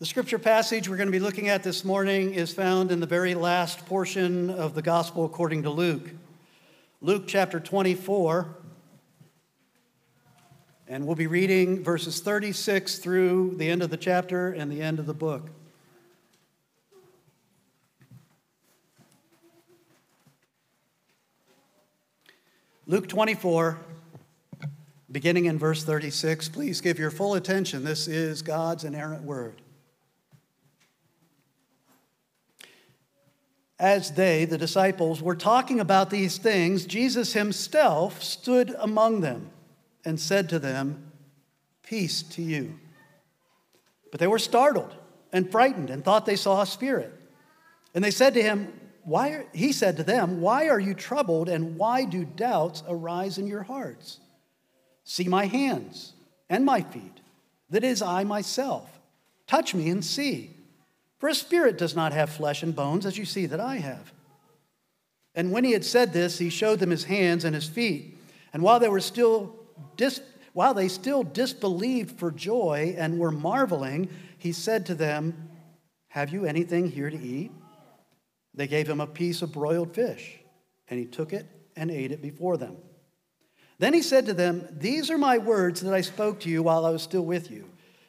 The 0.00 0.06
scripture 0.06 0.38
passage 0.38 0.88
we're 0.88 0.96
going 0.96 1.08
to 1.08 1.12
be 1.12 1.18
looking 1.18 1.48
at 1.48 1.64
this 1.64 1.84
morning 1.84 2.32
is 2.32 2.54
found 2.54 2.92
in 2.92 3.00
the 3.00 3.06
very 3.06 3.34
last 3.34 3.84
portion 3.86 4.48
of 4.48 4.74
the 4.74 4.80
Gospel 4.80 5.24
according 5.24 5.64
to 5.64 5.70
Luke. 5.70 6.10
Luke 7.00 7.24
chapter 7.26 7.58
24. 7.58 8.46
And 10.86 11.04
we'll 11.04 11.16
be 11.16 11.26
reading 11.26 11.82
verses 11.82 12.20
36 12.20 12.98
through 12.98 13.56
the 13.56 13.68
end 13.68 13.82
of 13.82 13.90
the 13.90 13.96
chapter 13.96 14.52
and 14.52 14.70
the 14.70 14.80
end 14.82 15.00
of 15.00 15.06
the 15.06 15.14
book. 15.14 15.50
Luke 22.86 23.08
24, 23.08 23.80
beginning 25.10 25.46
in 25.46 25.58
verse 25.58 25.82
36. 25.82 26.50
Please 26.50 26.80
give 26.80 27.00
your 27.00 27.10
full 27.10 27.34
attention. 27.34 27.82
This 27.82 28.06
is 28.06 28.42
God's 28.42 28.84
inerrant 28.84 29.24
word. 29.24 29.60
As 33.78 34.12
they, 34.12 34.44
the 34.44 34.58
disciples, 34.58 35.22
were 35.22 35.36
talking 35.36 35.78
about 35.78 36.10
these 36.10 36.38
things, 36.38 36.84
Jesus 36.84 37.32
himself 37.32 38.22
stood 38.22 38.74
among 38.78 39.20
them 39.20 39.50
and 40.04 40.18
said 40.18 40.48
to 40.48 40.58
them, 40.58 41.12
Peace 41.82 42.22
to 42.22 42.42
you. 42.42 42.78
But 44.10 44.20
they 44.20 44.26
were 44.26 44.38
startled 44.38 44.94
and 45.32 45.50
frightened 45.50 45.90
and 45.90 46.04
thought 46.04 46.26
they 46.26 46.36
saw 46.36 46.60
a 46.60 46.66
spirit. 46.66 47.12
And 47.94 48.02
they 48.02 48.10
said 48.10 48.34
to 48.34 48.42
him, 48.42 48.72
why 49.08 49.30
are, 49.30 49.46
he 49.54 49.72
said 49.72 49.96
to 49.96 50.02
them, 50.02 50.42
Why 50.42 50.68
are 50.68 50.78
you 50.78 50.92
troubled 50.92 51.48
and 51.48 51.78
why 51.78 52.04
do 52.04 52.26
doubts 52.26 52.82
arise 52.86 53.38
in 53.38 53.46
your 53.46 53.62
hearts? 53.62 54.20
See 55.04 55.28
my 55.28 55.46
hands 55.46 56.12
and 56.50 56.66
my 56.66 56.82
feet, 56.82 57.22
that 57.70 57.84
is 57.84 58.02
I 58.02 58.24
myself. 58.24 59.00
Touch 59.46 59.74
me 59.74 59.88
and 59.88 60.04
see. 60.04 60.50
For 61.18 61.28
a 61.28 61.34
spirit 61.34 61.76
does 61.76 61.96
not 61.96 62.12
have 62.12 62.30
flesh 62.30 62.62
and 62.62 62.74
bones, 62.74 63.04
as 63.04 63.18
you 63.18 63.24
see 63.24 63.46
that 63.46 63.60
I 63.60 63.76
have. 63.76 64.12
And 65.34 65.52
when 65.52 65.64
he 65.64 65.72
had 65.72 65.84
said 65.84 66.12
this, 66.12 66.38
he 66.38 66.50
showed 66.50 66.78
them 66.78 66.90
his 66.90 67.04
hands 67.04 67.44
and 67.44 67.54
his 67.54 67.68
feet. 67.68 68.18
And 68.52 68.62
while 68.62 68.80
they 68.80 68.88
were 68.88 69.00
still 69.00 69.54
dis- 69.96 70.20
while 70.52 70.74
they 70.74 70.88
still 70.88 71.22
disbelieved 71.22 72.18
for 72.18 72.30
joy 72.30 72.94
and 72.96 73.18
were 73.18 73.30
marveling, 73.30 74.08
he 74.38 74.52
said 74.52 74.86
to 74.86 74.94
them, 74.94 75.50
Have 76.08 76.30
you 76.30 76.44
anything 76.44 76.90
here 76.90 77.10
to 77.10 77.20
eat? 77.20 77.52
They 78.54 78.66
gave 78.66 78.88
him 78.88 79.00
a 79.00 79.06
piece 79.06 79.42
of 79.42 79.52
broiled 79.52 79.94
fish, 79.94 80.38
and 80.88 80.98
he 80.98 81.06
took 81.06 81.32
it 81.32 81.46
and 81.76 81.90
ate 81.90 82.10
it 82.10 82.22
before 82.22 82.56
them. 82.56 82.76
Then 83.78 83.94
he 83.94 84.02
said 84.02 84.26
to 84.26 84.34
them, 84.34 84.66
These 84.72 85.10
are 85.10 85.18
my 85.18 85.38
words 85.38 85.80
that 85.82 85.94
I 85.94 86.00
spoke 86.00 86.40
to 86.40 86.50
you 86.50 86.62
while 86.62 86.84
I 86.84 86.90
was 86.90 87.02
still 87.02 87.24
with 87.24 87.50
you 87.50 87.68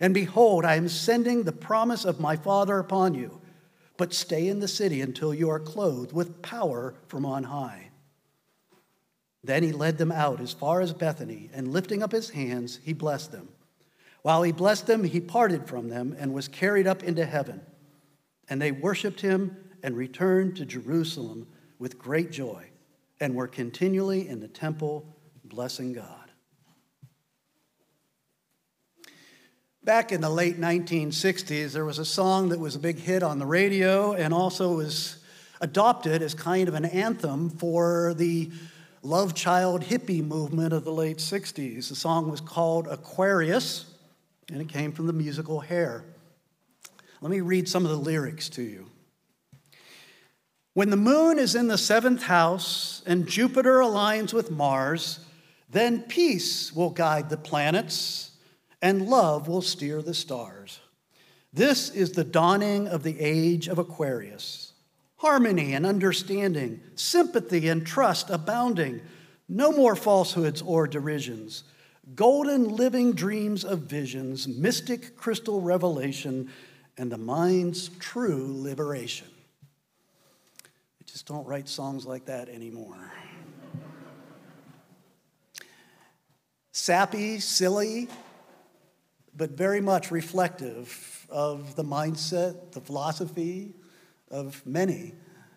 And 0.00 0.14
behold, 0.14 0.64
I 0.64 0.76
am 0.76 0.88
sending 0.88 1.42
the 1.42 1.52
promise 1.52 2.04
of 2.04 2.20
my 2.20 2.36
Father 2.36 2.78
upon 2.78 3.14
you. 3.14 3.40
But 3.96 4.14
stay 4.14 4.46
in 4.46 4.60
the 4.60 4.68
city 4.68 5.00
until 5.00 5.34
you 5.34 5.50
are 5.50 5.58
clothed 5.58 6.12
with 6.12 6.40
power 6.40 6.94
from 7.08 7.26
on 7.26 7.44
high. 7.44 7.90
Then 9.42 9.62
he 9.62 9.72
led 9.72 9.98
them 9.98 10.12
out 10.12 10.40
as 10.40 10.52
far 10.52 10.80
as 10.80 10.92
Bethany, 10.92 11.50
and 11.52 11.72
lifting 11.72 12.02
up 12.02 12.12
his 12.12 12.30
hands, 12.30 12.80
he 12.84 12.92
blessed 12.92 13.32
them. 13.32 13.48
While 14.22 14.42
he 14.42 14.52
blessed 14.52 14.86
them, 14.86 15.04
he 15.04 15.20
parted 15.20 15.66
from 15.66 15.88
them 15.88 16.14
and 16.18 16.32
was 16.32 16.48
carried 16.48 16.86
up 16.86 17.02
into 17.02 17.24
heaven. 17.24 17.60
And 18.48 18.60
they 18.60 18.72
worshiped 18.72 19.20
him 19.20 19.56
and 19.82 19.96
returned 19.96 20.56
to 20.56 20.66
Jerusalem 20.66 21.46
with 21.78 21.98
great 21.98 22.30
joy, 22.30 22.70
and 23.20 23.34
were 23.34 23.48
continually 23.48 24.28
in 24.28 24.40
the 24.40 24.48
temple 24.48 25.06
blessing 25.44 25.92
God. 25.92 26.27
Back 29.88 30.12
in 30.12 30.20
the 30.20 30.28
late 30.28 30.60
1960s, 30.60 31.72
there 31.72 31.86
was 31.86 31.98
a 31.98 32.04
song 32.04 32.50
that 32.50 32.60
was 32.60 32.76
a 32.76 32.78
big 32.78 32.98
hit 32.98 33.22
on 33.22 33.38
the 33.38 33.46
radio 33.46 34.12
and 34.12 34.34
also 34.34 34.74
was 34.74 35.16
adopted 35.62 36.20
as 36.20 36.34
kind 36.34 36.68
of 36.68 36.74
an 36.74 36.84
anthem 36.84 37.48
for 37.48 38.12
the 38.12 38.50
love 39.02 39.34
child 39.34 39.80
hippie 39.80 40.22
movement 40.22 40.74
of 40.74 40.84
the 40.84 40.92
late 40.92 41.16
60s. 41.16 41.88
The 41.88 41.94
song 41.94 42.30
was 42.30 42.42
called 42.42 42.86
Aquarius, 42.86 43.86
and 44.52 44.60
it 44.60 44.68
came 44.68 44.92
from 44.92 45.06
the 45.06 45.14
musical 45.14 45.60
Hair. 45.60 46.04
Let 47.22 47.30
me 47.30 47.40
read 47.40 47.66
some 47.66 47.86
of 47.86 47.90
the 47.90 47.96
lyrics 47.96 48.50
to 48.50 48.62
you. 48.62 48.90
When 50.74 50.90
the 50.90 50.98
moon 50.98 51.38
is 51.38 51.54
in 51.54 51.68
the 51.68 51.78
seventh 51.78 52.24
house 52.24 53.02
and 53.06 53.26
Jupiter 53.26 53.78
aligns 53.78 54.34
with 54.34 54.50
Mars, 54.50 55.20
then 55.70 56.02
peace 56.02 56.74
will 56.74 56.90
guide 56.90 57.30
the 57.30 57.38
planets 57.38 58.28
and 58.80 59.08
love 59.08 59.48
will 59.48 59.62
steer 59.62 60.02
the 60.02 60.14
stars. 60.14 60.80
This 61.52 61.90
is 61.90 62.12
the 62.12 62.24
dawning 62.24 62.88
of 62.88 63.02
the 63.02 63.18
age 63.18 63.68
of 63.68 63.78
Aquarius. 63.78 64.72
Harmony 65.16 65.74
and 65.74 65.84
understanding, 65.84 66.80
sympathy 66.94 67.68
and 67.68 67.86
trust 67.86 68.30
abounding. 68.30 69.00
No 69.48 69.72
more 69.72 69.96
falsehoods 69.96 70.62
or 70.62 70.86
derisions. 70.86 71.64
Golden 72.14 72.68
living 72.68 73.12
dreams 73.12 73.64
of 73.64 73.80
visions, 73.80 74.46
mystic 74.46 75.16
crystal 75.16 75.60
revelation, 75.60 76.50
and 76.96 77.10
the 77.10 77.18
mind's 77.18 77.88
true 77.98 78.46
liberation. 78.48 79.26
I 81.00 81.04
just 81.06 81.26
don't 81.26 81.46
write 81.46 81.68
songs 81.68 82.06
like 82.06 82.26
that 82.26 82.48
anymore. 82.48 83.12
Sappy, 86.72 87.40
silly, 87.40 88.08
but 89.38 89.52
very 89.52 89.80
much 89.80 90.10
reflective 90.10 91.26
of 91.30 91.76
the 91.76 91.84
mindset, 91.84 92.72
the 92.72 92.80
philosophy 92.80 93.72
of 94.30 94.66
many, 94.66 95.14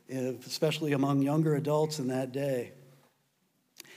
especially 0.07 0.93
among 0.93 1.23
younger 1.23 1.55
adults 1.55 1.97
in 1.97 2.07
that 2.07 2.31
day. 2.31 2.71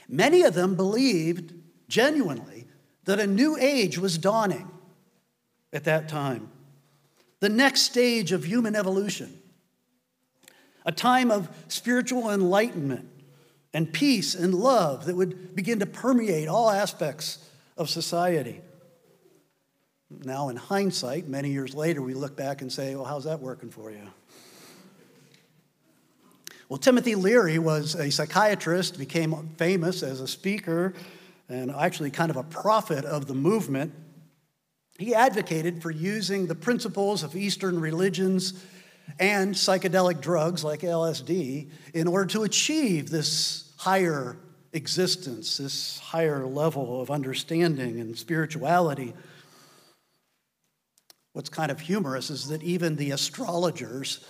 Many 0.09 0.41
of 0.41 0.55
them 0.55 0.75
believed 0.75 1.53
genuinely 1.87 2.67
that 3.05 3.19
a 3.19 3.27
new 3.27 3.55
age 3.57 3.99
was 3.99 4.17
dawning 4.17 4.69
at 5.71 5.83
that 5.83 6.09
time, 6.09 6.49
the 7.39 7.49
next 7.49 7.81
stage 7.81 8.31
of 8.31 8.43
human 8.43 8.75
evolution, 8.75 9.39
a 10.85 10.91
time 10.91 11.29
of 11.29 11.47
spiritual 11.67 12.31
enlightenment 12.31 13.07
and 13.73 13.93
peace 13.93 14.33
and 14.33 14.55
love 14.55 15.05
that 15.05 15.15
would 15.15 15.55
begin 15.55 15.79
to 15.79 15.85
permeate 15.85 16.47
all 16.47 16.71
aspects 16.71 17.49
of 17.77 17.89
society. 17.89 18.61
Now, 20.09 20.49
in 20.49 20.55
hindsight, 20.55 21.27
many 21.27 21.49
years 21.49 21.73
later, 21.73 22.01
we 22.01 22.13
look 22.13 22.35
back 22.35 22.61
and 22.61 22.71
say, 22.71 22.95
well, 22.95 23.05
how's 23.05 23.23
that 23.23 23.39
working 23.39 23.69
for 23.69 23.91
you? 23.91 24.07
Well, 26.69 26.77
Timothy 26.77 27.15
Leary 27.15 27.59
was 27.59 27.95
a 27.95 28.09
psychiatrist, 28.09 28.97
became 28.97 29.49
famous 29.57 30.03
as 30.03 30.21
a 30.21 30.27
speaker, 30.27 30.93
and 31.49 31.71
actually 31.71 32.11
kind 32.11 32.31
of 32.31 32.37
a 32.37 32.43
prophet 32.43 33.05
of 33.05 33.27
the 33.27 33.35
movement. 33.35 33.93
He 34.97 35.13
advocated 35.13 35.81
for 35.81 35.91
using 35.91 36.47
the 36.47 36.55
principles 36.55 37.21
of 37.21 37.35
Eastern 37.35 37.79
religions 37.79 38.63
and 39.19 39.53
psychedelic 39.53 40.21
drugs 40.21 40.63
like 40.63 40.81
LSD 40.81 41.69
in 41.93 42.07
order 42.07 42.25
to 42.27 42.43
achieve 42.43 43.09
this 43.09 43.71
higher 43.77 44.37
existence, 44.73 45.57
this 45.57 45.99
higher 45.99 46.45
level 46.45 47.01
of 47.01 47.11
understanding 47.11 47.99
and 47.99 48.17
spirituality. 48.17 49.13
What's 51.35 51.49
kind 51.49 51.69
of 51.69 51.81
humorous 51.81 52.29
is 52.29 52.47
that 52.47 52.63
even 52.63 52.95
the 52.95 53.11
astrologers 53.11 54.25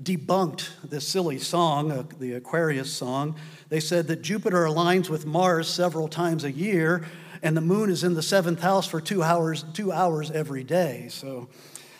debunked 0.00 0.68
this 0.88 1.04
silly 1.04 1.38
song, 1.38 1.90
uh, 1.90 2.04
the 2.20 2.34
Aquarius 2.34 2.92
song. 2.92 3.34
They 3.70 3.80
said 3.80 4.06
that 4.06 4.22
Jupiter 4.22 4.64
aligns 4.64 5.08
with 5.08 5.26
Mars 5.26 5.68
several 5.68 6.06
times 6.06 6.44
a 6.44 6.52
year, 6.52 7.06
and 7.42 7.56
the 7.56 7.60
moon 7.60 7.90
is 7.90 8.04
in 8.04 8.14
the 8.14 8.22
seventh 8.22 8.60
house 8.60 8.86
for 8.86 9.00
two 9.00 9.20
hours, 9.20 9.64
two 9.72 9.90
hours 9.90 10.30
every 10.30 10.62
day. 10.62 11.08
So 11.10 11.48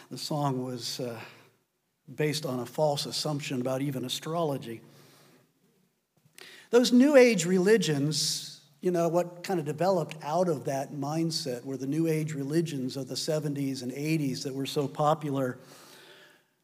the 0.09 0.19
song 0.19 0.65
was 0.65 1.01
uh, 1.01 1.19
based 2.15 2.47
on 2.47 2.61
a 2.61 2.67
false 2.67 3.07
assumption 3.07 3.61
about 3.61 3.83
even 3.83 4.05
astrology. 4.05 4.83
Those 6.71 6.93
New 6.93 7.17
Age 7.17 7.45
religions 7.45 8.54
you 8.85 8.91
know, 8.91 9.09
what 9.09 9.43
kind 9.43 9.59
of 9.59 9.65
developed 9.65 10.15
out 10.23 10.47
of 10.47 10.67
that 10.67 10.93
mindset 10.93 11.65
were 11.65 11.79
the 11.79 11.87
New 11.87 12.07
Age 12.07 12.35
religions 12.35 12.99
of 12.99 13.09
the 13.09 13.15
70s 13.15 13.81
and 13.81 13.91
80s 13.91 14.43
that 14.43 14.55
were 14.55 14.67
so 14.67 14.87
popular. 14.87 15.59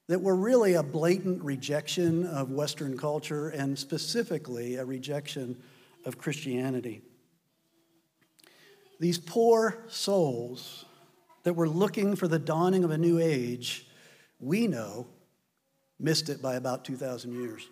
that 0.07 0.21
were 0.21 0.37
really 0.37 0.75
a 0.75 0.83
blatant 0.83 1.43
rejection 1.43 2.27
of 2.27 2.51
Western 2.51 2.99
culture 2.99 3.49
and 3.49 3.79
specifically 3.79 4.75
a 4.75 4.85
rejection 4.85 5.57
of 6.05 6.19
Christianity. 6.19 7.01
These 8.99 9.19
poor 9.19 9.79
souls 9.89 10.85
that 11.45 11.55
were 11.55 11.69
looking 11.69 12.17
for 12.17 12.29
the 12.29 12.41
dawning 12.41 12.85
of 12.85 12.91
a 12.91 12.99
new 12.99 13.19
age, 13.19 13.87
we 14.41 14.67
know, 14.67 15.07
missed 15.99 16.29
it 16.29 16.43
by 16.43 16.57
about 16.57 16.85
2,000 16.85 17.33
years. 17.33 17.67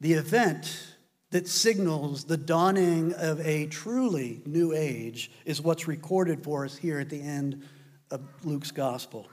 The 0.00 0.12
event 0.12 0.89
that 1.30 1.46
signals 1.46 2.24
the 2.24 2.36
dawning 2.36 3.14
of 3.14 3.40
a 3.46 3.66
truly 3.66 4.42
new 4.46 4.72
age 4.72 5.30
is 5.44 5.60
what's 5.60 5.86
recorded 5.86 6.42
for 6.42 6.64
us 6.64 6.76
here 6.76 6.98
at 6.98 7.08
the 7.08 7.20
end 7.20 7.62
of 8.10 8.20
Luke's 8.44 8.72
gospel. 8.72 9.28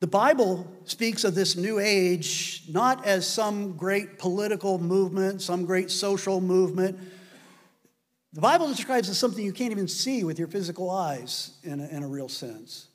The 0.00 0.06
Bible 0.06 0.72
speaks 0.84 1.24
of 1.24 1.34
this 1.34 1.56
new 1.56 1.80
age 1.80 2.62
not 2.68 3.04
as 3.04 3.26
some 3.26 3.76
great 3.76 4.18
political 4.18 4.78
movement, 4.78 5.42
some 5.42 5.64
great 5.64 5.90
social 5.90 6.40
movement. 6.40 7.00
The 8.32 8.40
Bible 8.40 8.68
describes 8.68 9.08
it 9.08 9.12
as 9.12 9.18
something 9.18 9.44
you 9.44 9.52
can't 9.52 9.72
even 9.72 9.88
see 9.88 10.22
with 10.22 10.38
your 10.38 10.46
physical 10.46 10.88
eyes 10.88 11.58
in 11.64 11.80
a, 11.80 11.88
in 11.88 12.04
a 12.04 12.06
real 12.06 12.28
sense. 12.28 12.86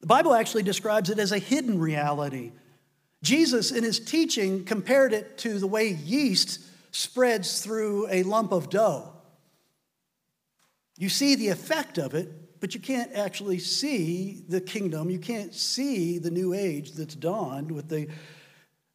The 0.00 0.08
Bible 0.08 0.34
actually 0.34 0.64
describes 0.64 1.10
it 1.10 1.20
as 1.20 1.30
a 1.30 1.38
hidden 1.38 1.78
reality. 1.78 2.50
Jesus, 3.22 3.72
in 3.72 3.84
his 3.84 3.98
teaching, 3.98 4.64
compared 4.64 5.12
it 5.12 5.38
to 5.38 5.58
the 5.58 5.66
way 5.66 5.88
yeast 5.88 6.60
spreads 6.90 7.60
through 7.62 8.06
a 8.10 8.22
lump 8.22 8.52
of 8.52 8.70
dough. 8.70 9.12
You 10.96 11.08
see 11.08 11.34
the 11.34 11.48
effect 11.48 11.98
of 11.98 12.14
it, 12.14 12.60
but 12.60 12.74
you 12.74 12.80
can't 12.80 13.12
actually 13.14 13.58
see 13.58 14.44
the 14.48 14.60
kingdom. 14.60 15.10
You 15.10 15.18
can't 15.18 15.54
see 15.54 16.18
the 16.18 16.30
new 16.30 16.52
age 16.52 16.92
that's 16.92 17.14
dawned 17.14 17.70
with 17.70 17.88
the 17.88 18.08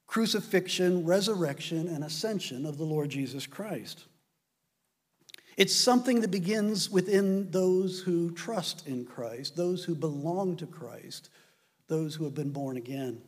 crucifixion, 0.07 1.05
resurrection, 1.05 1.87
and 1.87 2.03
ascension 2.03 2.65
of 2.65 2.77
the 2.77 2.83
Lord 2.83 3.09
Jesus 3.09 3.47
Christ. 3.47 4.05
It's 5.55 5.75
something 5.75 6.21
that 6.21 6.31
begins 6.31 6.89
within 6.89 7.51
those 7.51 7.99
who 7.99 8.31
trust 8.31 8.87
in 8.87 9.05
Christ, 9.05 9.55
those 9.55 9.83
who 9.83 9.95
belong 9.95 10.57
to 10.57 10.65
Christ, 10.65 11.29
those 11.87 12.15
who 12.15 12.23
have 12.23 12.33
been 12.33 12.51
born 12.51 12.77
again. 12.77 13.21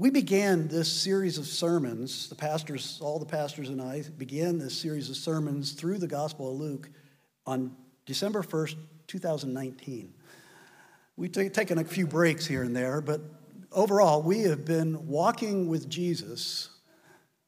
We 0.00 0.08
began 0.08 0.66
this 0.66 0.90
series 0.90 1.36
of 1.36 1.46
sermons, 1.46 2.30
the 2.30 2.34
pastors, 2.34 2.98
all 3.02 3.18
the 3.18 3.26
pastors 3.26 3.68
and 3.68 3.82
I 3.82 4.02
began 4.16 4.56
this 4.56 4.72
series 4.74 5.10
of 5.10 5.16
sermons 5.16 5.72
through 5.72 5.98
the 5.98 6.06
Gospel 6.06 6.50
of 6.50 6.58
Luke 6.58 6.88
on 7.44 7.76
December 8.06 8.42
1st, 8.42 8.76
2019. 9.08 10.14
We've 11.18 11.30
taken 11.30 11.76
a 11.76 11.84
few 11.84 12.06
breaks 12.06 12.46
here 12.46 12.62
and 12.62 12.74
there, 12.74 13.02
but 13.02 13.20
overall, 13.72 14.22
we 14.22 14.40
have 14.44 14.64
been 14.64 15.06
walking 15.06 15.68
with 15.68 15.86
Jesus 15.90 16.70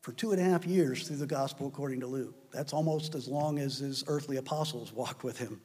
for 0.02 0.12
two 0.12 0.32
and 0.32 0.38
a 0.38 0.44
half 0.44 0.66
years 0.66 1.08
through 1.08 1.16
the 1.16 1.26
gospel 1.26 1.68
according 1.68 2.00
to 2.00 2.06
Luke. 2.06 2.34
That's 2.52 2.74
almost 2.74 3.14
as 3.14 3.28
long 3.28 3.60
as 3.60 3.78
his 3.78 4.04
earthly 4.08 4.36
apostles 4.36 4.92
walked 4.92 5.24
with 5.24 5.38
him. 5.38 5.62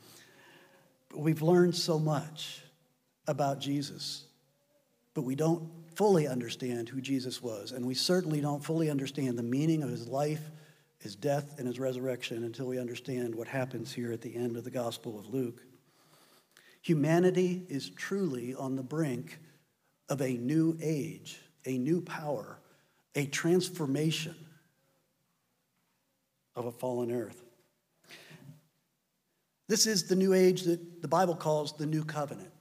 But 1.10 1.20
we've 1.20 1.42
learned 1.42 1.76
so 1.76 2.00
much 2.00 2.62
about 3.28 3.60
Jesus, 3.60 4.24
but 5.14 5.24
we 5.24 5.36
don't 5.36 5.70
fully 5.98 6.28
understand 6.28 6.88
who 6.88 7.02
Jesus 7.02 7.42
was, 7.42 7.72
and 7.72 7.86
we 7.86 7.96
certainly 7.96 8.40
don't 8.40 8.64
fully 8.64 8.90
understand 8.90 9.38
the 9.38 9.44
meaning 9.44 9.84
of 9.84 9.90
his 9.90 10.08
life 10.08 10.50
his 11.00 11.16
death 11.16 11.56
and 11.58 11.68
his 11.68 11.80
resurrection 11.80 12.44
until 12.44 12.66
we 12.66 12.80
understand 12.80 13.36
what 13.36 13.48
happens 13.48 13.94
here 13.94 14.12
at 14.12 14.22
the 14.22 14.36
end 14.36 14.58
of 14.58 14.64
the 14.64 14.72
Gospel 14.72 15.18
of 15.20 15.34
Luke. 15.34 15.62
Humanity 16.82 17.66
is 17.70 17.90
truly 17.92 18.56
on 18.56 18.76
the 18.76 18.84
brink 18.84 19.40
of 20.10 20.22
a 20.22 20.34
new 20.34 20.78
age, 20.82 21.40
a 21.66 21.78
new 21.78 22.02
power, 22.02 22.60
a 23.16 23.26
transformation 23.26 24.36
of 26.56 26.66
a 26.66 26.72
fallen 26.72 27.12
earth. 27.12 27.44
This 29.68 29.86
is 29.86 30.08
the 30.08 30.16
new 30.16 30.34
age 30.34 30.64
that 30.64 31.02
the 31.02 31.08
Bible 31.08 31.36
calls 31.36 31.74
the 31.74 31.86
new 31.86 32.04
covenant. 32.04 32.52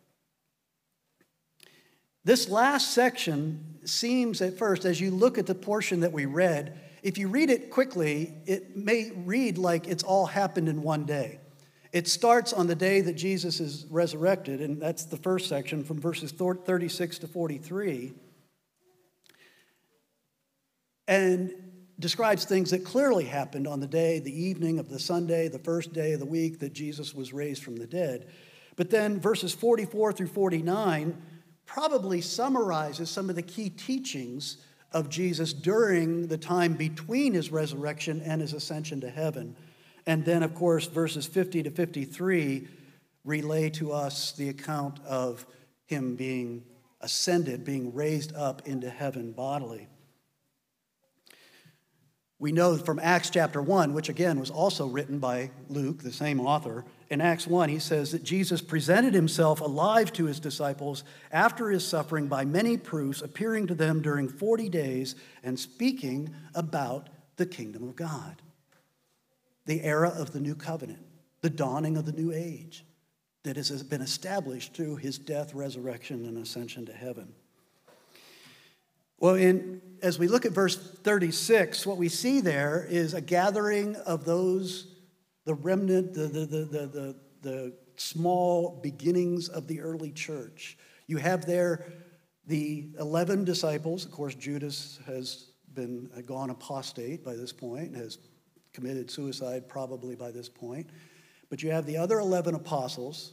This 2.26 2.49
last 2.49 2.90
section 2.90 3.78
seems 3.84 4.43
at 4.43 4.58
first, 4.58 4.84
as 4.84 5.00
you 5.00 5.12
look 5.12 5.38
at 5.38 5.46
the 5.46 5.55
portion 5.55 6.00
that 6.00 6.11
we 6.12 6.26
read, 6.26 6.76
if 7.05 7.19
you 7.19 7.28
read 7.28 7.50
it 7.50 7.70
quickly, 7.70 8.34
it 8.46 8.76
may 8.76 9.12
read 9.14 9.58
like 9.58 9.87
it's 9.87 10.02
all 10.02 10.26
happened 10.26 10.69
in 10.69 10.82
one 10.82 11.05
day. 11.05 11.38
It 11.93 12.08
starts 12.08 12.52
on 12.52 12.67
the 12.67 12.75
day 12.75 13.00
that 13.00 13.12
Jesus 13.12 13.61
is 13.61 13.87
resurrected, 13.90 14.61
and 14.61 14.82
that's 14.82 15.05
the 15.05 15.17
first 15.17 15.49
section 15.49 15.84
from 15.84 16.00
verses 16.00 16.32
36 16.32 17.19
to 17.19 17.28
43, 17.28 18.12
and 21.06 21.52
describes 22.00 22.44
things 22.44 22.73
that 22.73 22.84
clearly 22.84 23.26
happened 23.26 23.69
on 23.69 23.78
the 23.78 23.87
day, 23.87 24.19
the 24.19 24.37
evening 24.37 24.81
of 24.81 24.88
the 24.88 24.99
Sunday, 24.99 25.46
the 25.46 25.61
first 25.61 25.93
day 25.93 26.14
of 26.14 26.19
the 26.19 26.26
week 26.26 26.58
that 26.58 26.73
Jesus 26.73 27.14
was 27.14 27.32
raised 27.32 27.62
from 27.62 27.76
the 27.76 27.87
dead. 27.87 28.26
But 28.75 28.90
then 28.90 29.20
verses 29.20 29.55
44 29.55 30.12
through 30.12 30.26
49 30.26 31.23
probably 31.67 32.21
summarizes 32.21 33.11
some 33.11 33.29
of 33.29 33.37
the 33.37 33.43
key 33.43 33.69
teachings 33.69 34.59
of 34.93 35.09
Jesus 35.09 35.53
during 35.53 36.29
the 36.29 36.39
time 36.39 36.75
between 36.75 37.35
his 37.35 37.51
resurrection 37.51 38.23
and 38.25 38.41
his 38.41 38.53
ascension 38.53 39.01
to 39.03 39.11
heaven. 39.11 39.57
And 40.07 40.25
then, 40.25 40.43
of 40.43 40.55
course, 40.55 40.87
verses 40.87 41.27
50 41.27 41.65
to 41.65 41.71
53 41.71 42.69
relay 43.25 43.69
to 43.71 43.93
us 43.93 44.33
the 44.33 44.49
account 44.49 45.01
of 45.05 45.45
him 45.85 46.15
being 46.15 46.63
ascended, 47.01 47.65
being 47.65 47.93
raised 47.93 48.35
up 48.35 48.67
into 48.67 48.89
heaven 48.89 49.33
bodily. 49.33 49.89
We 52.38 52.53
know 52.53 52.77
from 52.77 52.99
Acts 52.99 53.31
chapter 53.31 53.62
1, 53.62 53.94
which 53.94 54.11
again 54.11 54.38
was 54.38 54.50
also 54.50 54.87
written 54.87 55.19
by 55.19 55.50
Luke, 55.69 56.03
the 56.03 56.12
same 56.12 56.38
author. 56.38 56.85
In 57.09 57.23
Acts 57.23 57.47
1, 57.47 57.71
he 57.71 57.79
says 57.79 58.12
that 58.12 58.25
Jesus 58.25 58.61
presented 58.61 59.15
himself 59.15 59.62
alive 59.62 60.12
to 60.15 60.27
his 60.27 60.38
disciples 60.38 61.03
after 61.33 61.71
his 61.71 61.87
suffering 61.87 62.27
by 62.27 62.44
many 62.44 62.77
proofs, 62.77 63.23
appearing 63.23 63.67
to 63.69 63.75
them 63.75 64.03
during 64.03 64.29
40 64.29 64.69
days 64.69 65.15
and 65.43 65.59
speaking 65.59 66.35
about 66.55 67.09
the 67.37 67.47
kingdom 67.47 67.83
of 67.85 67.97
God, 67.97 68.43
the 69.65 69.83
era 69.83 70.11
of 70.11 70.33
the 70.33 70.41
new 70.41 70.55
covenant, 70.55 71.06
the 71.41 71.50
dawning 71.50 71.97
of 71.97 72.05
the 72.05 72.12
new 72.12 72.33
age 72.33 72.85
that 73.44 73.56
has 73.56 73.83
been 73.83 74.03
established 74.03 74.75
through 74.75 74.97
his 74.97 75.19
death, 75.19 75.55
resurrection, 75.55 76.27
and 76.27 76.37
ascension 76.37 76.85
to 76.85 76.93
heaven. 76.93 77.33
Well, 79.18 79.35
in, 79.35 79.80
as 80.02 80.18
we 80.18 80.28
look 80.28 80.44
at 80.44 80.52
verse 80.52 80.76
36, 80.76 81.87
what 81.87 81.96
we 81.96 82.08
see 82.08 82.40
there 82.40 82.87
is 82.88 83.14
a 83.14 83.20
gathering 83.20 83.96
of 83.96 84.25
those, 84.25 84.94
the 85.44 85.54
remnant, 85.54 86.12
the, 86.14 86.26
the, 86.26 86.46
the, 86.46 86.64
the, 86.64 87.16
the, 87.42 87.73
small 87.99 88.78
beginnings 88.82 89.49
of 89.49 89.66
the 89.66 89.80
early 89.80 90.12
church. 90.12 90.76
You 91.06 91.16
have 91.16 91.46
there 91.46 91.87
the 92.46 92.88
11 93.00 93.44
disciples. 93.44 94.04
Of 94.04 94.12
course, 94.12 94.35
Judas 94.35 95.00
has 95.06 95.46
been 95.73 96.11
gone 96.26 96.50
apostate 96.50 97.25
by 97.25 97.35
this 97.35 97.52
point, 97.52 97.96
has 97.96 98.18
committed 98.75 99.11
suicide 99.11 99.66
probably 99.66 100.14
by 100.14 100.30
this 100.30 100.49
point. 100.49 100.90
But 101.49 101.62
you 101.62 101.70
have 101.70 101.87
the 101.87 101.96
other 101.96 102.18
11 102.18 102.54
apostles. 102.54 103.32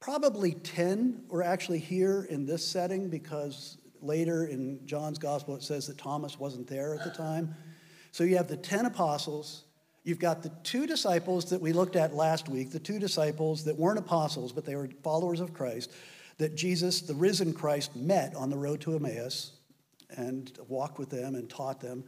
Probably 0.00 0.52
10 0.52 1.26
were 1.28 1.44
actually 1.44 1.78
here 1.78 2.26
in 2.28 2.44
this 2.44 2.66
setting 2.66 3.08
because 3.08 3.78
Later 4.02 4.46
in 4.46 4.80
John's 4.86 5.18
gospel, 5.18 5.56
it 5.56 5.62
says 5.62 5.86
that 5.86 5.98
Thomas 5.98 6.38
wasn't 6.38 6.66
there 6.66 6.94
at 6.94 7.04
the 7.04 7.10
time. 7.10 7.54
So 8.12 8.24
you 8.24 8.36
have 8.36 8.48
the 8.48 8.56
10 8.56 8.86
apostles. 8.86 9.64
You've 10.04 10.18
got 10.18 10.42
the 10.42 10.52
two 10.62 10.86
disciples 10.86 11.46
that 11.50 11.60
we 11.60 11.72
looked 11.72 11.96
at 11.96 12.14
last 12.14 12.48
week, 12.48 12.70
the 12.70 12.78
two 12.78 12.98
disciples 12.98 13.64
that 13.64 13.76
weren't 13.76 13.98
apostles, 13.98 14.52
but 14.52 14.64
they 14.64 14.76
were 14.76 14.88
followers 15.02 15.40
of 15.40 15.52
Christ, 15.52 15.90
that 16.38 16.54
Jesus, 16.54 17.00
the 17.00 17.14
risen 17.14 17.52
Christ, 17.52 17.96
met 17.96 18.34
on 18.34 18.50
the 18.50 18.56
road 18.56 18.80
to 18.82 18.94
Emmaus 18.94 19.52
and 20.16 20.56
walked 20.68 20.98
with 20.98 21.10
them 21.10 21.34
and 21.34 21.50
taught 21.50 21.80
them. 21.80 22.04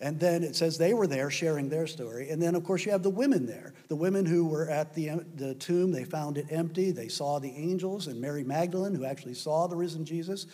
And 0.00 0.18
then 0.18 0.42
it 0.42 0.56
says 0.56 0.78
they 0.78 0.94
were 0.94 1.06
there 1.06 1.30
sharing 1.30 1.68
their 1.68 1.86
story. 1.86 2.30
And 2.30 2.40
then, 2.40 2.54
of 2.54 2.64
course, 2.64 2.86
you 2.86 2.92
have 2.92 3.02
the 3.02 3.10
women 3.10 3.44
there. 3.44 3.74
The 3.88 3.96
women 3.96 4.24
who 4.24 4.46
were 4.46 4.68
at 4.68 4.94
the, 4.94 5.10
the 5.34 5.54
tomb, 5.54 5.92
they 5.92 6.04
found 6.04 6.38
it 6.38 6.46
empty. 6.50 6.90
They 6.90 7.08
saw 7.08 7.38
the 7.38 7.50
angels 7.50 8.06
and 8.06 8.18
Mary 8.18 8.42
Magdalene, 8.42 8.94
who 8.94 9.04
actually 9.04 9.34
saw 9.34 9.66
the 9.66 9.76
risen 9.76 10.06
Jesus. 10.06 10.46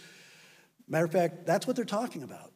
Matter 0.89 1.05
of 1.05 1.13
fact, 1.13 1.47
that's 1.47 1.67
what 1.67 1.77
they're 1.77 1.85
talking 1.85 2.23
about. 2.23 2.53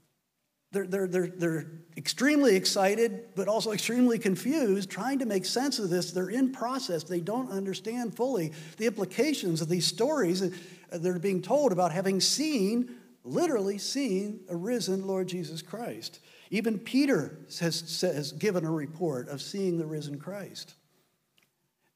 They're, 0.73 0.87
they're, 0.87 1.09
they're, 1.09 1.27
they're 1.27 1.67
extremely 1.97 2.55
excited, 2.55 3.31
but 3.35 3.49
also 3.49 3.73
extremely 3.73 4.21
confused, 4.21 4.89
trying 4.89 5.19
to 5.19 5.27
make 5.27 5.45
sense 5.45 5.81
of 5.81 5.91
this. 5.91 6.13
They're 6.13 6.31
in 6.31 6.53
process. 6.53 7.03
They 7.03 7.21
don't 7.21 7.51
understand 7.51 8.15
fully 8.15 8.53
the 8.77 8.87
implications 8.87 9.61
of 9.61 9.69
these 9.69 9.87
stories 9.87 10.43
uh, 10.43 10.51
that 10.93 11.07
are 11.07 11.19
being 11.19 11.43
told 11.43 11.73
about 11.73 11.91
having 11.91 12.21
seen, 12.21 12.95
literally 13.25 13.79
seen, 13.79 14.41
a 14.49 14.55
risen 14.55 15.09
Lord 15.09 15.27
Jesus 15.27 15.61
Christ. 15.61 16.21
Even 16.51 16.79
Peter 16.79 17.39
has, 17.59 18.01
has 18.01 18.33
given 18.33 18.65
a 18.65 18.71
report 18.71 19.29
of 19.29 19.43
seeing 19.43 19.77
the 19.77 19.87
risen 19.87 20.21
Christ. 20.21 20.75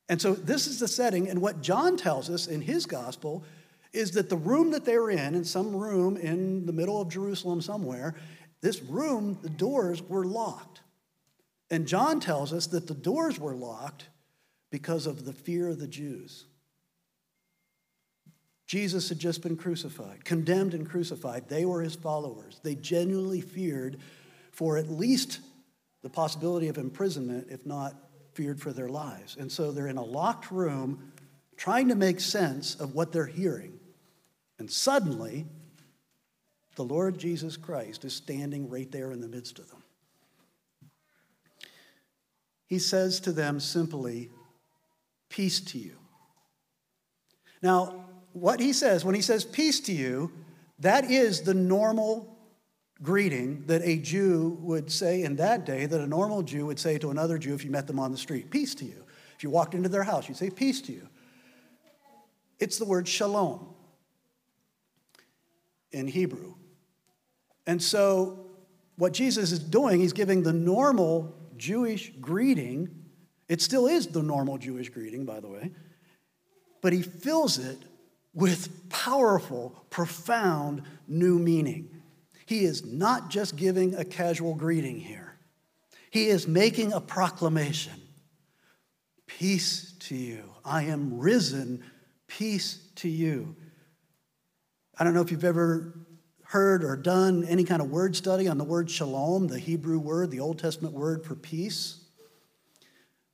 And 0.08 0.20
so 0.20 0.34
this 0.34 0.66
is 0.66 0.80
the 0.80 0.88
setting. 0.88 1.28
And 1.28 1.40
what 1.40 1.62
John 1.62 1.96
tells 1.96 2.28
us 2.28 2.48
in 2.48 2.60
his 2.60 2.86
gospel 2.86 3.44
is 3.94 4.10
that 4.12 4.28
the 4.28 4.36
room 4.36 4.72
that 4.72 4.84
they 4.84 4.98
were 4.98 5.10
in, 5.10 5.34
in 5.34 5.44
some 5.44 5.74
room 5.74 6.16
in 6.16 6.66
the 6.66 6.72
middle 6.72 7.00
of 7.00 7.08
Jerusalem 7.08 7.62
somewhere, 7.62 8.16
this 8.60 8.82
room, 8.82 9.38
the 9.42 9.48
doors 9.48 10.02
were 10.02 10.24
locked. 10.24 10.80
And 11.70 11.86
John 11.86 12.20
tells 12.20 12.52
us 12.52 12.66
that 12.68 12.86
the 12.86 12.94
doors 12.94 13.38
were 13.38 13.54
locked 13.54 14.08
because 14.70 15.06
of 15.06 15.24
the 15.24 15.32
fear 15.32 15.68
of 15.68 15.78
the 15.78 15.86
Jews. 15.86 16.46
Jesus 18.66 19.08
had 19.08 19.18
just 19.18 19.42
been 19.42 19.56
crucified, 19.56 20.24
condemned 20.24 20.74
and 20.74 20.88
crucified. 20.88 21.48
They 21.48 21.64
were 21.64 21.82
his 21.82 21.94
followers. 21.94 22.60
They 22.62 22.74
genuinely 22.74 23.40
feared 23.40 23.98
for 24.50 24.78
at 24.78 24.90
least 24.90 25.40
the 26.02 26.10
possibility 26.10 26.68
of 26.68 26.78
imprisonment, 26.78 27.48
if 27.50 27.64
not 27.66 27.94
feared 28.32 28.60
for 28.60 28.72
their 28.72 28.88
lives. 28.88 29.36
And 29.36 29.50
so 29.50 29.70
they're 29.70 29.86
in 29.86 29.96
a 29.96 30.04
locked 30.04 30.50
room 30.50 31.12
trying 31.56 31.88
to 31.88 31.94
make 31.94 32.20
sense 32.20 32.74
of 32.74 32.94
what 32.94 33.12
they're 33.12 33.26
hearing. 33.26 33.78
And 34.64 34.70
suddenly, 34.70 35.44
the 36.76 36.84
Lord 36.84 37.18
Jesus 37.18 37.54
Christ 37.54 38.02
is 38.06 38.14
standing 38.14 38.70
right 38.70 38.90
there 38.90 39.12
in 39.12 39.20
the 39.20 39.28
midst 39.28 39.58
of 39.58 39.68
them. 39.68 39.82
He 42.66 42.78
says 42.78 43.20
to 43.20 43.32
them 43.32 43.60
simply, 43.60 44.30
Peace 45.28 45.60
to 45.60 45.78
you. 45.78 45.98
Now, 47.60 48.06
what 48.32 48.58
he 48.58 48.72
says, 48.72 49.04
when 49.04 49.14
he 49.14 49.20
says 49.20 49.44
peace 49.44 49.80
to 49.80 49.92
you, 49.92 50.32
that 50.78 51.10
is 51.10 51.42
the 51.42 51.52
normal 51.52 52.34
greeting 53.02 53.64
that 53.66 53.82
a 53.82 53.98
Jew 53.98 54.56
would 54.62 54.90
say 54.90 55.24
in 55.24 55.36
that 55.36 55.66
day, 55.66 55.84
that 55.84 56.00
a 56.00 56.06
normal 56.06 56.42
Jew 56.42 56.64
would 56.64 56.78
say 56.78 56.96
to 57.00 57.10
another 57.10 57.36
Jew 57.36 57.52
if 57.52 57.66
you 57.66 57.70
met 57.70 57.86
them 57.86 57.98
on 57.98 58.12
the 58.12 58.16
street 58.16 58.50
peace 58.50 58.74
to 58.76 58.86
you. 58.86 59.04
If 59.36 59.42
you 59.42 59.50
walked 59.50 59.74
into 59.74 59.90
their 59.90 60.04
house, 60.04 60.26
you'd 60.26 60.38
say 60.38 60.48
peace 60.48 60.80
to 60.80 60.92
you. 60.92 61.06
It's 62.58 62.78
the 62.78 62.86
word 62.86 63.06
shalom 63.06 63.73
in 65.94 66.06
Hebrew. 66.06 66.54
And 67.66 67.82
so, 67.82 68.46
what 68.96 69.12
Jesus 69.12 69.52
is 69.52 69.58
doing, 69.58 70.00
he's 70.00 70.12
giving 70.12 70.42
the 70.42 70.52
normal 70.52 71.34
Jewish 71.56 72.12
greeting. 72.20 72.88
It 73.48 73.62
still 73.62 73.86
is 73.86 74.08
the 74.08 74.22
normal 74.22 74.58
Jewish 74.58 74.90
greeting, 74.90 75.24
by 75.24 75.40
the 75.40 75.48
way, 75.48 75.72
but 76.82 76.92
he 76.92 77.02
fills 77.02 77.58
it 77.58 77.78
with 78.34 78.88
powerful, 78.90 79.84
profound 79.90 80.82
new 81.08 81.38
meaning. 81.38 81.88
He 82.46 82.64
is 82.64 82.84
not 82.84 83.30
just 83.30 83.56
giving 83.56 83.94
a 83.94 84.04
casual 84.04 84.54
greeting 84.54 85.00
here, 85.00 85.36
he 86.10 86.26
is 86.26 86.46
making 86.46 86.92
a 86.92 87.00
proclamation 87.00 88.00
Peace 89.38 89.94
to 90.00 90.14
you. 90.14 90.44
I 90.64 90.84
am 90.84 91.18
risen. 91.18 91.82
Peace 92.26 92.78
to 92.96 93.08
you. 93.08 93.56
I 94.96 95.04
don't 95.04 95.14
know 95.14 95.20
if 95.20 95.30
you've 95.30 95.44
ever 95.44 95.92
heard 96.44 96.84
or 96.84 96.96
done 96.96 97.44
any 97.44 97.64
kind 97.64 97.82
of 97.82 97.90
word 97.90 98.14
study 98.14 98.46
on 98.46 98.58
the 98.58 98.64
word 98.64 98.88
shalom, 98.88 99.48
the 99.48 99.58
Hebrew 99.58 99.98
word, 99.98 100.30
the 100.30 100.40
Old 100.40 100.58
Testament 100.58 100.94
word 100.94 101.24
for 101.24 101.34
peace, 101.34 102.04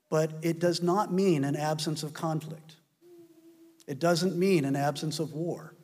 but 0.09 0.33
it 0.43 0.59
does 0.59 0.83
not 0.83 1.13
mean 1.13 1.45
an 1.45 1.57
absence 1.57 2.03
of 2.03 2.15
conflict. 2.15 2.77
It 3.87 3.99
doesn't 3.99 4.37
mean 4.37 4.65
an 4.65 4.77
absence 4.77 5.19
of 5.19 5.35
war. 5.35 5.75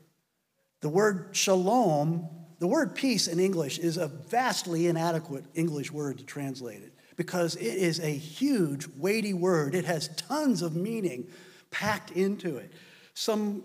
The 0.80 0.88
word 0.88 1.30
shalom, 1.32 2.28
the 2.58 2.66
word 2.66 2.94
peace 2.94 3.28
in 3.28 3.38
English, 3.38 3.78
is 3.78 3.96
a 3.96 4.06
vastly 4.06 4.86
inadequate 4.86 5.44
English 5.54 5.92
word 5.92 6.18
to 6.18 6.24
translate 6.24 6.82
it 6.82 6.94
because 7.16 7.56
it 7.56 7.64
is 7.64 7.98
a 8.00 8.10
huge, 8.10 8.86
weighty 8.96 9.34
word. 9.34 9.74
It 9.74 9.84
has 9.84 10.08
tons 10.16 10.62
of 10.62 10.76
meaning 10.76 11.26
packed 11.70 12.12
into 12.12 12.56
it. 12.56 12.72
Some 13.18 13.64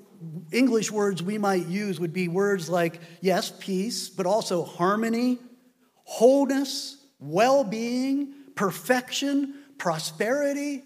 English 0.53 0.91
words 0.91 1.21
we 1.21 1.37
might 1.37 1.65
use 1.65 1.99
would 1.99 2.13
be 2.13 2.29
words 2.29 2.69
like, 2.69 3.01
yes, 3.19 3.51
peace, 3.59 4.07
but 4.07 4.25
also 4.25 4.63
harmony, 4.63 5.39
wholeness, 6.05 6.95
well 7.19 7.65
being, 7.65 8.33
perfection, 8.55 9.53
prosperity, 9.77 10.83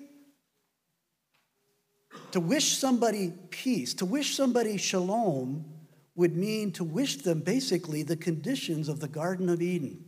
to 2.31 2.39
wish 2.39 2.79
somebody 2.79 3.34
peace, 3.51 3.93
to 3.93 4.05
wish 4.05 4.36
somebody 4.36 4.77
shalom, 4.77 5.63
would 6.15 6.36
mean 6.36 6.72
to 6.72 6.84
wish 6.84 7.17
them 7.17 7.41
basically 7.41 8.01
the 8.01 8.17
conditions 8.17 8.89
of 8.89 9.00
the 9.00 9.07
Garden 9.07 9.48
of 9.48 9.62
Eden. 9.62 10.03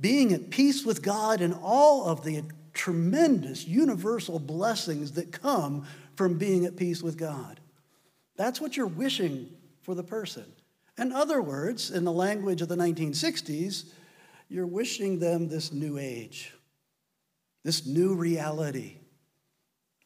Being 0.00 0.32
at 0.32 0.48
peace 0.48 0.82
with 0.82 1.02
God 1.02 1.42
and 1.42 1.54
all 1.62 2.06
of 2.08 2.24
the 2.24 2.42
tremendous 2.72 3.66
universal 3.66 4.38
blessings 4.38 5.12
that 5.12 5.32
come 5.32 5.86
from 6.16 6.38
being 6.38 6.64
at 6.64 6.76
peace 6.76 7.02
with 7.02 7.16
God. 7.16 7.60
That's 8.36 8.60
what 8.60 8.76
you're 8.76 8.86
wishing 8.86 9.48
for 9.82 9.94
the 9.94 10.02
person. 10.02 10.44
In 10.98 11.12
other 11.12 11.42
words, 11.42 11.90
in 11.90 12.04
the 12.04 12.12
language 12.12 12.62
of 12.62 12.68
the 12.68 12.76
1960s, 12.76 13.90
you're 14.48 14.66
wishing 14.66 15.18
them 15.18 15.48
this 15.48 15.72
new 15.72 15.98
age, 15.98 16.52
this 17.64 17.86
new 17.86 18.14
reality 18.14 18.96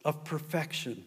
of 0.03 0.23
perfection. 0.23 1.05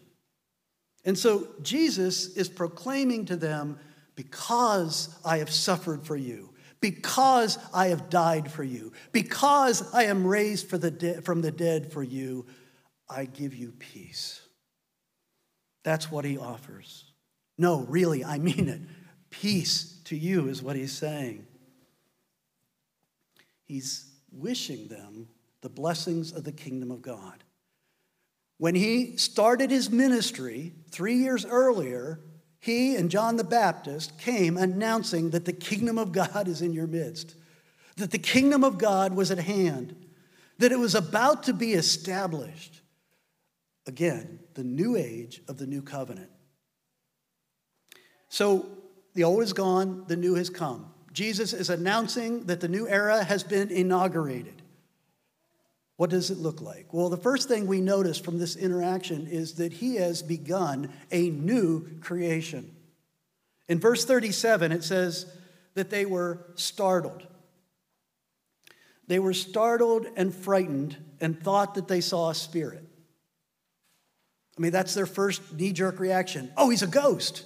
And 1.03 1.17
so 1.17 1.49
Jesus 1.61 2.35
is 2.35 2.49
proclaiming 2.49 3.25
to 3.25 3.35
them, 3.35 3.77
Because 4.15 5.15
I 5.23 5.37
have 5.37 5.51
suffered 5.51 6.05
for 6.05 6.15
you, 6.15 6.53
because 6.79 7.59
I 7.73 7.87
have 7.87 8.09
died 8.09 8.51
for 8.51 8.63
you, 8.63 8.93
because 9.11 9.93
I 9.93 10.03
am 10.03 10.25
raised 10.25 10.69
the 10.77 10.91
de- 10.91 11.21
from 11.21 11.41
the 11.41 11.51
dead 11.51 11.91
for 11.91 12.01
you, 12.01 12.45
I 13.09 13.25
give 13.25 13.53
you 13.53 13.71
peace. 13.71 14.44
That's 15.85 16.11
what 16.11 16.25
he 16.25 16.39
offers. 16.39 17.05
No, 17.59 17.81
really, 17.81 18.25
I 18.25 18.39
mean 18.39 18.67
it. 18.67 18.81
Peace 19.29 20.01
to 20.05 20.17
you 20.17 20.47
is 20.47 20.63
what 20.63 20.75
he's 20.75 20.91
saying. 20.91 21.45
He's 23.65 24.11
wishing 24.31 24.87
them 24.87 25.27
the 25.61 25.69
blessings 25.69 26.31
of 26.31 26.43
the 26.43 26.51
kingdom 26.51 26.89
of 26.89 27.03
God. 27.03 27.43
When 28.57 28.73
he 28.73 29.15
started 29.17 29.69
his 29.69 29.91
ministry 29.91 30.73
three 30.89 31.17
years 31.17 31.45
earlier, 31.45 32.19
he 32.59 32.95
and 32.95 33.11
John 33.11 33.35
the 33.35 33.43
Baptist 33.43 34.17
came 34.17 34.57
announcing 34.57 35.29
that 35.29 35.45
the 35.45 35.53
kingdom 35.53 35.99
of 35.99 36.11
God 36.11 36.47
is 36.47 36.63
in 36.63 36.73
your 36.73 36.87
midst, 36.87 37.35
that 37.97 38.09
the 38.09 38.17
kingdom 38.17 38.63
of 38.63 38.79
God 38.79 39.15
was 39.15 39.29
at 39.29 39.37
hand, 39.37 39.95
that 40.57 40.71
it 40.71 40.79
was 40.79 40.95
about 40.95 41.43
to 41.43 41.53
be 41.53 41.73
established. 41.73 42.81
Again, 43.85 44.39
the 44.55 44.63
new 44.63 44.95
age 44.95 45.41
of 45.47 45.57
the 45.57 45.67
new 45.67 45.81
covenant. 45.81 46.29
So 48.29 48.65
the 49.13 49.23
old 49.23 49.43
is 49.43 49.53
gone, 49.53 50.05
the 50.07 50.15
new 50.15 50.35
has 50.35 50.49
come. 50.49 50.91
Jesus 51.13 51.53
is 51.53 51.69
announcing 51.69 52.45
that 52.45 52.59
the 52.59 52.67
new 52.67 52.87
era 52.87 53.23
has 53.23 53.43
been 53.43 53.69
inaugurated. 53.69 54.61
What 55.97 56.09
does 56.09 56.29
it 56.29 56.37
look 56.37 56.61
like? 56.61 56.93
Well, 56.93 57.09
the 57.09 57.15
first 57.15 57.47
thing 57.47 57.67
we 57.67 57.79
notice 57.79 58.19
from 58.19 58.37
this 58.37 58.57
interaction 58.57 59.27
is 59.27 59.53
that 59.53 59.71
he 59.71 59.95
has 59.95 60.21
begun 60.21 60.91
a 61.11 61.29
new 61.29 61.99
creation. 62.01 62.75
In 63.69 63.79
verse 63.79 64.03
37, 64.03 64.73
it 64.73 64.83
says 64.83 65.25
that 65.75 65.89
they 65.89 66.05
were 66.05 66.45
startled. 66.55 67.25
They 69.07 69.19
were 69.19 69.33
startled 69.33 70.05
and 70.17 70.35
frightened 70.35 70.97
and 71.21 71.41
thought 71.41 71.75
that 71.75 71.87
they 71.87 72.01
saw 72.01 72.29
a 72.29 72.35
spirit. 72.35 72.83
I 74.57 74.61
mean, 74.61 74.71
that's 74.71 74.93
their 74.93 75.05
first 75.05 75.53
knee 75.53 75.73
jerk 75.73 75.99
reaction. 75.99 76.51
Oh, 76.55 76.69
he's 76.69 76.81
a 76.81 76.87
ghost. 76.87 77.45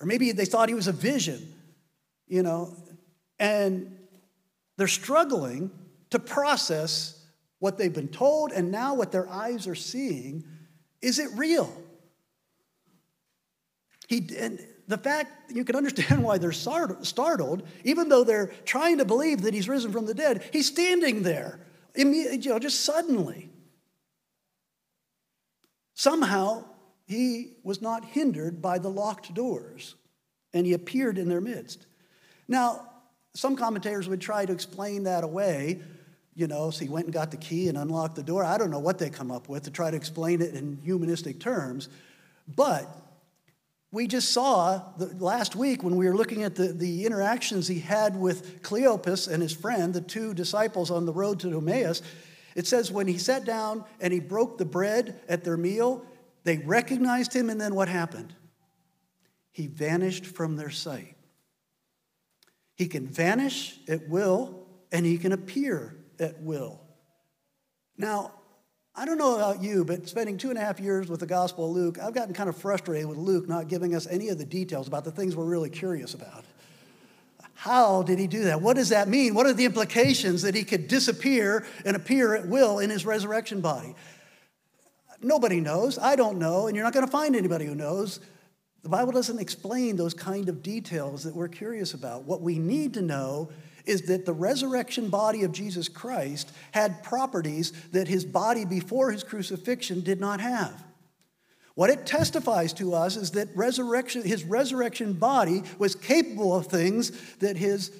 Or 0.00 0.06
maybe 0.06 0.32
they 0.32 0.44
thought 0.44 0.68
he 0.68 0.74
was 0.74 0.86
a 0.86 0.92
vision, 0.92 1.54
you 2.26 2.42
know, 2.42 2.76
and 3.38 3.96
they're 4.76 4.86
struggling 4.86 5.70
to 6.10 6.18
process 6.18 7.20
what 7.58 7.76
they've 7.76 7.92
been 7.92 8.08
told 8.08 8.52
and 8.52 8.70
now 8.70 8.94
what 8.94 9.12
their 9.12 9.28
eyes 9.28 9.66
are 9.66 9.74
seeing, 9.74 10.44
is 11.02 11.18
it 11.18 11.28
real? 11.34 11.70
He, 14.06 14.26
and 14.38 14.64
the 14.86 14.96
fact 14.96 15.52
you 15.52 15.64
can 15.64 15.76
understand 15.76 16.22
why 16.24 16.38
they're 16.38 16.52
startled, 16.52 17.66
even 17.84 18.08
though 18.08 18.24
they're 18.24 18.52
trying 18.64 18.98
to 18.98 19.04
believe 19.04 19.42
that 19.42 19.52
he's 19.52 19.68
risen 19.68 19.92
from 19.92 20.06
the 20.06 20.14
dead, 20.14 20.48
he's 20.52 20.66
standing 20.66 21.22
there, 21.22 21.60
you 21.94 22.38
know, 22.46 22.58
just 22.58 22.82
suddenly. 22.82 23.50
Somehow, 25.98 26.64
he 27.06 27.56
was 27.64 27.82
not 27.82 28.04
hindered 28.04 28.62
by 28.62 28.78
the 28.78 28.88
locked 28.88 29.34
doors, 29.34 29.96
and 30.54 30.64
he 30.64 30.72
appeared 30.72 31.18
in 31.18 31.28
their 31.28 31.40
midst. 31.40 31.86
Now, 32.46 32.88
some 33.34 33.56
commentators 33.56 34.08
would 34.08 34.20
try 34.20 34.46
to 34.46 34.52
explain 34.52 35.02
that 35.02 35.24
away 35.24 35.80
you 36.38 36.46
know, 36.46 36.70
so 36.70 36.84
he 36.84 36.88
went 36.88 37.06
and 37.06 37.12
got 37.12 37.32
the 37.32 37.36
key 37.36 37.68
and 37.68 37.76
unlocked 37.76 38.14
the 38.14 38.22
door. 38.22 38.44
I 38.44 38.58
don't 38.58 38.70
know 38.70 38.78
what 38.78 39.00
they 39.00 39.10
come 39.10 39.32
up 39.32 39.48
with 39.48 39.64
to 39.64 39.72
try 39.72 39.90
to 39.90 39.96
explain 39.96 40.40
it 40.40 40.54
in 40.54 40.78
humanistic 40.84 41.40
terms. 41.40 41.88
But 42.54 42.88
we 43.90 44.06
just 44.06 44.30
saw 44.30 44.80
last 45.18 45.56
week 45.56 45.82
when 45.82 45.96
we 45.96 46.06
were 46.06 46.14
looking 46.14 46.44
at 46.44 46.54
the, 46.54 46.68
the 46.68 47.06
interactions 47.06 47.66
he 47.66 47.80
had 47.80 48.14
with 48.14 48.62
Cleopas 48.62 49.26
and 49.26 49.42
his 49.42 49.52
friend, 49.52 49.92
the 49.92 50.00
two 50.00 50.32
disciples 50.32 50.92
on 50.92 51.06
the 51.06 51.12
road 51.12 51.40
to 51.40 51.58
Emmaus, 51.58 52.02
It 52.58 52.66
says 52.66 52.90
when 52.90 53.06
he 53.06 53.18
sat 53.18 53.44
down 53.44 53.84
and 54.00 54.12
he 54.12 54.18
broke 54.18 54.58
the 54.58 54.64
bread 54.64 55.20
at 55.28 55.44
their 55.44 55.56
meal, 55.56 56.04
they 56.42 56.58
recognized 56.58 57.32
him, 57.32 57.50
and 57.50 57.60
then 57.60 57.72
what 57.72 57.86
happened? 57.86 58.34
He 59.52 59.68
vanished 59.68 60.26
from 60.26 60.56
their 60.56 60.68
sight. 60.68 61.14
He 62.74 62.88
can 62.88 63.06
vanish 63.06 63.78
at 63.86 64.08
will, 64.08 64.66
and 64.90 65.06
he 65.06 65.18
can 65.18 65.30
appear 65.30 65.94
at 66.18 66.42
will. 66.42 66.80
Now, 67.96 68.32
I 68.92 69.04
don't 69.04 69.18
know 69.18 69.36
about 69.36 69.62
you, 69.62 69.84
but 69.84 70.08
spending 70.08 70.36
two 70.36 70.50
and 70.50 70.58
a 70.58 70.60
half 70.60 70.80
years 70.80 71.08
with 71.08 71.20
the 71.20 71.26
Gospel 71.26 71.66
of 71.66 71.76
Luke, 71.76 72.00
I've 72.02 72.12
gotten 72.12 72.34
kind 72.34 72.48
of 72.48 72.56
frustrated 72.56 73.06
with 73.06 73.18
Luke 73.18 73.48
not 73.48 73.68
giving 73.68 73.94
us 73.94 74.08
any 74.08 74.30
of 74.30 74.38
the 74.38 74.44
details 74.44 74.88
about 74.88 75.04
the 75.04 75.12
things 75.12 75.36
we're 75.36 75.44
really 75.44 75.70
curious 75.70 76.12
about. 76.12 76.44
How 77.60 78.04
did 78.04 78.20
he 78.20 78.28
do 78.28 78.44
that? 78.44 78.62
What 78.62 78.76
does 78.76 78.90
that 78.90 79.08
mean? 79.08 79.34
What 79.34 79.44
are 79.46 79.52
the 79.52 79.64
implications 79.64 80.42
that 80.42 80.54
he 80.54 80.62
could 80.62 80.86
disappear 80.86 81.66
and 81.84 81.96
appear 81.96 82.36
at 82.36 82.46
will 82.46 82.78
in 82.78 82.88
his 82.88 83.04
resurrection 83.04 83.60
body? 83.60 83.96
Nobody 85.20 85.58
knows. 85.58 85.98
I 85.98 86.14
don't 86.14 86.38
know, 86.38 86.68
and 86.68 86.76
you're 86.76 86.84
not 86.84 86.92
going 86.92 87.04
to 87.04 87.10
find 87.10 87.34
anybody 87.34 87.66
who 87.66 87.74
knows. 87.74 88.20
The 88.84 88.88
Bible 88.88 89.10
doesn't 89.10 89.40
explain 89.40 89.96
those 89.96 90.14
kind 90.14 90.48
of 90.48 90.62
details 90.62 91.24
that 91.24 91.34
we're 91.34 91.48
curious 91.48 91.94
about. 91.94 92.22
What 92.22 92.42
we 92.42 92.60
need 92.60 92.94
to 92.94 93.02
know 93.02 93.50
is 93.86 94.02
that 94.02 94.24
the 94.24 94.32
resurrection 94.32 95.08
body 95.08 95.42
of 95.42 95.50
Jesus 95.50 95.88
Christ 95.88 96.52
had 96.70 97.02
properties 97.02 97.72
that 97.90 98.06
his 98.06 98.24
body 98.24 98.66
before 98.66 99.10
his 99.10 99.24
crucifixion 99.24 100.02
did 100.02 100.20
not 100.20 100.40
have. 100.40 100.84
What 101.78 101.90
it 101.90 102.06
testifies 102.06 102.72
to 102.72 102.92
us 102.92 103.14
is 103.14 103.30
that 103.30 103.50
resurrection, 103.54 104.24
his 104.24 104.42
resurrection 104.42 105.12
body 105.12 105.62
was 105.78 105.94
capable 105.94 106.52
of 106.56 106.66
things 106.66 107.12
that 107.36 107.56
his 107.56 107.92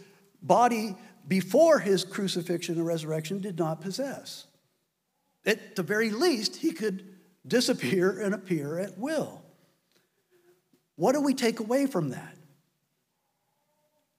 body 0.43 0.97
before 1.29 1.79
his 1.79 2.03
crucifixion 2.03 2.75
and 2.75 2.85
resurrection 2.85 3.41
did 3.41 3.57
not 3.57 3.81
possess. 3.81 4.49
At 5.47 5.77
the 5.77 5.85
very 5.85 6.11
least, 6.11 6.57
he 6.57 6.73
could 6.73 7.05
disappear 7.47 8.21
and 8.21 8.35
appear 8.35 8.81
at 8.81 8.99
will. 8.99 9.45
What 10.97 11.13
do 11.13 11.21
we 11.21 11.33
take 11.33 11.61
away 11.61 11.87
from 11.87 12.09
that? 12.09 12.37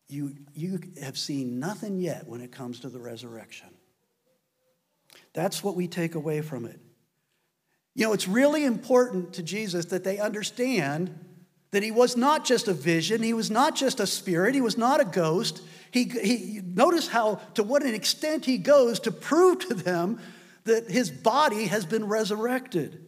You, 0.08 0.38
you 0.54 0.80
have 1.02 1.18
seen 1.18 1.60
nothing 1.60 2.00
yet 2.00 2.26
when 2.26 2.40
it 2.40 2.54
comes 2.54 2.80
to 2.80 2.90
the 2.90 3.00
resurrection. 3.02 3.72
That's 5.34 5.62
what 5.62 5.76
we 5.76 5.90
take 5.90 6.16
away 6.16 6.40
from 6.40 6.64
it. 6.64 6.80
You 8.00 8.06
know, 8.06 8.14
it's 8.14 8.30
really 8.30 8.64
important 8.64 9.34
to 9.34 9.44
Jesus 9.44 9.88
that 9.88 10.06
they 10.06 10.20
understand 10.20 11.14
that 11.72 11.84
he 11.84 11.92
was 11.92 12.16
not 12.16 12.46
just 12.46 12.70
a 12.70 12.74
vision, 12.74 13.22
he 13.22 13.34
was 13.34 13.52
not 13.52 13.76
just 13.76 14.00
a 14.00 14.08
spirit, 14.08 14.56
he 14.56 14.62
was 14.62 14.78
not 14.78 15.02
a 15.02 15.04
ghost. 15.04 15.62
He, 15.92 16.06
he, 16.06 16.62
notice 16.64 17.10
how, 17.10 17.42
to 17.56 17.64
what 17.64 17.84
an 17.84 17.94
extent 17.94 18.46
he 18.46 18.58
goes 18.58 19.02
to 19.02 19.12
prove 19.12 19.68
to 19.68 19.74
them 19.74 20.22
that 20.64 20.90
his 20.90 21.12
body 21.12 21.66
has 21.66 21.86
been 21.86 22.08
resurrected. 22.08 23.06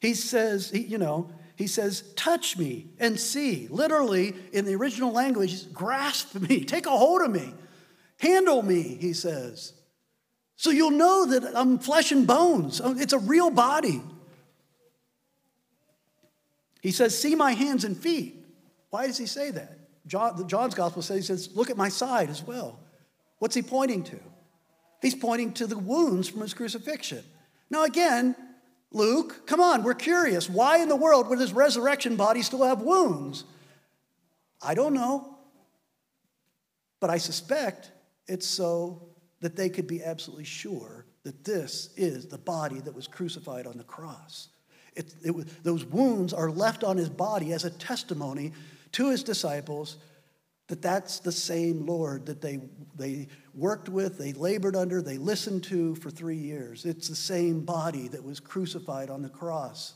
He 0.00 0.14
says, 0.14 0.70
he, 0.70 0.82
you 0.82 0.98
know, 0.98 1.32
he 1.56 1.66
says, 1.66 2.04
touch 2.14 2.56
me 2.56 2.86
and 3.00 3.18
see. 3.18 3.66
Literally, 3.68 4.36
in 4.52 4.64
the 4.64 4.76
original 4.76 5.10
language, 5.10 5.72
grasp 5.72 6.36
me, 6.36 6.64
take 6.64 6.86
a 6.86 6.90
hold 6.90 7.20
of 7.20 7.32
me, 7.32 7.52
handle 8.20 8.62
me, 8.62 8.80
he 8.80 9.12
says. 9.12 9.72
So 10.56 10.70
you'll 10.70 10.90
know 10.90 11.26
that 11.26 11.56
I'm 11.56 11.78
flesh 11.78 12.12
and 12.12 12.26
bones. 12.26 12.80
Oh, 12.82 12.94
it's 12.96 13.12
a 13.12 13.18
real 13.18 13.50
body. 13.50 14.02
He 16.80 16.90
says, 16.90 17.18
See 17.18 17.34
my 17.34 17.52
hands 17.52 17.84
and 17.84 17.96
feet. 17.96 18.44
Why 18.90 19.06
does 19.06 19.18
he 19.18 19.26
say 19.26 19.50
that? 19.50 19.78
John, 20.06 20.46
John's 20.48 20.74
gospel 20.74 21.02
says, 21.02 21.16
He 21.16 21.22
says, 21.22 21.50
Look 21.54 21.70
at 21.70 21.76
my 21.76 21.88
side 21.88 22.30
as 22.30 22.42
well. 22.42 22.78
What's 23.38 23.54
he 23.54 23.62
pointing 23.62 24.04
to? 24.04 24.20
He's 25.02 25.14
pointing 25.14 25.52
to 25.54 25.66
the 25.66 25.78
wounds 25.78 26.28
from 26.28 26.40
his 26.40 26.54
crucifixion. 26.54 27.24
Now, 27.68 27.84
again, 27.84 28.36
Luke, 28.92 29.46
come 29.46 29.60
on, 29.60 29.82
we're 29.82 29.94
curious. 29.94 30.48
Why 30.48 30.78
in 30.78 30.88
the 30.88 30.96
world 30.96 31.28
would 31.28 31.40
his 31.40 31.52
resurrection 31.52 32.16
body 32.16 32.42
still 32.42 32.62
have 32.62 32.80
wounds? 32.80 33.44
I 34.62 34.74
don't 34.74 34.94
know. 34.94 35.36
But 37.00 37.10
I 37.10 37.18
suspect 37.18 37.90
it's 38.28 38.46
so 38.46 39.13
that 39.44 39.56
they 39.56 39.68
could 39.68 39.86
be 39.86 40.02
absolutely 40.02 40.42
sure 40.42 41.04
that 41.22 41.44
this 41.44 41.90
is 41.98 42.24
the 42.24 42.38
body 42.38 42.80
that 42.80 42.94
was 42.94 43.06
crucified 43.06 43.66
on 43.66 43.76
the 43.76 43.84
cross. 43.84 44.48
It, 44.96 45.14
it 45.22 45.62
those 45.62 45.84
wounds 45.84 46.32
are 46.32 46.50
left 46.50 46.82
on 46.82 46.96
his 46.96 47.10
body 47.10 47.52
as 47.52 47.66
a 47.66 47.70
testimony 47.70 48.54
to 48.92 49.10
his 49.10 49.22
disciples 49.22 49.98
that 50.68 50.80
that's 50.80 51.18
the 51.18 51.30
same 51.30 51.84
Lord 51.84 52.24
that 52.24 52.40
they, 52.40 52.58
they 52.96 53.28
worked 53.52 53.90
with, 53.90 54.16
they 54.16 54.32
labored 54.32 54.76
under, 54.76 55.02
they 55.02 55.18
listened 55.18 55.64
to 55.64 55.94
for 55.96 56.08
three 56.08 56.38
years. 56.38 56.86
It's 56.86 57.08
the 57.08 57.14
same 57.14 57.66
body 57.66 58.08
that 58.08 58.24
was 58.24 58.40
crucified 58.40 59.10
on 59.10 59.20
the 59.20 59.28
cross. 59.28 59.92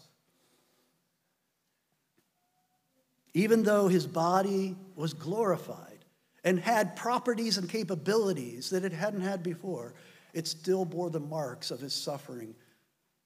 Even 3.32 3.62
though 3.62 3.88
his 3.88 4.06
body 4.06 4.76
was 4.94 5.14
glorified, 5.14 5.97
and 6.44 6.58
had 6.58 6.96
properties 6.96 7.58
and 7.58 7.68
capabilities 7.68 8.70
that 8.70 8.84
it 8.84 8.92
hadn't 8.92 9.20
had 9.20 9.42
before, 9.42 9.94
it 10.32 10.46
still 10.46 10.84
bore 10.84 11.10
the 11.10 11.20
marks 11.20 11.70
of 11.70 11.80
his 11.80 11.92
suffering 11.92 12.54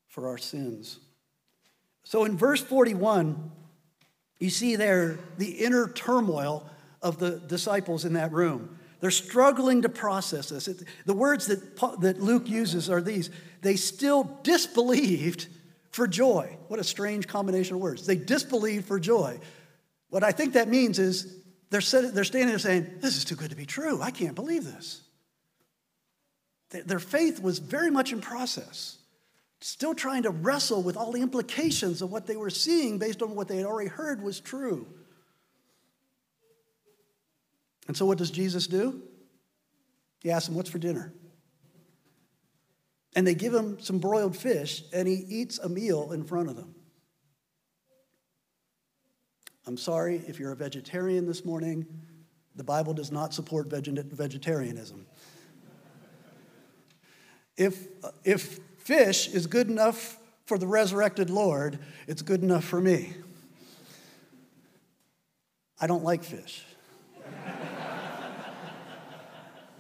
for 0.09 0.29
our 0.29 0.39
sins. 0.39 0.99
So 2.05 2.25
in 2.25 2.37
verse 2.37 2.63
41, 2.63 3.51
you 4.39 4.51
see 4.51 4.77
there 4.77 5.19
the 5.39 5.51
inner 5.51 5.89
turmoil 5.89 6.69
of 7.01 7.19
the 7.19 7.39
disciples 7.39 8.05
in 8.05 8.15
that 8.15 8.33
room. 8.33 8.79
They're 9.01 9.11
struggling 9.11 9.83
to 9.83 9.89
process 9.89 10.51
this. 10.51 10.69
It, 10.69 10.85
the 11.07 11.15
words 11.15 11.47
that, 11.47 11.77
that 12.01 12.21
Luke 12.21 12.49
uses 12.49 12.89
are 12.89 13.01
these 13.01 13.31
they 13.61 13.77
still 13.77 14.39
disbelieved 14.43 15.49
for 15.91 16.09
joy. 16.09 16.57
What 16.69 16.81
a 16.81 16.85
strange 16.85 17.29
combination 17.29 17.77
of 17.77 17.83
words. 17.83 18.07
They 18.07 18.17
disbelieved 18.17 18.87
for 18.87 18.99
joy. 18.99 19.39
What 20.09 20.25
I 20.25 20.33
think 20.33 20.55
that 20.55 20.69
means 20.69 20.99
is 20.99 21.42
they're, 21.73 21.81
they're 21.81 22.25
standing 22.25 22.51
there 22.51 22.59
saying, 22.59 22.99
This 23.01 23.17
is 23.17 23.25
too 23.25 23.35
good 23.35 23.51
to 23.51 23.57
be 23.57 23.65
true. 23.65 24.01
I 24.03 24.11
can't 24.11 24.35
believe 24.35 24.65
this. 24.65 25.01
Their 26.71 26.99
faith 26.99 27.43
was 27.43 27.59
very 27.59 27.91
much 27.91 28.13
in 28.13 28.21
process, 28.21 28.99
still 29.61 29.95
trying 29.95 30.23
to 30.25 30.31
wrestle 30.31 30.83
with 30.83 30.97
all 30.97 31.13
the 31.13 31.21
implications 31.21 32.01
of 32.03 32.11
what 32.11 32.27
they 32.27 32.37
were 32.37 32.51
seeing 32.51 32.99
based 32.99 33.23
on 33.23 33.35
what 33.35 33.49
they 33.49 33.57
had 33.57 33.67
already 33.67 33.89
heard 33.89 34.23
was 34.23 34.39
true. 34.39 34.87
And 37.89 37.97
so, 37.97 38.05
what 38.05 38.19
does 38.19 38.31
Jesus 38.31 38.67
do? 38.67 39.03
He 40.21 40.31
asks 40.31 40.47
them, 40.47 40.55
What's 40.55 40.71
for 40.71 40.79
dinner? 40.79 41.15
And 43.15 43.27
they 43.27 43.35
give 43.35 43.55
him 43.55 43.81
some 43.81 43.99
broiled 43.99 44.37
fish, 44.37 44.85
and 44.93 45.09
he 45.09 45.15
eats 45.15 45.59
a 45.59 45.69
meal 45.69 46.13
in 46.13 46.25
front 46.25 46.49
of 46.49 46.57
them. 46.57 46.75
I'm 49.67 49.77
sorry 49.77 50.23
if 50.27 50.41
you're 50.41 50.53
a 50.53 50.57
vegetarian 50.57 51.27
this 51.27 51.45
morning, 51.45 51.87
the 52.57 52.65
Bible 52.65 52.95
does 52.95 53.13
not 53.13 53.33
support 53.33 53.69
vegetarianism. 53.69 55.07
if, 57.57 57.87
if 58.25 58.59
fish 58.79 59.29
is 59.29 59.47
good 59.47 59.69
enough 59.69 60.19
for 60.47 60.59
the 60.59 60.67
resurrected 60.67 61.31
Lord, 61.31 61.79
it's 62.07 62.23
good 62.23 62.43
enough 62.43 62.65
for 62.65 62.81
me. 62.81 63.15
I 65.81 65.87
don't 65.87 66.05
like 66.05 66.25
fish. 66.25 66.65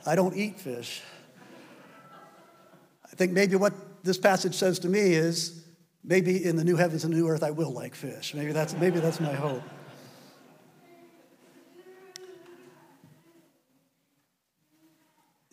I 0.07 0.16
don't 0.16 0.37
eat 0.37 0.59
fish. 0.59 1.03
I 3.05 3.14
think 3.14 3.33
maybe 3.33 3.57
what 3.57 3.73
this 4.03 4.18
passage 4.18 4.55
says 4.55 4.79
to 4.81 4.88
me 4.88 5.12
is 5.12 5.62
Maybe 6.05 6.45
in 6.45 6.57
the 6.57 6.65
new 6.65 6.77
heavens 6.77 7.05
and 7.05 7.15
new 7.15 7.29
earth, 7.29 7.43
I 7.43 7.53
will 7.53 7.73
like 7.73 7.95
fish. 7.95 8.35
Maybe 8.35 8.53
that's, 8.53 8.75
maybe 8.75 8.99
that's 8.99 9.21
my 9.21 9.33
hope. 9.33 9.62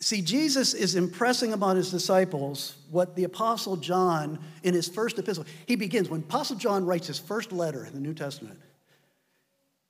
See, 0.00 0.22
Jesus 0.22 0.72
is 0.74 0.96
impressing 0.96 1.52
upon 1.52 1.76
his 1.76 1.90
disciples 1.90 2.74
what 2.90 3.14
the 3.14 3.24
Apostle 3.24 3.76
John, 3.76 4.40
in 4.62 4.74
his 4.74 4.88
first 4.88 5.18
epistle, 5.18 5.44
he 5.66 5.76
begins, 5.76 6.08
when 6.08 6.20
Apostle 6.22 6.56
John 6.56 6.86
writes 6.86 7.06
his 7.06 7.18
first 7.18 7.52
letter 7.52 7.84
in 7.84 7.92
the 7.92 8.00
New 8.00 8.14
Testament, 8.14 8.58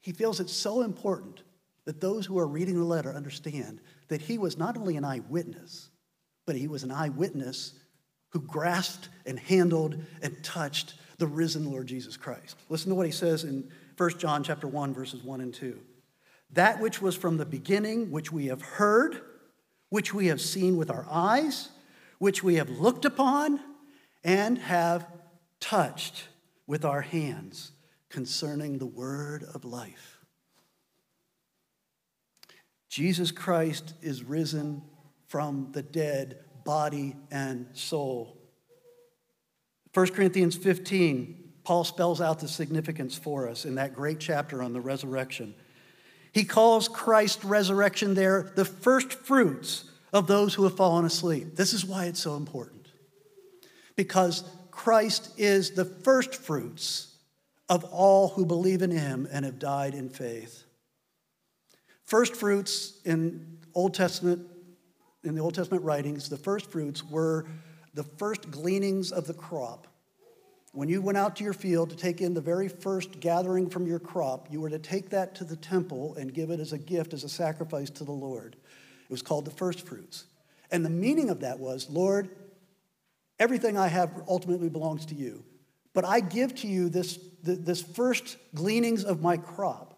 he 0.01 0.13
feels 0.13 0.41
it's 0.41 0.53
so 0.53 0.83
important 0.83 1.43
that 1.85 2.01
those 2.01 2.27
who 2.27 2.39
are 2.39 2.47
reading 2.47 2.77
the 2.77 2.85
letter 2.85 3.15
understand 3.15 3.81
that 4.09 4.21
he 4.21 4.37
was 4.37 4.59
not 4.59 4.77
only 4.77 4.97
an 4.97 5.05
eyewitness, 5.05 5.91
but 6.45 6.57
he 6.57 6.69
was 6.69 6.83
an 6.83 6.91
eyewitness 6.91 7.75
who 8.31 8.41
grasped 8.41 9.09
and 9.27 9.39
handled 9.39 9.97
and 10.23 10.43
touched 10.43 10.95
the 11.19 11.27
risen 11.27 11.71
Lord 11.71 11.87
Jesus 11.87 12.17
Christ. 12.17 12.57
Listen 12.69 12.89
to 12.91 12.95
what 12.95 13.07
he 13.07 13.13
says 13.13 13.45
in 13.45 13.71
1 13.97 14.19
John 14.19 14.43
chapter 14.43 14.67
1 14.67 14.95
verses 14.95 15.23
1 15.23 15.41
and 15.41 15.53
2. 15.53 15.79
That 16.53 16.81
which 16.81 17.01
was 17.03 17.17
from 17.17 17.37
the 17.37 17.47
beginning, 17.47 18.11
which 18.11 18.33
we 18.33 18.47
have 18.47 18.63
heard, 18.63 19.21
which 19.91 20.15
we 20.15 20.27
have 20.29 20.41
seen 20.41 20.77
with 20.77 20.91
our 20.91 21.07
eyes, 21.11 21.69
which 22.19 22.43
we 22.43 22.57
have 22.57 22.71
looked 22.71 23.05
upon 23.05 23.61
and 24.25 24.59
have 24.59 25.07
touched 25.61 26.29
with 26.67 26.85
our 26.85 27.03
hands 27.03 27.73
concerning 28.09 28.79
the 28.79 28.87
word 28.87 29.45
of 29.55 29.65
life. 29.65 30.19
Jesus 32.89 33.31
Christ 33.31 33.95
is 34.03 34.25
risen 34.25 34.83
from 35.29 35.69
the 35.73 35.83
dead 35.83 36.45
body 36.71 37.17
and 37.33 37.67
soul. 37.73 38.37
1 39.93 40.07
Corinthians 40.11 40.55
15, 40.55 41.55
Paul 41.65 41.83
spells 41.83 42.21
out 42.21 42.39
the 42.39 42.47
significance 42.47 43.19
for 43.19 43.49
us 43.49 43.65
in 43.65 43.75
that 43.75 43.93
great 43.93 44.21
chapter 44.21 44.63
on 44.63 44.73
the 44.73 44.81
resurrection. 44.81 45.53
He 46.31 46.45
calls 46.45 46.87
Christ's 46.87 47.45
resurrection 47.45 48.15
there 48.15 48.53
the 48.55 48.65
first 48.65 49.15
fruits 49.15 49.91
of 50.13 50.29
those 50.29 50.55
who 50.55 50.63
have 50.63 50.77
fallen 50.77 51.05
asleep. 51.05 51.57
This 51.57 51.73
is 51.73 51.85
why 51.85 52.05
it's 52.05 52.21
so 52.21 52.37
important. 52.37 52.87
Because 53.97 54.45
Christ 54.71 55.35
is 55.37 55.73
the 55.73 55.85
first 55.85 56.37
fruits 56.37 57.17
of 57.69 57.83
all 57.87 58.29
who 58.29 58.47
believe 58.47 58.83
in 58.83 58.93
him 58.93 59.27
and 59.33 59.45
have 59.45 59.59
died 59.59 59.95
in 59.95 60.09
faith. 60.09 60.63
First 62.05 62.37
fruits 62.37 63.01
in 63.05 63.59
Old 63.75 63.93
Testament 63.93 64.47
in 65.23 65.35
the 65.35 65.41
Old 65.41 65.55
Testament 65.55 65.85
writings, 65.85 66.29
the 66.29 66.37
first 66.37 66.71
fruits 66.71 67.05
were 67.05 67.47
the 67.95 68.05
first 68.05 68.51
gleanings 68.51 69.13
of 69.13 69.27
the 69.27 69.35
crop. 69.35 69.87
When 70.73 70.89
you 70.89 71.03
went 71.03 71.19
out 71.19 71.37
to 71.37 71.45
your 71.45 71.53
field 71.53 71.91
to 71.91 71.97
take 71.97 72.21
in 72.21 72.33
the 72.33 72.41
very 72.41 72.69
first 72.69 73.19
gathering 73.19 73.69
from 73.69 73.87
your 73.87 73.99
crop, 73.99 74.49
you 74.51 74.61
were 74.61 74.71
to 74.71 74.79
take 74.79 75.11
that 75.11 75.35
to 75.37 75.45
the 75.45 75.57
temple 75.57 76.15
and 76.15 76.33
give 76.33 76.51
it 76.51 76.61
as 76.61 76.73
a 76.73 76.79
gift, 76.79 77.13
as 77.13 77.25
a 77.25 77.29
sacrifice 77.29 77.91
to 77.91 78.05
the 78.05 78.13
Lord. 78.13 78.55
It 78.55 79.11
was 79.11 79.23
called 79.23 79.45
the 79.45 79.51
first 79.51 79.87
fruits. 79.87 80.27
And 80.71 80.85
the 80.85 80.91
meaning 80.91 81.29
of 81.31 81.41
that 81.41 81.59
was, 81.59 81.91
Lord, 81.91 82.31
everything 83.41 83.77
I 83.77 83.89
have 83.89 84.23
ultimately 84.29 84.69
belongs 84.69 85.07
to 85.07 85.17
you. 85.17 85.45
But 85.93 86.05
I 86.05 86.21
give 86.21 86.55
to 86.57 86.69
you 86.69 86.89
this, 86.89 87.19
this 87.43 87.83
first 87.83 88.37
gleanings 88.55 89.05
of 89.05 89.21
my 89.21 89.37
crop 89.37 89.90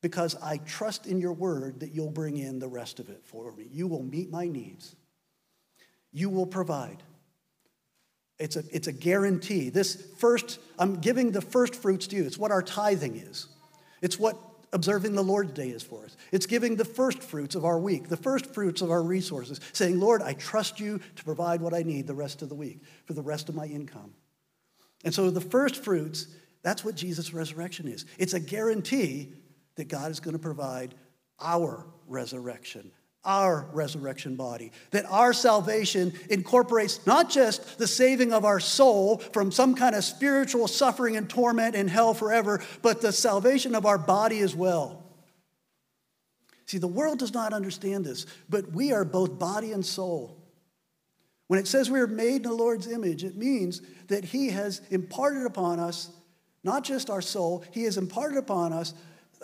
because 0.00 0.36
I 0.42 0.58
trust 0.58 1.06
in 1.06 1.20
your 1.20 1.32
word 1.32 1.80
that 1.80 1.92
you'll 1.92 2.10
bring 2.10 2.36
in 2.36 2.58
the 2.58 2.68
rest 2.68 3.00
of 3.00 3.08
it 3.08 3.22
for 3.24 3.52
me. 3.52 3.66
You 3.70 3.86
will 3.86 4.02
meet 4.02 4.30
my 4.30 4.48
needs, 4.48 4.94
you 6.12 6.28
will 6.28 6.46
provide. 6.46 7.02
It's 8.38 8.56
a, 8.56 8.64
it's 8.72 8.86
a 8.86 8.92
guarantee. 8.92 9.68
This 9.68 10.02
first, 10.16 10.60
I'm 10.78 11.00
giving 11.00 11.30
the 11.30 11.42
first 11.42 11.74
fruits 11.74 12.06
to 12.06 12.16
you. 12.16 12.24
It's 12.24 12.38
what 12.38 12.50
our 12.50 12.62
tithing 12.62 13.16
is. 13.16 13.46
It's 14.00 14.18
what 14.18 14.34
observing 14.72 15.14
the 15.14 15.22
Lord's 15.22 15.52
day 15.52 15.68
is 15.68 15.82
for 15.82 16.04
us. 16.04 16.16
It's 16.32 16.46
giving 16.46 16.76
the 16.76 16.84
first 16.84 17.22
fruits 17.22 17.54
of 17.54 17.66
our 17.66 17.78
week, 17.78 18.08
the 18.08 18.16
first 18.16 18.54
fruits 18.54 18.80
of 18.80 18.90
our 18.90 19.02
resources, 19.02 19.60
saying, 19.72 20.00
Lord, 20.00 20.22
I 20.22 20.32
trust 20.32 20.80
you 20.80 21.00
to 21.16 21.24
provide 21.24 21.60
what 21.60 21.74
I 21.74 21.82
need 21.82 22.06
the 22.06 22.14
rest 22.14 22.40
of 22.40 22.48
the 22.48 22.54
week 22.54 22.80
for 23.04 23.12
the 23.12 23.22
rest 23.22 23.50
of 23.50 23.54
my 23.54 23.66
income. 23.66 24.14
And 25.04 25.12
so 25.12 25.30
the 25.30 25.40
first 25.40 25.76
fruits, 25.76 26.26
that's 26.62 26.84
what 26.84 26.94
Jesus' 26.94 27.34
resurrection 27.34 27.88
is. 27.88 28.06
It's 28.18 28.34
a 28.34 28.40
guarantee 28.40 29.32
that 29.80 29.88
God 29.88 30.10
is 30.10 30.20
going 30.20 30.36
to 30.36 30.38
provide 30.38 30.94
our 31.38 31.86
resurrection, 32.06 32.92
our 33.24 33.66
resurrection 33.72 34.36
body. 34.36 34.72
That 34.90 35.06
our 35.06 35.32
salvation 35.32 36.12
incorporates 36.28 37.06
not 37.06 37.30
just 37.30 37.78
the 37.78 37.86
saving 37.86 38.34
of 38.34 38.44
our 38.44 38.60
soul 38.60 39.16
from 39.32 39.50
some 39.50 39.74
kind 39.74 39.94
of 39.94 40.04
spiritual 40.04 40.68
suffering 40.68 41.16
and 41.16 41.30
torment 41.30 41.74
in 41.74 41.88
hell 41.88 42.12
forever, 42.12 42.62
but 42.82 43.00
the 43.00 43.10
salvation 43.10 43.74
of 43.74 43.86
our 43.86 43.96
body 43.96 44.40
as 44.40 44.54
well. 44.54 45.02
See, 46.66 46.76
the 46.76 46.86
world 46.86 47.18
does 47.18 47.32
not 47.32 47.54
understand 47.54 48.04
this, 48.04 48.26
but 48.50 48.70
we 48.72 48.92
are 48.92 49.06
both 49.06 49.38
body 49.38 49.72
and 49.72 49.84
soul. 49.84 50.36
When 51.46 51.58
it 51.58 51.66
says 51.66 51.90
we 51.90 52.00
are 52.00 52.06
made 52.06 52.36
in 52.36 52.42
the 52.42 52.52
Lord's 52.52 52.86
image, 52.86 53.24
it 53.24 53.34
means 53.34 53.80
that 54.08 54.26
He 54.26 54.50
has 54.50 54.82
imparted 54.90 55.46
upon 55.46 55.80
us 55.80 56.10
not 56.62 56.84
just 56.84 57.08
our 57.08 57.22
soul, 57.22 57.64
He 57.70 57.84
has 57.84 57.96
imparted 57.96 58.36
upon 58.36 58.74
us 58.74 58.92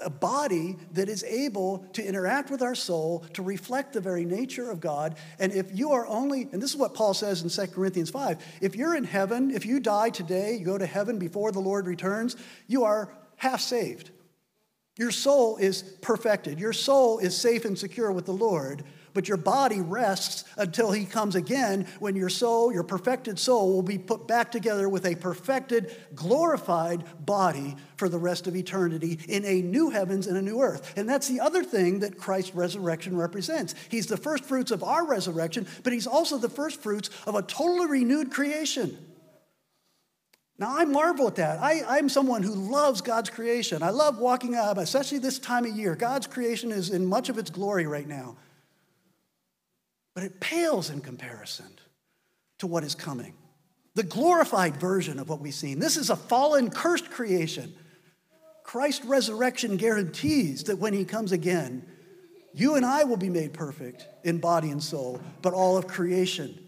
a 0.02 0.10
body 0.10 0.76
that 0.92 1.08
is 1.08 1.24
able 1.24 1.78
to 1.94 2.04
interact 2.04 2.50
with 2.50 2.62
our 2.62 2.74
soul 2.74 3.24
to 3.32 3.42
reflect 3.42 3.92
the 3.92 4.00
very 4.00 4.24
nature 4.24 4.70
of 4.70 4.80
God. 4.80 5.16
And 5.38 5.52
if 5.52 5.76
you 5.76 5.92
are 5.92 6.06
only, 6.06 6.48
and 6.52 6.62
this 6.62 6.70
is 6.70 6.76
what 6.76 6.94
Paul 6.94 7.14
says 7.14 7.42
in 7.42 7.48
2 7.48 7.72
Corinthians 7.72 8.10
5 8.10 8.44
if 8.60 8.76
you're 8.76 8.96
in 8.96 9.04
heaven, 9.04 9.50
if 9.50 9.64
you 9.64 9.80
die 9.80 10.10
today, 10.10 10.56
you 10.56 10.64
go 10.64 10.78
to 10.78 10.86
heaven 10.86 11.18
before 11.18 11.52
the 11.52 11.60
Lord 11.60 11.86
returns, 11.86 12.36
you 12.66 12.84
are 12.84 13.12
half 13.36 13.60
saved. 13.60 14.10
Your 14.98 15.10
soul 15.10 15.56
is 15.58 15.82
perfected, 15.82 16.58
your 16.58 16.72
soul 16.72 17.18
is 17.18 17.36
safe 17.36 17.64
and 17.64 17.78
secure 17.78 18.12
with 18.12 18.26
the 18.26 18.32
Lord 18.32 18.84
but 19.16 19.28
your 19.28 19.38
body 19.38 19.80
rests 19.80 20.44
until 20.58 20.92
he 20.92 21.06
comes 21.06 21.34
again 21.36 21.86
when 22.00 22.14
your 22.14 22.28
soul, 22.28 22.70
your 22.70 22.82
perfected 22.82 23.38
soul, 23.38 23.72
will 23.72 23.82
be 23.82 23.96
put 23.96 24.28
back 24.28 24.52
together 24.52 24.90
with 24.90 25.06
a 25.06 25.14
perfected, 25.14 25.96
glorified 26.14 27.02
body 27.24 27.74
for 27.96 28.10
the 28.10 28.18
rest 28.18 28.46
of 28.46 28.54
eternity 28.54 29.18
in 29.26 29.42
a 29.46 29.62
new 29.62 29.88
heavens 29.88 30.26
and 30.26 30.36
a 30.36 30.42
new 30.42 30.60
earth. 30.60 30.92
And 30.98 31.08
that's 31.08 31.28
the 31.28 31.40
other 31.40 31.64
thing 31.64 32.00
that 32.00 32.18
Christ's 32.18 32.54
resurrection 32.54 33.16
represents. 33.16 33.74
He's 33.88 34.06
the 34.06 34.18
first 34.18 34.44
fruits 34.44 34.70
of 34.70 34.84
our 34.84 35.06
resurrection, 35.06 35.66
but 35.82 35.94
he's 35.94 36.06
also 36.06 36.36
the 36.36 36.50
first 36.50 36.82
fruits 36.82 37.08
of 37.26 37.34
a 37.36 37.40
totally 37.40 37.86
renewed 37.86 38.30
creation. 38.30 38.98
Now, 40.58 40.76
I 40.76 40.84
marvel 40.84 41.26
at 41.26 41.36
that. 41.36 41.62
I, 41.62 41.96
am 41.96 42.10
someone 42.10 42.42
who 42.42 42.54
loves 42.54 43.00
God's 43.00 43.30
creation. 43.30 43.82
I 43.82 43.90
love 43.90 44.18
walking 44.18 44.54
up, 44.56 44.76
especially 44.76 45.20
this 45.20 45.38
time 45.38 45.64
of 45.64 45.74
year. 45.74 45.94
God's 45.94 46.26
creation 46.26 46.70
is 46.70 46.90
in 46.90 47.06
much 47.06 47.30
of 47.30 47.38
its 47.38 47.48
glory 47.48 47.86
right 47.86 48.06
now 48.06 48.36
but 50.16 50.24
it 50.24 50.40
pales 50.40 50.88
in 50.88 51.02
comparison 51.02 51.66
to 52.56 52.66
what 52.66 52.82
is 52.82 52.94
coming. 52.94 53.34
The 53.96 54.02
glorified 54.02 54.78
version 54.78 55.18
of 55.18 55.28
what 55.28 55.40
we've 55.40 55.52
seen. 55.52 55.78
This 55.78 55.98
is 55.98 56.08
a 56.08 56.16
fallen, 56.16 56.70
cursed 56.70 57.10
creation. 57.10 57.74
Christ's 58.64 59.04
resurrection 59.04 59.76
guarantees 59.76 60.64
that 60.64 60.78
when 60.78 60.94
he 60.94 61.04
comes 61.04 61.32
again, 61.32 61.84
you 62.54 62.76
and 62.76 62.86
I 62.86 63.04
will 63.04 63.18
be 63.18 63.28
made 63.28 63.52
perfect 63.52 64.08
in 64.24 64.38
body 64.38 64.70
and 64.70 64.82
soul, 64.82 65.20
but 65.42 65.52
all 65.52 65.76
of 65.76 65.86
creation 65.86 66.58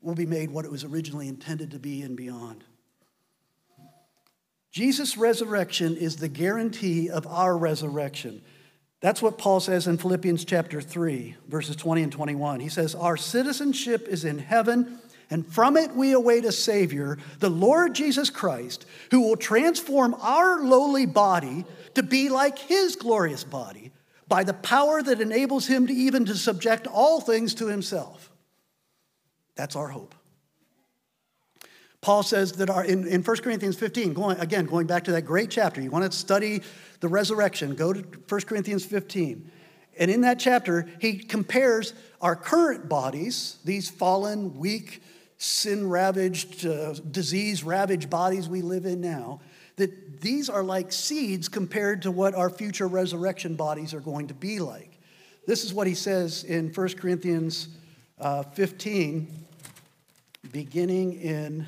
will 0.00 0.14
be 0.14 0.24
made 0.24 0.50
what 0.50 0.64
it 0.64 0.70
was 0.70 0.82
originally 0.82 1.28
intended 1.28 1.72
to 1.72 1.78
be 1.78 2.00
and 2.00 2.16
beyond. 2.16 2.64
Jesus' 4.72 5.18
resurrection 5.18 5.98
is 5.98 6.16
the 6.16 6.28
guarantee 6.28 7.10
of 7.10 7.26
our 7.26 7.58
resurrection. 7.58 8.40
That's 9.00 9.20
what 9.20 9.38
Paul 9.38 9.60
says 9.60 9.86
in 9.86 9.98
Philippians 9.98 10.44
chapter 10.44 10.80
3, 10.80 11.36
verses 11.48 11.76
20 11.76 12.02
and 12.02 12.12
21. 12.12 12.60
He 12.60 12.68
says, 12.68 12.94
Our 12.94 13.16
citizenship 13.16 14.08
is 14.08 14.24
in 14.24 14.38
heaven, 14.38 14.98
and 15.28 15.46
from 15.46 15.76
it 15.76 15.94
we 15.94 16.12
await 16.12 16.44
a 16.44 16.52
Savior, 16.52 17.18
the 17.38 17.50
Lord 17.50 17.94
Jesus 17.94 18.30
Christ, 18.30 18.86
who 19.10 19.20
will 19.20 19.36
transform 19.36 20.14
our 20.20 20.62
lowly 20.62 21.04
body 21.04 21.64
to 21.94 22.02
be 22.02 22.30
like 22.30 22.58
his 22.58 22.96
glorious 22.96 23.44
body 23.44 23.92
by 24.28 24.44
the 24.44 24.54
power 24.54 25.02
that 25.02 25.20
enables 25.20 25.66
him 25.66 25.86
to 25.86 25.92
even 25.92 26.24
to 26.24 26.34
subject 26.34 26.86
all 26.86 27.20
things 27.20 27.54
to 27.54 27.66
himself. 27.66 28.32
That's 29.56 29.76
our 29.76 29.88
hope. 29.88 30.14
Paul 32.00 32.22
says 32.22 32.52
that 32.52 32.70
our, 32.70 32.84
in, 32.84 33.06
in 33.06 33.22
1 33.22 33.36
Corinthians 33.38 33.76
15, 33.76 34.12
going, 34.12 34.38
again, 34.38 34.66
going 34.66 34.86
back 34.86 35.04
to 35.04 35.12
that 35.12 35.22
great 35.22 35.50
chapter, 35.50 35.80
you 35.80 35.90
want 35.90 36.10
to 36.10 36.16
study 36.16 36.62
the 37.00 37.08
resurrection, 37.08 37.74
go 37.74 37.92
to 37.92 38.00
1 38.00 38.40
Corinthians 38.42 38.84
15. 38.84 39.50
And 39.98 40.10
in 40.10 40.20
that 40.22 40.38
chapter, 40.38 40.88
he 41.00 41.16
compares 41.16 41.94
our 42.20 42.36
current 42.36 42.88
bodies, 42.88 43.58
these 43.64 43.88
fallen, 43.88 44.56
weak, 44.56 45.02
sin 45.38 45.88
ravaged, 45.88 46.66
uh, 46.66 46.94
disease 47.10 47.64
ravaged 47.64 48.10
bodies 48.10 48.48
we 48.48 48.62
live 48.62 48.86
in 48.86 49.00
now, 49.00 49.40
that 49.76 50.20
these 50.20 50.48
are 50.48 50.62
like 50.62 50.92
seeds 50.92 51.48
compared 51.48 52.02
to 52.02 52.10
what 52.10 52.34
our 52.34 52.48
future 52.48 52.88
resurrection 52.88 53.54
bodies 53.54 53.92
are 53.92 54.00
going 54.00 54.28
to 54.28 54.34
be 54.34 54.58
like. 54.58 54.98
This 55.46 55.64
is 55.64 55.72
what 55.72 55.86
he 55.86 55.94
says 55.94 56.44
in 56.44 56.72
1 56.72 56.88
Corinthians 56.94 57.68
uh, 58.18 58.42
15, 58.42 59.28
beginning 60.50 61.20
in 61.20 61.66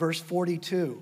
verse 0.00 0.18
42. 0.18 1.00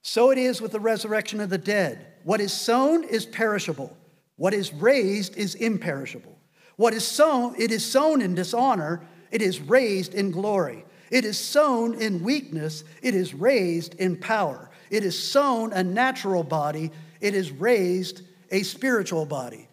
So 0.00 0.30
it 0.30 0.38
is 0.38 0.62
with 0.62 0.72
the 0.72 0.80
resurrection 0.80 1.40
of 1.40 1.50
the 1.50 1.58
dead. 1.58 2.06
What 2.22 2.40
is 2.40 2.52
sown 2.52 3.04
is 3.04 3.26
perishable, 3.26 3.94
what 4.36 4.54
is 4.54 4.72
raised 4.72 5.36
is 5.36 5.54
imperishable. 5.56 6.38
What 6.76 6.94
is 6.94 7.06
sown, 7.06 7.54
it 7.56 7.70
is 7.70 7.84
sown 7.84 8.20
in 8.20 8.34
dishonor, 8.34 9.06
it 9.30 9.42
is 9.42 9.60
raised 9.60 10.14
in 10.14 10.30
glory. 10.30 10.84
It 11.10 11.24
is 11.24 11.38
sown 11.38 11.94
in 11.94 12.24
weakness, 12.24 12.82
it 13.02 13.14
is 13.14 13.34
raised 13.34 13.94
in 13.94 14.16
power. 14.16 14.70
It 14.90 15.04
is 15.04 15.20
sown 15.20 15.72
a 15.72 15.84
natural 15.84 16.42
body, 16.42 16.90
it 17.20 17.34
is 17.34 17.50
raised 17.50 18.22
a 18.50 18.62
spiritual 18.62 19.26
body. 19.26 19.68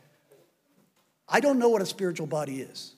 I 1.27 1.39
don't 1.39 1.59
know 1.59 1.69
what 1.69 1.81
a 1.81 1.85
spiritual 1.85 2.27
body 2.27 2.61
is. 2.61 2.95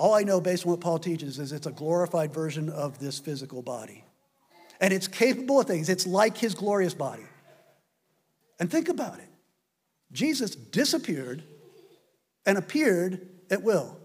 All 0.00 0.14
I 0.14 0.22
know, 0.22 0.40
based 0.40 0.64
on 0.64 0.70
what 0.70 0.80
Paul 0.80 0.98
teaches, 0.98 1.38
is 1.38 1.52
it's 1.52 1.66
a 1.66 1.72
glorified 1.72 2.32
version 2.32 2.70
of 2.70 2.98
this 2.98 3.18
physical 3.18 3.60
body 3.60 4.04
and 4.80 4.92
it's 4.92 5.06
capable 5.06 5.60
of 5.60 5.66
things. 5.66 5.88
It's 5.88 6.06
like 6.06 6.36
his 6.36 6.54
glorious 6.54 6.94
body. 6.94 7.26
And 8.58 8.70
think 8.70 8.88
about 8.88 9.18
it 9.18 9.28
Jesus 10.12 10.54
disappeared 10.54 11.42
and 12.46 12.58
appeared 12.58 13.28
at 13.50 13.62
will. 13.62 13.96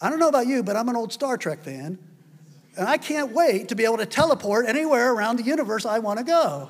I 0.00 0.10
don't 0.10 0.18
know 0.18 0.28
about 0.28 0.46
you, 0.46 0.62
but 0.62 0.76
I'm 0.76 0.88
an 0.88 0.96
old 0.96 1.12
Star 1.12 1.36
Trek 1.36 1.62
fan, 1.62 1.98
and 2.76 2.88
I 2.88 2.96
can't 2.96 3.32
wait 3.32 3.68
to 3.68 3.74
be 3.74 3.84
able 3.84 3.98
to 3.98 4.06
teleport 4.06 4.66
anywhere 4.66 5.12
around 5.12 5.36
the 5.36 5.42
universe 5.42 5.86
I 5.86 5.98
want 5.98 6.18
to 6.18 6.24
go. 6.24 6.68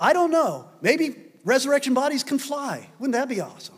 I 0.00 0.12
don't 0.12 0.30
know. 0.30 0.68
Maybe 0.82 1.16
resurrection 1.44 1.94
bodies 1.94 2.22
can 2.22 2.38
fly. 2.38 2.88
Wouldn't 2.98 3.14
that 3.14 3.28
be 3.28 3.40
awesome? 3.40 3.76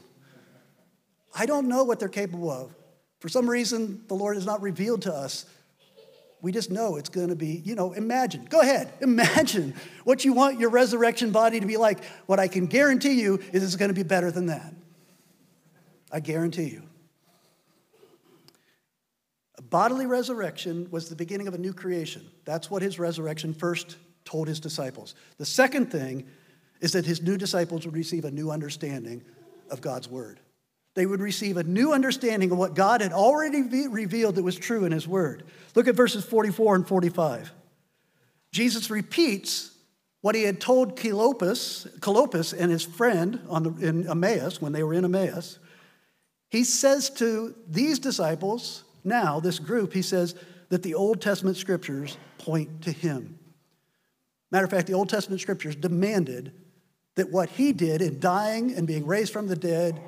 I 1.34 1.46
don't 1.46 1.68
know 1.68 1.84
what 1.84 2.00
they're 2.00 2.08
capable 2.08 2.50
of. 2.50 2.74
For 3.20 3.28
some 3.28 3.48
reason, 3.48 4.02
the 4.08 4.14
Lord 4.14 4.36
has 4.36 4.46
not 4.46 4.60
revealed 4.62 5.02
to 5.02 5.14
us. 5.14 5.44
We 6.42 6.52
just 6.52 6.70
know 6.70 6.96
it's 6.96 7.10
going 7.10 7.28
to 7.28 7.36
be, 7.36 7.62
you 7.64 7.74
know, 7.74 7.92
imagine. 7.92 8.46
Go 8.46 8.60
ahead, 8.60 8.92
imagine 9.00 9.74
what 10.04 10.24
you 10.24 10.32
want 10.32 10.58
your 10.58 10.70
resurrection 10.70 11.30
body 11.30 11.60
to 11.60 11.66
be 11.66 11.76
like. 11.76 12.02
What 12.26 12.40
I 12.40 12.48
can 12.48 12.66
guarantee 12.66 13.20
you 13.20 13.40
is 13.52 13.62
it's 13.62 13.76
going 13.76 13.90
to 13.90 13.94
be 13.94 14.02
better 14.02 14.30
than 14.30 14.46
that. 14.46 14.74
I 16.10 16.20
guarantee 16.20 16.64
you. 16.64 16.82
A 19.58 19.62
bodily 19.62 20.06
resurrection 20.06 20.88
was 20.90 21.08
the 21.08 21.14
beginning 21.14 21.46
of 21.46 21.54
a 21.54 21.58
new 21.58 21.74
creation. 21.74 22.26
That's 22.46 22.70
what 22.70 22.80
his 22.80 22.98
resurrection 22.98 23.52
first 23.52 23.98
told 24.24 24.48
his 24.48 24.60
disciples. 24.60 25.14
The 25.36 25.46
second 25.46 25.92
thing 25.92 26.26
is 26.80 26.92
that 26.92 27.04
his 27.04 27.22
new 27.22 27.36
disciples 27.36 27.84
would 27.84 27.94
receive 27.94 28.24
a 28.24 28.30
new 28.30 28.50
understanding 28.50 29.22
of 29.70 29.82
God's 29.82 30.08
word. 30.08 30.40
They 30.94 31.06
would 31.06 31.20
receive 31.20 31.56
a 31.56 31.62
new 31.62 31.92
understanding 31.92 32.50
of 32.50 32.58
what 32.58 32.74
God 32.74 33.00
had 33.00 33.12
already 33.12 33.62
revealed 33.88 34.34
that 34.34 34.42
was 34.42 34.56
true 34.56 34.84
in 34.84 34.92
his 34.92 35.06
word. 35.06 35.44
Look 35.74 35.86
at 35.86 35.94
verses 35.94 36.24
44 36.24 36.76
and 36.76 36.88
45. 36.88 37.52
Jesus 38.52 38.90
repeats 38.90 39.70
what 40.20 40.34
he 40.34 40.42
had 40.42 40.60
told 40.60 40.96
Cleopas, 40.96 42.58
and 42.58 42.70
his 42.70 42.84
friend 42.84 43.40
the, 43.48 43.88
in 43.88 44.08
Emmaus 44.08 44.60
when 44.60 44.72
they 44.72 44.82
were 44.82 44.94
in 44.94 45.04
Emmaus. 45.04 45.58
He 46.50 46.64
says 46.64 47.08
to 47.10 47.54
these 47.68 47.98
disciples, 47.98 48.84
now, 49.04 49.40
this 49.40 49.58
group, 49.58 49.92
he 49.94 50.02
says 50.02 50.34
that 50.68 50.82
the 50.82 50.94
Old 50.94 51.22
Testament 51.22 51.56
scriptures 51.56 52.18
point 52.38 52.82
to 52.82 52.92
him. 52.92 53.38
Matter 54.50 54.64
of 54.64 54.70
fact, 54.70 54.88
the 54.88 54.94
Old 54.94 55.08
Testament 55.08 55.40
scriptures 55.40 55.76
demanded 55.76 56.52
that 57.14 57.30
what 57.30 57.48
he 57.50 57.72
did 57.72 58.02
in 58.02 58.20
dying 58.20 58.74
and 58.74 58.86
being 58.86 59.06
raised 59.06 59.32
from 59.32 59.46
the 59.46 59.56
dead 59.56 60.00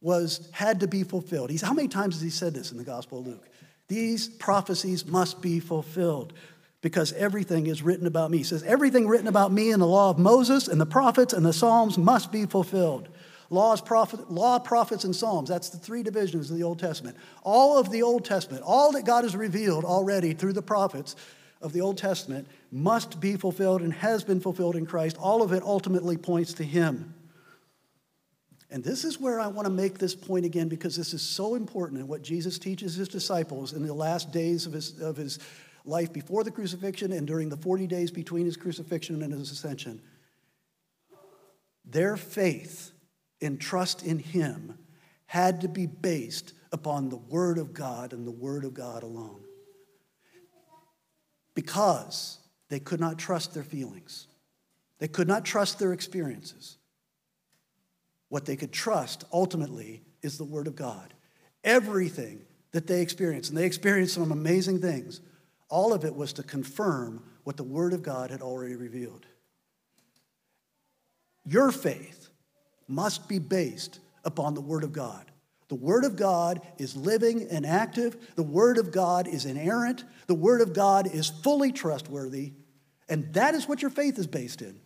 was 0.00 0.48
had 0.52 0.80
to 0.80 0.86
be 0.86 1.02
fulfilled. 1.02 1.50
He's, 1.50 1.62
how 1.62 1.72
many 1.72 1.88
times 1.88 2.14
has 2.16 2.22
he 2.22 2.30
said 2.30 2.54
this 2.54 2.70
in 2.70 2.78
the 2.78 2.84
Gospel 2.84 3.20
of 3.20 3.26
Luke? 3.26 3.48
These 3.88 4.28
prophecies 4.28 5.06
must 5.06 5.40
be 5.40 5.60
fulfilled 5.60 6.34
because 6.80 7.12
everything 7.14 7.66
is 7.66 7.82
written 7.82 8.06
about 8.06 8.30
me. 8.30 8.38
He 8.38 8.44
says, 8.44 8.62
everything 8.62 9.08
written 9.08 9.26
about 9.26 9.50
me 9.50 9.70
in 9.70 9.80
the 9.80 9.86
law 9.86 10.10
of 10.10 10.18
Moses 10.18 10.68
and 10.68 10.80
the 10.80 10.86
prophets 10.86 11.32
and 11.32 11.44
the 11.44 11.52
Psalms 11.52 11.98
must 11.98 12.30
be 12.30 12.46
fulfilled. 12.46 13.08
Laws, 13.50 13.80
prophet, 13.80 14.30
law, 14.30 14.58
prophets, 14.58 15.04
and 15.04 15.16
Psalms. 15.16 15.48
That's 15.48 15.70
the 15.70 15.78
three 15.78 16.02
divisions 16.02 16.50
of 16.50 16.58
the 16.58 16.62
Old 16.62 16.78
Testament. 16.78 17.16
All 17.42 17.78
of 17.78 17.90
the 17.90 18.02
Old 18.02 18.24
Testament, 18.24 18.62
all 18.64 18.92
that 18.92 19.06
God 19.06 19.24
has 19.24 19.34
revealed 19.34 19.84
already 19.84 20.34
through 20.34 20.52
the 20.52 20.62
prophets 20.62 21.16
of 21.62 21.72
the 21.72 21.80
Old 21.80 21.96
Testament 21.96 22.46
must 22.70 23.20
be 23.20 23.36
fulfilled 23.36 23.80
and 23.80 23.92
has 23.94 24.22
been 24.22 24.38
fulfilled 24.38 24.76
in 24.76 24.84
Christ. 24.84 25.16
All 25.18 25.42
of 25.42 25.52
it 25.52 25.62
ultimately 25.62 26.18
points 26.18 26.52
to 26.54 26.62
Him. 26.62 27.14
And 28.70 28.84
this 28.84 29.04
is 29.04 29.18
where 29.18 29.40
I 29.40 29.46
want 29.46 29.66
to 29.66 29.72
make 29.72 29.98
this 29.98 30.14
point 30.14 30.44
again 30.44 30.68
because 30.68 30.94
this 30.94 31.14
is 31.14 31.22
so 31.22 31.54
important 31.54 32.00
in 32.00 32.08
what 32.08 32.22
Jesus 32.22 32.58
teaches 32.58 32.94
his 32.94 33.08
disciples 33.08 33.72
in 33.72 33.86
the 33.86 33.94
last 33.94 34.30
days 34.30 34.66
of 34.66 34.74
his, 34.74 35.00
of 35.00 35.16
his 35.16 35.38
life 35.84 36.12
before 36.12 36.44
the 36.44 36.50
crucifixion 36.50 37.12
and 37.12 37.26
during 37.26 37.48
the 37.48 37.56
40 37.56 37.86
days 37.86 38.10
between 38.10 38.44
his 38.44 38.56
crucifixion 38.56 39.22
and 39.22 39.32
his 39.32 39.50
ascension. 39.50 40.02
Their 41.84 42.18
faith 42.18 42.92
and 43.40 43.60
trust 43.60 44.02
in 44.02 44.18
him 44.18 44.78
had 45.26 45.62
to 45.62 45.68
be 45.68 45.86
based 45.86 46.52
upon 46.72 47.08
the 47.08 47.16
Word 47.16 47.58
of 47.58 47.72
God 47.72 48.12
and 48.12 48.26
the 48.26 48.32
Word 48.32 48.64
of 48.64 48.74
God 48.74 49.02
alone. 49.02 49.42
Because 51.54 52.38
they 52.68 52.80
could 52.80 53.00
not 53.00 53.18
trust 53.18 53.54
their 53.54 53.62
feelings, 53.62 54.26
they 54.98 55.08
could 55.08 55.28
not 55.28 55.44
trust 55.44 55.78
their 55.78 55.92
experiences. 55.92 56.77
What 58.28 58.44
they 58.44 58.56
could 58.56 58.72
trust 58.72 59.24
ultimately 59.32 60.02
is 60.22 60.36
the 60.36 60.44
Word 60.44 60.66
of 60.66 60.76
God. 60.76 61.14
Everything 61.64 62.42
that 62.72 62.86
they 62.86 63.00
experienced, 63.00 63.50
and 63.50 63.58
they 63.58 63.66
experienced 63.66 64.14
some 64.14 64.30
amazing 64.30 64.80
things, 64.80 65.20
all 65.68 65.92
of 65.92 66.04
it 66.04 66.14
was 66.14 66.32
to 66.34 66.42
confirm 66.42 67.22
what 67.44 67.56
the 67.56 67.64
Word 67.64 67.92
of 67.92 68.02
God 68.02 68.30
had 68.30 68.42
already 68.42 68.76
revealed. 68.76 69.26
Your 71.44 71.72
faith 71.72 72.28
must 72.86 73.28
be 73.28 73.38
based 73.38 74.00
upon 74.24 74.54
the 74.54 74.60
Word 74.60 74.84
of 74.84 74.92
God. 74.92 75.30
The 75.68 75.74
Word 75.74 76.04
of 76.04 76.16
God 76.16 76.62
is 76.78 76.96
living 76.96 77.46
and 77.50 77.64
active. 77.66 78.34
The 78.36 78.42
Word 78.42 78.78
of 78.78 78.90
God 78.90 79.28
is 79.28 79.44
inerrant. 79.44 80.04
The 80.26 80.34
Word 80.34 80.60
of 80.60 80.72
God 80.72 81.06
is 81.06 81.28
fully 81.28 81.72
trustworthy. 81.72 82.52
And 83.08 83.32
that 83.34 83.54
is 83.54 83.68
what 83.68 83.82
your 83.82 83.90
faith 83.90 84.18
is 84.18 84.26
based 84.26 84.62
in. 84.62 84.80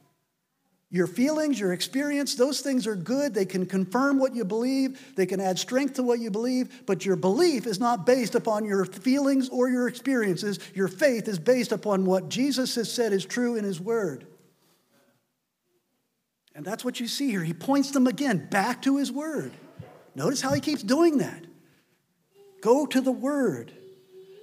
Your 0.93 1.07
feelings, 1.07 1.59
your 1.59 1.73
experience, 1.73 2.35
those 2.35 2.61
things 2.61 2.87
are 2.87 2.95
good. 2.95 3.33
They 3.33 3.47
can 3.47 3.65
confirm 3.65 4.19
what 4.19 4.35
you 4.35 4.45
believe, 4.45 5.17
they 5.17 5.25
can 5.25 5.41
add 5.41 5.59
strength 5.59 5.95
to 5.95 6.03
what 6.03 6.21
you 6.21 6.31
believe, 6.31 6.83
but 6.85 7.07
your 7.07 7.17
belief 7.17 7.67
is 7.67 7.81
not 7.81 8.05
based 8.05 8.35
upon 8.35 8.67
your 8.67 8.85
feelings 8.85 9.49
or 9.49 9.71
your 9.71 9.89
experiences. 9.89 10.59
Your 10.75 10.89
faith 10.89 11.29
is 11.29 11.39
based 11.39 11.73
upon 11.73 12.05
what 12.05 12.29
Jesus 12.29 12.75
has 12.75 12.93
said 12.93 13.15
is 13.15 13.25
true 13.25 13.57
in 13.57 13.65
His 13.65 13.81
Word. 13.81 14.27
And 16.55 16.63
that's 16.63 16.85
what 16.85 17.01
you 17.01 17.09
see 17.09 17.31
here. 17.31 17.43
He 17.43 17.55
points 17.55 17.93
them 17.93 18.07
again 18.07 18.49
back 18.51 18.83
to 18.83 18.99
His 18.99 19.11
Word. 19.11 19.53
Notice 20.15 20.43
how 20.43 20.53
He 20.53 20.61
keeps 20.61 20.83
doing 20.83 21.17
that. 21.19 21.43
Go 22.61 22.85
to 22.85 23.01
the 23.01 23.11
Word. 23.11 23.73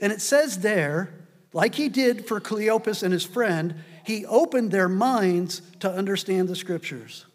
And 0.01 0.11
it 0.11 0.19
says 0.19 0.61
there, 0.61 1.13
like 1.53 1.75
He 1.75 1.89
did 1.89 2.27
for 2.27 2.41
Cleopas 2.41 3.03
and 3.03 3.13
his 3.13 3.23
friend, 3.23 3.75
he 4.05 4.25
opened 4.25 4.71
their 4.71 4.89
minds 4.89 5.61
to 5.79 5.91
understand 5.91 6.47
the 6.47 6.55
scriptures. 6.55 7.25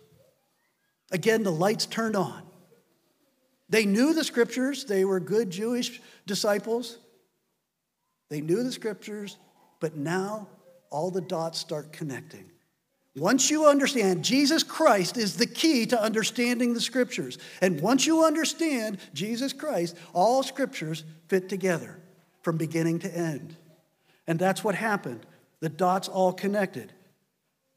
Again, 1.11 1.42
the 1.42 1.53
lights 1.53 1.87
turned 1.87 2.16
on. 2.16 2.42
They 3.68 3.87
knew 3.87 4.12
the 4.12 4.24
scriptures, 4.24 4.85
they 4.85 5.05
were 5.05 5.20
good 5.20 5.50
Jewish 5.50 6.00
disciples. 6.27 6.98
They 8.31 8.40
knew 8.40 8.62
the 8.62 8.72
scriptures, 8.72 9.37
but 9.81 9.96
now 9.96 10.48
all 10.90 11.11
the 11.11 11.20
dots 11.20 11.59
start 11.59 11.92
connecting. 11.92 12.50
Once 13.16 13.48
you 13.48 13.66
understand, 13.66 14.24
Jesus 14.24 14.64
Christ 14.64 15.16
is 15.16 15.37
the 15.37 15.46
key 15.46 15.87
to 15.87 16.00
understanding 16.00 16.74
the 16.74 16.81
scriptures. 16.81 17.38
And 17.61 17.81
once 17.81 18.07
you 18.07 18.24
understand 18.24 18.98
Jesus 19.12 19.53
Christ, 19.53 19.96
all 20.12 20.42
scriptures 20.42 21.05
fit 21.29 21.48
together 21.48 22.00
from 22.42 22.57
beginning 22.57 22.98
to 23.00 23.16
end. 23.16 23.57
And 24.27 24.38
that's 24.38 24.64
what 24.64 24.74
happened 24.74 25.27
the 25.64 25.70
dots 25.70 26.09
all 26.09 26.31
connected. 26.31 26.92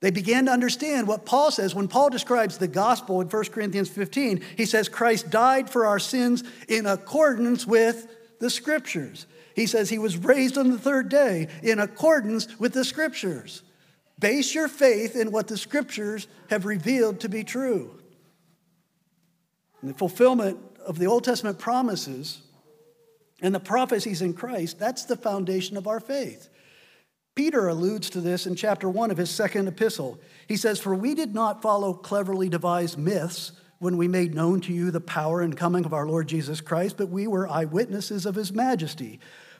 They 0.01 0.11
began 0.11 0.45
to 0.47 0.51
understand 0.51 1.07
what 1.07 1.25
Paul 1.25 1.51
says. 1.51 1.73
When 1.73 1.87
Paul 1.87 2.09
describes 2.09 2.57
the 2.57 2.67
gospel 2.67 3.21
in 3.21 3.29
1 3.29 3.45
Corinthians 3.45 3.89
15, 3.89 4.43
he 4.57 4.65
says, 4.65 4.89
Christ 4.89 5.29
died 5.29 5.69
for 5.69 5.85
our 5.85 5.97
sins 5.97 6.43
in 6.67 6.85
accordance 6.85 7.65
with 7.65 8.07
the 8.39 8.49
scriptures. 8.49 9.25
He 9.55 9.67
says 9.67 9.89
he 9.89 9.99
was 9.99 10.17
raised 10.17 10.57
on 10.57 10.69
the 10.69 10.77
third 10.77 11.07
day 11.07 11.47
in 11.63 11.79
accordance 11.79 12.59
with 12.59 12.73
the 12.73 12.83
scriptures. 12.83 13.63
Base 14.19 14.53
your 14.53 14.67
faith 14.67 15.15
in 15.15 15.31
what 15.31 15.47
the 15.47 15.57
scriptures 15.57 16.27
have 16.49 16.65
revealed 16.65 17.21
to 17.21 17.29
be 17.29 17.45
true. 17.45 17.97
And 19.81 19.89
the 19.91 19.97
fulfillment 19.97 20.59
of 20.85 20.99
the 20.99 21.07
Old 21.07 21.23
Testament 21.23 21.57
promises 21.57 22.41
and 23.41 23.55
the 23.55 23.61
prophecies 23.61 24.21
in 24.21 24.33
Christ, 24.33 24.77
that's 24.77 25.05
the 25.05 25.15
foundation 25.15 25.77
of 25.77 25.87
our 25.87 26.01
faith. 26.01 26.49
Peter 27.37 27.67
alludes 27.67 28.09
to 28.09 28.19
this 28.19 28.47
in 28.47 28.55
chapter 28.55 28.89
1 28.89 29.11
of 29.11 29.17
his 29.17 29.29
second 29.29 29.67
epistle. 29.67 30.19
He 30.47 30.57
says, 30.57 30.79
For 30.79 30.95
we 30.95 31.13
did 31.13 31.35
not 31.35 31.61
follow 31.61 31.93
cleverly 31.93 32.49
devised 32.49 32.97
myths 32.97 33.51
when 33.77 33.95
we 33.95 34.07
made 34.07 34.33
known 34.33 34.59
to 34.61 34.73
you 34.73 34.89
the 34.89 34.99
power 34.99 35.41
and 35.41 35.55
coming 35.55 35.85
of 35.85 35.93
our 35.93 36.07
Lord 36.07 36.27
Jesus 36.27 36.61
Christ, 36.61 36.97
but 36.97 37.09
we 37.09 37.27
were 37.27 37.47
eyewitnesses 37.47 38.25
of 38.25 38.33
his 38.33 38.51
majesty. 38.51 39.19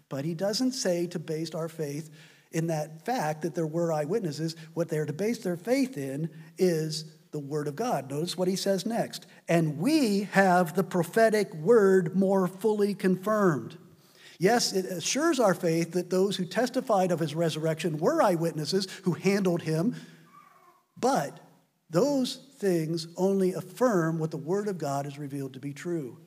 But 0.09 0.25
he 0.25 0.33
doesn't 0.33 0.71
say 0.71 1.05
to 1.05 1.19
base 1.19 1.53
our 1.53 1.69
faith 1.69 2.09
in 2.51 2.65
that 2.65 3.05
fact 3.05 3.43
that 3.43 3.53
there 3.53 3.67
were 3.67 3.93
eyewitnesses. 3.93 4.55
What 4.73 4.89
they're 4.89 5.05
to 5.05 5.13
base 5.13 5.37
their 5.37 5.55
faith 5.55 5.99
in 5.99 6.31
is 6.57 7.05
the 7.29 7.37
word 7.37 7.67
of 7.67 7.75
God. 7.75 8.09
Notice 8.09 8.35
what 8.35 8.47
he 8.47 8.55
says 8.55 8.87
next. 8.87 9.27
And 9.47 9.77
we 9.77 10.21
have 10.31 10.73
the 10.73 10.83
prophetic 10.83 11.53
word 11.53 12.15
more 12.15 12.47
fully 12.47 12.95
confirmed 12.95 13.77
Yes, 14.39 14.73
it 14.73 14.85
assures 14.85 15.39
our 15.39 15.53
faith 15.53 15.93
that 15.93 16.09
those 16.09 16.35
who 16.35 16.45
testified 16.45 17.11
of 17.11 17.19
his 17.19 17.33
resurrection 17.33 17.97
were 17.97 18.21
eyewitnesses 18.21 18.87
who 19.03 19.13
handled 19.13 19.63
him, 19.63 19.95
but 20.99 21.39
those 21.89 22.35
things 22.57 23.07
only 23.17 23.53
affirm 23.53 24.19
what 24.19 24.31
the 24.31 24.37
Word 24.37 24.67
of 24.67 24.77
God 24.77 25.05
has 25.05 25.17
revealed 25.17 25.53
to 25.53 25.59
be 25.59 25.73
true. 25.73 26.19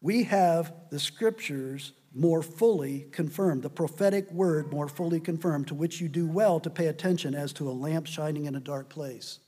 We 0.00 0.24
have 0.24 0.72
the 0.90 0.98
scriptures 0.98 1.92
more 2.14 2.42
fully 2.42 3.06
confirmed, 3.12 3.62
the 3.62 3.70
prophetic 3.70 4.30
word 4.32 4.72
more 4.72 4.88
fully 4.88 5.20
confirmed, 5.20 5.68
to 5.68 5.74
which 5.74 6.00
you 6.00 6.08
do 6.08 6.26
well 6.26 6.58
to 6.60 6.70
pay 6.70 6.86
attention 6.86 7.34
as 7.34 7.52
to 7.54 7.68
a 7.68 7.72
lamp 7.72 8.06
shining 8.06 8.46
in 8.46 8.54
a 8.54 8.60
dark 8.60 8.88
place. 8.88 9.38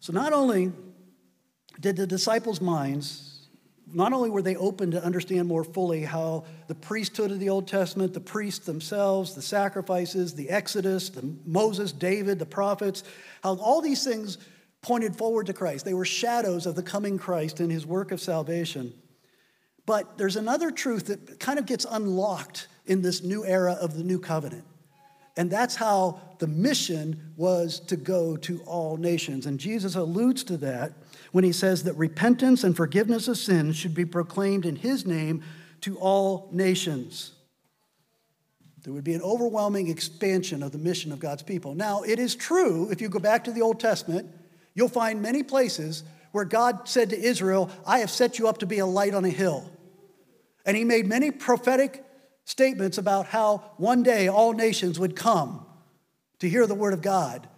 So, 0.00 0.12
not 0.12 0.32
only 0.32 0.72
did 1.78 1.96
the 1.96 2.06
disciples' 2.06 2.60
minds 2.60 3.31
not 3.94 4.12
only 4.12 4.30
were 4.30 4.42
they 4.42 4.56
open 4.56 4.90
to 4.92 5.04
understand 5.04 5.48
more 5.48 5.64
fully 5.64 6.02
how 6.02 6.44
the 6.66 6.74
priesthood 6.74 7.30
of 7.30 7.38
the 7.38 7.48
Old 7.48 7.68
Testament, 7.68 8.14
the 8.14 8.20
priests 8.20 8.64
themselves, 8.64 9.34
the 9.34 9.42
sacrifices, 9.42 10.34
the 10.34 10.50
Exodus, 10.50 11.10
the 11.10 11.34
Moses, 11.44 11.92
David, 11.92 12.38
the 12.38 12.46
prophets, 12.46 13.04
how 13.42 13.56
all 13.56 13.80
these 13.80 14.04
things 14.04 14.38
pointed 14.80 15.16
forward 15.16 15.46
to 15.46 15.52
Christ. 15.52 15.84
They 15.84 15.94
were 15.94 16.04
shadows 16.04 16.66
of 16.66 16.74
the 16.74 16.82
coming 16.82 17.18
Christ 17.18 17.60
and 17.60 17.70
his 17.70 17.86
work 17.86 18.12
of 18.12 18.20
salvation. 18.20 18.92
But 19.86 20.18
there's 20.18 20.36
another 20.36 20.70
truth 20.70 21.06
that 21.06 21.40
kind 21.40 21.58
of 21.58 21.66
gets 21.66 21.86
unlocked 21.88 22.68
in 22.86 23.02
this 23.02 23.22
new 23.22 23.44
era 23.44 23.76
of 23.80 23.96
the 23.96 24.04
new 24.04 24.18
covenant. 24.18 24.64
And 25.36 25.50
that's 25.50 25.76
how 25.76 26.20
the 26.38 26.46
mission 26.46 27.32
was 27.36 27.80
to 27.80 27.96
go 27.96 28.36
to 28.38 28.60
all 28.62 28.96
nations. 28.96 29.46
And 29.46 29.58
Jesus 29.58 29.94
alludes 29.94 30.44
to 30.44 30.56
that 30.58 30.92
when 31.32 31.44
he 31.44 31.52
says 31.52 31.84
that 31.84 31.94
repentance 31.94 32.64
and 32.64 32.76
forgiveness 32.76 33.28
of 33.28 33.38
sins 33.38 33.76
should 33.76 33.94
be 33.94 34.04
proclaimed 34.04 34.66
in 34.66 34.76
his 34.76 35.06
name 35.06 35.42
to 35.80 35.98
all 35.98 36.48
nations. 36.52 37.32
There 38.82 38.92
would 38.92 39.04
be 39.04 39.14
an 39.14 39.22
overwhelming 39.22 39.88
expansion 39.88 40.62
of 40.62 40.72
the 40.72 40.78
mission 40.78 41.12
of 41.12 41.20
God's 41.20 41.42
people. 41.42 41.74
Now, 41.74 42.02
it 42.02 42.18
is 42.18 42.34
true, 42.34 42.90
if 42.90 43.00
you 43.00 43.08
go 43.08 43.20
back 43.20 43.44
to 43.44 43.52
the 43.52 43.62
Old 43.62 43.80
Testament, 43.80 44.28
you'll 44.74 44.88
find 44.88 45.22
many 45.22 45.42
places 45.42 46.02
where 46.32 46.44
God 46.44 46.88
said 46.88 47.10
to 47.10 47.18
Israel, 47.18 47.70
I 47.86 47.98
have 48.00 48.10
set 48.10 48.38
you 48.38 48.48
up 48.48 48.58
to 48.58 48.66
be 48.66 48.78
a 48.78 48.86
light 48.86 49.14
on 49.14 49.24
a 49.24 49.30
hill. 49.30 49.70
And 50.66 50.76
he 50.76 50.84
made 50.84 51.06
many 51.06 51.30
prophetic 51.30 52.04
statements 52.44 52.98
about 52.98 53.26
how 53.26 53.58
one 53.76 54.02
day 54.02 54.28
all 54.28 54.52
nations 54.52 54.98
would 54.98 55.16
come 55.16 55.64
to 56.40 56.48
hear 56.48 56.66
the 56.66 56.74
word 56.74 56.92
of 56.92 57.02
God 57.02 57.48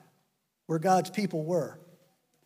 where 0.67 0.79
God's 0.79 1.11
people 1.11 1.45
were. 1.45 1.79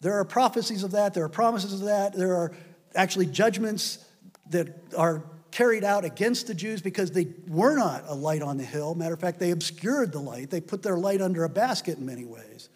There 0.00 0.14
are 0.14 0.24
prophecies 0.24 0.84
of 0.84 0.92
that, 0.92 1.14
there 1.14 1.24
are 1.24 1.28
promises 1.28 1.72
of 1.74 1.86
that, 1.86 2.16
there 2.16 2.34
are 2.36 2.52
actually 2.94 3.26
judgments 3.26 4.04
that 4.50 4.68
are 4.96 5.22
carried 5.50 5.82
out 5.82 6.04
against 6.04 6.46
the 6.46 6.54
Jews 6.54 6.80
because 6.80 7.10
they 7.10 7.28
were 7.48 7.76
not 7.76 8.04
a 8.06 8.14
light 8.14 8.42
on 8.42 8.58
the 8.58 8.64
hill. 8.64 8.94
Matter 8.94 9.14
of 9.14 9.20
fact, 9.20 9.40
they 9.40 9.50
obscured 9.50 10.12
the 10.12 10.20
light, 10.20 10.50
they 10.50 10.60
put 10.60 10.82
their 10.82 10.96
light 10.96 11.20
under 11.20 11.44
a 11.44 11.48
basket 11.48 11.98
in 11.98 12.06
many 12.06 12.24
ways. 12.24 12.68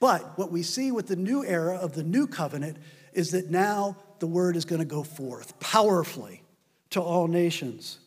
But 0.00 0.36
what 0.36 0.50
we 0.50 0.62
see 0.62 0.90
with 0.90 1.06
the 1.06 1.16
new 1.16 1.44
era 1.44 1.76
of 1.76 1.94
the 1.94 2.02
new 2.02 2.26
covenant 2.26 2.76
is 3.12 3.30
that 3.30 3.50
now 3.50 3.96
the 4.18 4.26
word 4.26 4.56
is 4.56 4.64
going 4.64 4.80
to 4.80 4.86
go 4.86 5.04
forth 5.04 5.58
powerfully 5.60 6.42
to 6.90 7.00
all 7.00 7.28
nations. 7.28 7.98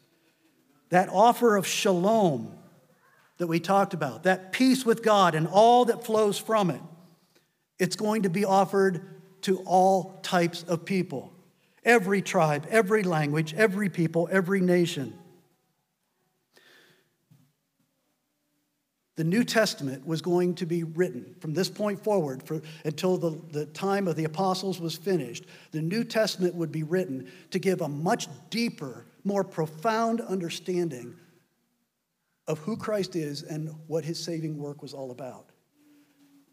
That 0.89 1.09
offer 1.09 1.55
of 1.55 1.65
shalom 1.65 2.55
that 3.37 3.47
we 3.47 3.59
talked 3.59 3.93
about, 3.93 4.23
that 4.23 4.51
peace 4.51 4.85
with 4.85 5.03
God 5.03 5.35
and 5.35 5.47
all 5.47 5.85
that 5.85 6.05
flows 6.05 6.37
from 6.37 6.69
it, 6.69 6.81
it's 7.79 7.95
going 7.95 8.23
to 8.23 8.29
be 8.29 8.45
offered 8.45 9.01
to 9.41 9.59
all 9.59 10.19
types 10.23 10.63
of 10.63 10.85
people 10.85 11.31
every 11.83 12.19
tribe, 12.21 12.65
every 12.71 13.03
language, 13.03 13.53
every 13.53 13.89
people, 13.89 14.27
every 14.31 14.59
nation. 14.59 15.13
The 19.15 19.23
New 19.23 19.45
Testament 19.45 20.05
was 20.05 20.21
going 20.21 20.55
to 20.55 20.65
be 20.65 20.83
written 20.83 21.35
from 21.39 21.53
this 21.53 21.69
point 21.69 22.03
forward 22.03 22.43
for, 22.43 22.61
until 22.83 23.17
the, 23.17 23.39
the 23.51 23.65
time 23.67 24.07
of 24.07 24.17
the 24.17 24.25
apostles 24.25 24.81
was 24.81 24.95
finished. 24.95 25.45
The 25.71 25.81
New 25.81 26.03
Testament 26.03 26.55
would 26.55 26.71
be 26.71 26.83
written 26.83 27.31
to 27.51 27.59
give 27.59 27.81
a 27.81 27.87
much 27.87 28.27
deeper, 28.49 29.05
more 29.25 29.43
profound 29.43 30.21
understanding 30.21 31.15
of 32.47 32.59
who 32.59 32.77
Christ 32.77 33.15
is 33.15 33.43
and 33.43 33.69
what 33.87 34.05
his 34.05 34.23
saving 34.23 34.57
work 34.57 34.81
was 34.81 34.93
all 34.93 35.11
about. 35.11 35.49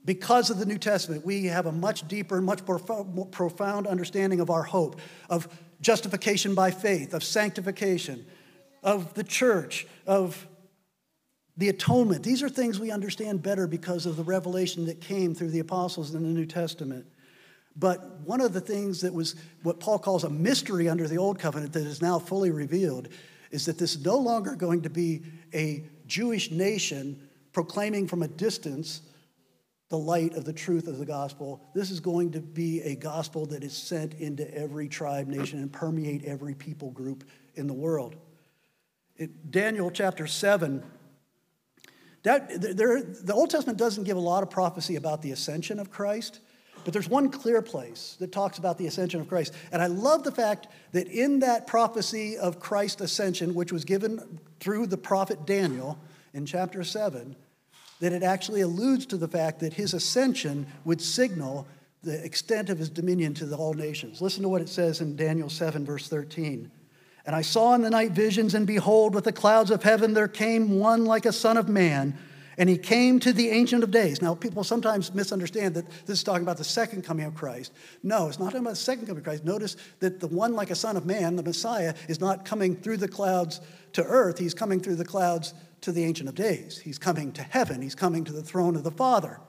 Because 0.04 0.50
of 0.50 0.58
the 0.58 0.66
New 0.66 0.78
Testament, 0.78 1.24
we 1.24 1.44
have 1.44 1.66
a 1.66 1.72
much 1.72 2.08
deeper, 2.08 2.40
much 2.40 2.60
more 2.66 3.26
profound 3.26 3.86
understanding 3.86 4.40
of 4.40 4.50
our 4.50 4.64
hope, 4.64 5.00
of 5.28 5.46
justification 5.80 6.54
by 6.54 6.70
faith, 6.70 7.14
of 7.14 7.22
sanctification, 7.22 8.26
of 8.82 9.14
the 9.14 9.22
church, 9.22 9.86
of 10.06 10.48
the 11.56 11.68
atonement. 11.68 12.24
These 12.24 12.42
are 12.42 12.48
things 12.48 12.80
we 12.80 12.90
understand 12.90 13.42
better 13.42 13.66
because 13.66 14.06
of 14.06 14.16
the 14.16 14.24
revelation 14.24 14.86
that 14.86 15.00
came 15.00 15.34
through 15.34 15.50
the 15.50 15.60
apostles 15.60 16.14
in 16.14 16.22
the 16.22 16.28
New 16.28 16.46
Testament. 16.46 17.06
But 17.76 18.20
one 18.20 18.40
of 18.40 18.52
the 18.52 18.60
things 18.60 19.00
that 19.00 19.14
was 19.14 19.34
what 19.62 19.80
Paul 19.80 19.98
calls 19.98 20.24
a 20.24 20.30
mystery 20.30 20.88
under 20.88 21.08
the 21.08 21.18
Old 21.18 21.38
Covenant 21.38 21.72
that 21.72 21.86
is 21.86 22.02
now 22.02 22.18
fully 22.18 22.50
revealed 22.50 23.08
is 23.50 23.66
that 23.66 23.78
this 23.78 23.94
is 23.94 24.04
no 24.04 24.16
longer 24.16 24.54
going 24.54 24.82
to 24.82 24.90
be 24.90 25.22
a 25.54 25.84
Jewish 26.06 26.50
nation 26.50 27.28
proclaiming 27.52 28.08
from 28.08 28.22
a 28.22 28.28
distance 28.28 29.02
the 29.92 29.98
light 29.98 30.34
of 30.34 30.46
the 30.46 30.54
truth 30.54 30.88
of 30.88 30.96
the 30.98 31.04
gospel. 31.04 31.60
This 31.74 31.90
is 31.90 32.00
going 32.00 32.32
to 32.32 32.40
be 32.40 32.80
a 32.80 32.94
gospel 32.94 33.44
that 33.46 33.62
is 33.62 33.76
sent 33.76 34.14
into 34.14 34.50
every 34.56 34.88
tribe, 34.88 35.28
nation, 35.28 35.58
and 35.58 35.70
permeate 35.70 36.24
every 36.24 36.54
people 36.54 36.90
group 36.90 37.24
in 37.56 37.66
the 37.66 37.74
world. 37.74 38.16
It, 39.18 39.50
Daniel 39.50 39.90
chapter 39.90 40.26
7, 40.26 40.82
that, 42.22 42.62
there, 42.74 43.02
the 43.02 43.34
Old 43.34 43.50
Testament 43.50 43.78
doesn't 43.78 44.04
give 44.04 44.16
a 44.16 44.20
lot 44.20 44.42
of 44.42 44.48
prophecy 44.48 44.96
about 44.96 45.20
the 45.20 45.32
ascension 45.32 45.78
of 45.78 45.90
Christ, 45.90 46.40
but 46.84 46.92
there's 46.92 47.08
one 47.08 47.30
clear 47.30 47.62
place 47.62 48.16
that 48.20 48.32
talks 48.32 48.58
about 48.58 48.78
the 48.78 48.86
ascension 48.86 49.20
of 49.20 49.28
Christ. 49.28 49.54
And 49.70 49.82
I 49.82 49.86
love 49.86 50.24
the 50.24 50.32
fact 50.32 50.68
that 50.92 51.08
in 51.08 51.40
that 51.40 51.66
prophecy 51.66 52.36
of 52.36 52.60
Christ's 52.60 53.00
ascension, 53.00 53.54
which 53.54 53.72
was 53.72 53.84
given 53.84 54.40
through 54.60 54.86
the 54.86 54.96
prophet 54.96 55.46
Daniel 55.46 55.98
in 56.34 56.46
chapter 56.46 56.82
7, 56.82 57.36
that 58.00 58.12
it 58.12 58.22
actually 58.22 58.62
alludes 58.62 59.06
to 59.06 59.16
the 59.16 59.28
fact 59.28 59.60
that 59.60 59.74
his 59.74 59.94
ascension 59.94 60.66
would 60.84 61.00
signal 61.00 61.66
the 62.02 62.24
extent 62.24 62.68
of 62.68 62.78
his 62.78 62.90
dominion 62.90 63.32
to 63.34 63.54
all 63.54 63.74
nations. 63.74 64.20
Listen 64.20 64.42
to 64.42 64.48
what 64.48 64.60
it 64.60 64.68
says 64.68 65.00
in 65.00 65.14
Daniel 65.14 65.48
7, 65.48 65.86
verse 65.86 66.08
13. 66.08 66.70
And 67.24 67.36
I 67.36 67.42
saw 67.42 67.74
in 67.74 67.82
the 67.82 67.90
night 67.90 68.10
visions, 68.10 68.54
and 68.54 68.66
behold, 68.66 69.14
with 69.14 69.24
the 69.24 69.32
clouds 69.32 69.70
of 69.70 69.84
heaven 69.84 70.14
there 70.14 70.26
came 70.26 70.80
one 70.80 71.04
like 71.04 71.26
a 71.26 71.32
son 71.32 71.56
of 71.56 71.68
man, 71.68 72.18
and 72.62 72.70
he 72.70 72.78
came 72.78 73.18
to 73.18 73.32
the 73.32 73.50
Ancient 73.50 73.82
of 73.82 73.90
Days. 73.90 74.22
Now, 74.22 74.36
people 74.36 74.62
sometimes 74.62 75.12
misunderstand 75.12 75.74
that 75.74 75.84
this 76.06 76.18
is 76.18 76.22
talking 76.22 76.44
about 76.44 76.58
the 76.58 76.62
second 76.62 77.02
coming 77.02 77.26
of 77.26 77.34
Christ. 77.34 77.72
No, 78.04 78.28
it's 78.28 78.38
not 78.38 78.52
talking 78.52 78.60
about 78.60 78.74
the 78.74 78.76
second 78.76 79.06
coming 79.06 79.18
of 79.18 79.24
Christ. 79.24 79.44
Notice 79.44 79.76
that 79.98 80.20
the 80.20 80.28
one 80.28 80.54
like 80.54 80.70
a 80.70 80.76
son 80.76 80.96
of 80.96 81.04
man, 81.04 81.34
the 81.34 81.42
Messiah, 81.42 81.92
is 82.06 82.20
not 82.20 82.44
coming 82.44 82.76
through 82.76 82.98
the 82.98 83.08
clouds 83.08 83.60
to 83.94 84.04
earth, 84.04 84.38
he's 84.38 84.54
coming 84.54 84.78
through 84.78 84.94
the 84.94 85.04
clouds 85.04 85.54
to 85.80 85.90
the 85.90 86.04
Ancient 86.04 86.28
of 86.28 86.36
Days. 86.36 86.78
He's 86.78 86.98
coming 86.98 87.32
to 87.32 87.42
heaven, 87.42 87.82
he's 87.82 87.96
coming 87.96 88.22
to 88.26 88.32
the 88.32 88.44
throne 88.44 88.76
of 88.76 88.84
the 88.84 88.92
Father. 88.92 89.40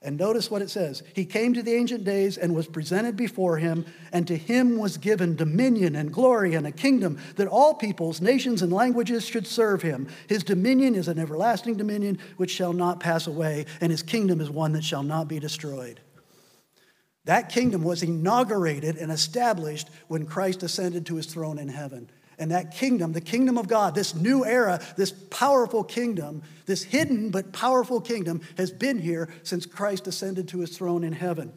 And 0.00 0.16
notice 0.16 0.48
what 0.48 0.62
it 0.62 0.70
says 0.70 1.02
He 1.14 1.24
came 1.24 1.54
to 1.54 1.62
the 1.62 1.74
ancient 1.74 2.04
days 2.04 2.38
and 2.38 2.54
was 2.54 2.68
presented 2.68 3.16
before 3.16 3.56
him, 3.56 3.84
and 4.12 4.26
to 4.28 4.36
him 4.36 4.78
was 4.78 4.96
given 4.96 5.34
dominion 5.34 5.96
and 5.96 6.12
glory 6.12 6.54
and 6.54 6.66
a 6.66 6.72
kingdom 6.72 7.18
that 7.34 7.48
all 7.48 7.74
peoples, 7.74 8.20
nations, 8.20 8.62
and 8.62 8.72
languages 8.72 9.24
should 9.24 9.46
serve 9.46 9.82
him. 9.82 10.06
His 10.28 10.44
dominion 10.44 10.94
is 10.94 11.08
an 11.08 11.18
everlasting 11.18 11.76
dominion 11.76 12.18
which 12.36 12.52
shall 12.52 12.72
not 12.72 13.00
pass 13.00 13.26
away, 13.26 13.66
and 13.80 13.90
his 13.90 14.04
kingdom 14.04 14.40
is 14.40 14.50
one 14.50 14.72
that 14.72 14.84
shall 14.84 15.02
not 15.02 15.26
be 15.26 15.40
destroyed. 15.40 16.00
That 17.24 17.50
kingdom 17.50 17.82
was 17.82 18.02
inaugurated 18.02 18.96
and 18.96 19.10
established 19.10 19.90
when 20.06 20.26
Christ 20.26 20.62
ascended 20.62 21.06
to 21.06 21.16
his 21.16 21.26
throne 21.26 21.58
in 21.58 21.68
heaven. 21.68 22.08
And 22.38 22.52
that 22.52 22.72
kingdom, 22.72 23.12
the 23.12 23.20
kingdom 23.20 23.58
of 23.58 23.66
God, 23.66 23.94
this 23.94 24.14
new 24.14 24.44
era, 24.44 24.80
this 24.96 25.10
powerful 25.10 25.82
kingdom, 25.82 26.42
this 26.66 26.84
hidden 26.84 27.30
but 27.30 27.52
powerful 27.52 28.00
kingdom, 28.00 28.40
has 28.56 28.70
been 28.70 28.98
here 28.98 29.28
since 29.42 29.66
Christ 29.66 30.06
ascended 30.06 30.48
to 30.48 30.60
his 30.60 30.76
throne 30.76 31.02
in 31.02 31.12
heaven. 31.12 31.52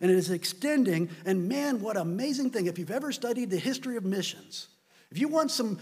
And 0.00 0.10
it 0.10 0.16
is 0.16 0.30
extending. 0.30 1.08
And 1.24 1.48
man, 1.48 1.80
what 1.80 1.96
amazing 1.96 2.50
thing. 2.50 2.66
If 2.66 2.78
you've 2.78 2.90
ever 2.90 3.12
studied 3.12 3.50
the 3.50 3.58
history 3.58 3.96
of 3.96 4.04
missions, 4.04 4.68
if 5.10 5.18
you 5.18 5.28
want 5.28 5.52
some 5.52 5.78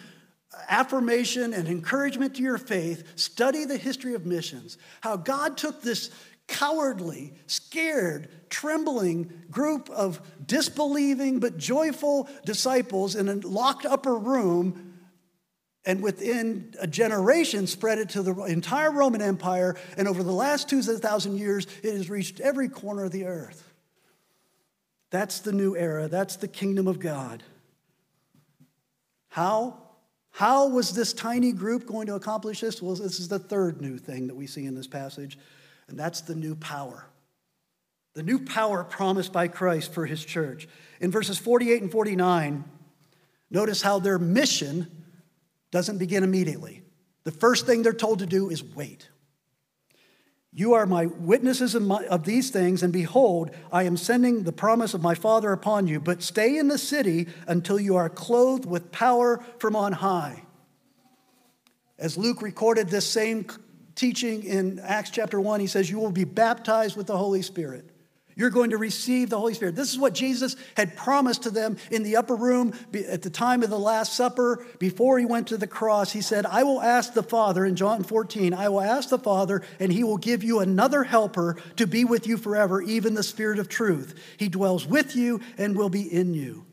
affirmation 0.68 1.54
and 1.54 1.66
encouragement 1.66 2.34
to 2.36 2.42
your 2.42 2.58
faith, 2.58 3.18
study 3.18 3.64
the 3.64 3.78
history 3.78 4.14
of 4.14 4.26
missions. 4.26 4.76
How 5.00 5.16
God 5.16 5.56
took 5.56 5.82
this 5.82 6.10
cowardly, 6.46 7.32
scared, 7.46 8.28
trembling 8.52 9.32
group 9.50 9.90
of 9.90 10.20
disbelieving 10.46 11.40
but 11.40 11.58
joyful 11.58 12.28
disciples 12.44 13.16
in 13.16 13.28
a 13.28 13.34
locked 13.34 13.84
upper 13.84 14.14
room 14.14 14.94
and 15.84 16.00
within 16.00 16.72
a 16.78 16.86
generation 16.86 17.66
spread 17.66 17.98
it 17.98 18.10
to 18.10 18.22
the 18.22 18.32
entire 18.44 18.92
Roman 18.92 19.20
Empire. 19.20 19.74
And 19.96 20.06
over 20.06 20.22
the 20.22 20.32
last 20.32 20.68
2,000 20.68 21.36
years, 21.36 21.66
it 21.82 21.92
has 21.92 22.08
reached 22.08 22.38
every 22.38 22.68
corner 22.68 23.04
of 23.04 23.10
the 23.10 23.24
earth. 23.24 23.68
That's 25.10 25.40
the 25.40 25.50
new 25.50 25.76
era. 25.76 26.06
That's 26.06 26.36
the 26.36 26.46
kingdom 26.46 26.86
of 26.86 27.00
God. 27.00 27.42
How? 29.30 29.76
How 30.30 30.68
was 30.68 30.94
this 30.94 31.12
tiny 31.12 31.50
group 31.50 31.86
going 31.86 32.06
to 32.06 32.14
accomplish 32.14 32.60
this? 32.60 32.80
Well, 32.80 32.94
this 32.94 33.18
is 33.18 33.26
the 33.26 33.40
third 33.40 33.80
new 33.80 33.98
thing 33.98 34.28
that 34.28 34.36
we 34.36 34.46
see 34.46 34.66
in 34.66 34.76
this 34.76 34.86
passage 34.86 35.36
and 35.88 35.98
that's 35.98 36.22
the 36.22 36.34
new 36.34 36.54
power. 36.54 37.04
The 38.14 38.22
new 38.22 38.44
power 38.44 38.84
promised 38.84 39.32
by 39.32 39.48
Christ 39.48 39.92
for 39.92 40.06
his 40.06 40.24
church. 40.24 40.68
In 41.00 41.10
verses 41.10 41.38
48 41.38 41.82
and 41.82 41.92
49, 41.92 42.64
notice 43.50 43.82
how 43.82 43.98
their 43.98 44.18
mission 44.18 45.04
doesn't 45.70 45.98
begin 45.98 46.22
immediately. 46.22 46.82
The 47.24 47.30
first 47.30 47.66
thing 47.66 47.82
they're 47.82 47.92
told 47.92 48.18
to 48.18 48.26
do 48.26 48.50
is 48.50 48.62
wait. 48.62 49.08
You 50.54 50.74
are 50.74 50.84
my 50.84 51.06
witnesses 51.06 51.74
of, 51.74 52.24
these 52.24 52.50
things, 52.50 52.82
and 52.82 52.92
behold, 52.92 53.52
I 53.72 53.84
am 53.84 53.96
sending 53.96 54.42
the 54.42 54.52
promise 54.52 54.92
of 54.92 55.00
my 55.00 55.14
Father 55.14 55.50
upon 55.50 55.86
you. 55.86 55.98
But 55.98 56.22
stay 56.22 56.58
in 56.58 56.68
the 56.68 56.76
city 56.76 57.28
until 57.46 57.80
you 57.80 57.96
are 57.96 58.10
clothed 58.10 58.66
with 58.66 58.92
power 58.92 59.42
from 59.58 59.74
on 59.74 59.92
high. 59.92 60.42
As 61.98 62.18
Luke 62.18 62.42
recorded 62.42 62.90
this 62.90 63.08
same 63.08 63.46
teaching 63.94 64.42
in 64.44 64.78
Acts 64.80 65.08
chapter 65.08 65.40
1, 65.40 65.60
he 65.60 65.66
says, 65.66 65.88
You 65.88 65.98
will 65.98 66.12
be 66.12 66.24
baptized 66.24 66.98
with 66.98 67.06
the 67.06 67.16
Holy 67.16 67.40
Spirit. 67.40 67.91
You're 68.34 68.50
going 68.50 68.70
to 68.70 68.78
receive 68.78 69.30
the 69.30 69.38
Holy 69.38 69.54
Spirit. 69.54 69.76
This 69.76 69.92
is 69.92 69.98
what 69.98 70.14
Jesus 70.14 70.56
had 70.76 70.96
promised 70.96 71.42
to 71.44 71.50
them 71.50 71.76
in 71.90 72.02
the 72.02 72.16
upper 72.16 72.34
room 72.34 72.72
at 73.08 73.22
the 73.22 73.30
time 73.30 73.62
of 73.62 73.70
the 73.70 73.78
Last 73.78 74.14
Supper 74.14 74.64
before 74.78 75.18
he 75.18 75.24
went 75.24 75.48
to 75.48 75.56
the 75.56 75.66
cross. 75.66 76.12
He 76.12 76.22
said, 76.22 76.46
I 76.46 76.62
will 76.62 76.80
ask 76.80 77.14
the 77.14 77.22
Father, 77.22 77.64
in 77.64 77.76
John 77.76 78.02
14, 78.02 78.54
I 78.54 78.68
will 78.68 78.80
ask 78.80 79.08
the 79.08 79.18
Father, 79.18 79.62
and 79.78 79.92
he 79.92 80.04
will 80.04 80.16
give 80.16 80.42
you 80.42 80.60
another 80.60 81.04
helper 81.04 81.56
to 81.76 81.86
be 81.86 82.04
with 82.04 82.26
you 82.26 82.36
forever, 82.36 82.80
even 82.80 83.14
the 83.14 83.22
Spirit 83.22 83.58
of 83.58 83.68
truth. 83.68 84.18
He 84.36 84.48
dwells 84.48 84.86
with 84.86 85.14
you 85.14 85.40
and 85.58 85.76
will 85.76 85.90
be 85.90 86.02
in 86.02 86.34
you. 86.34 86.66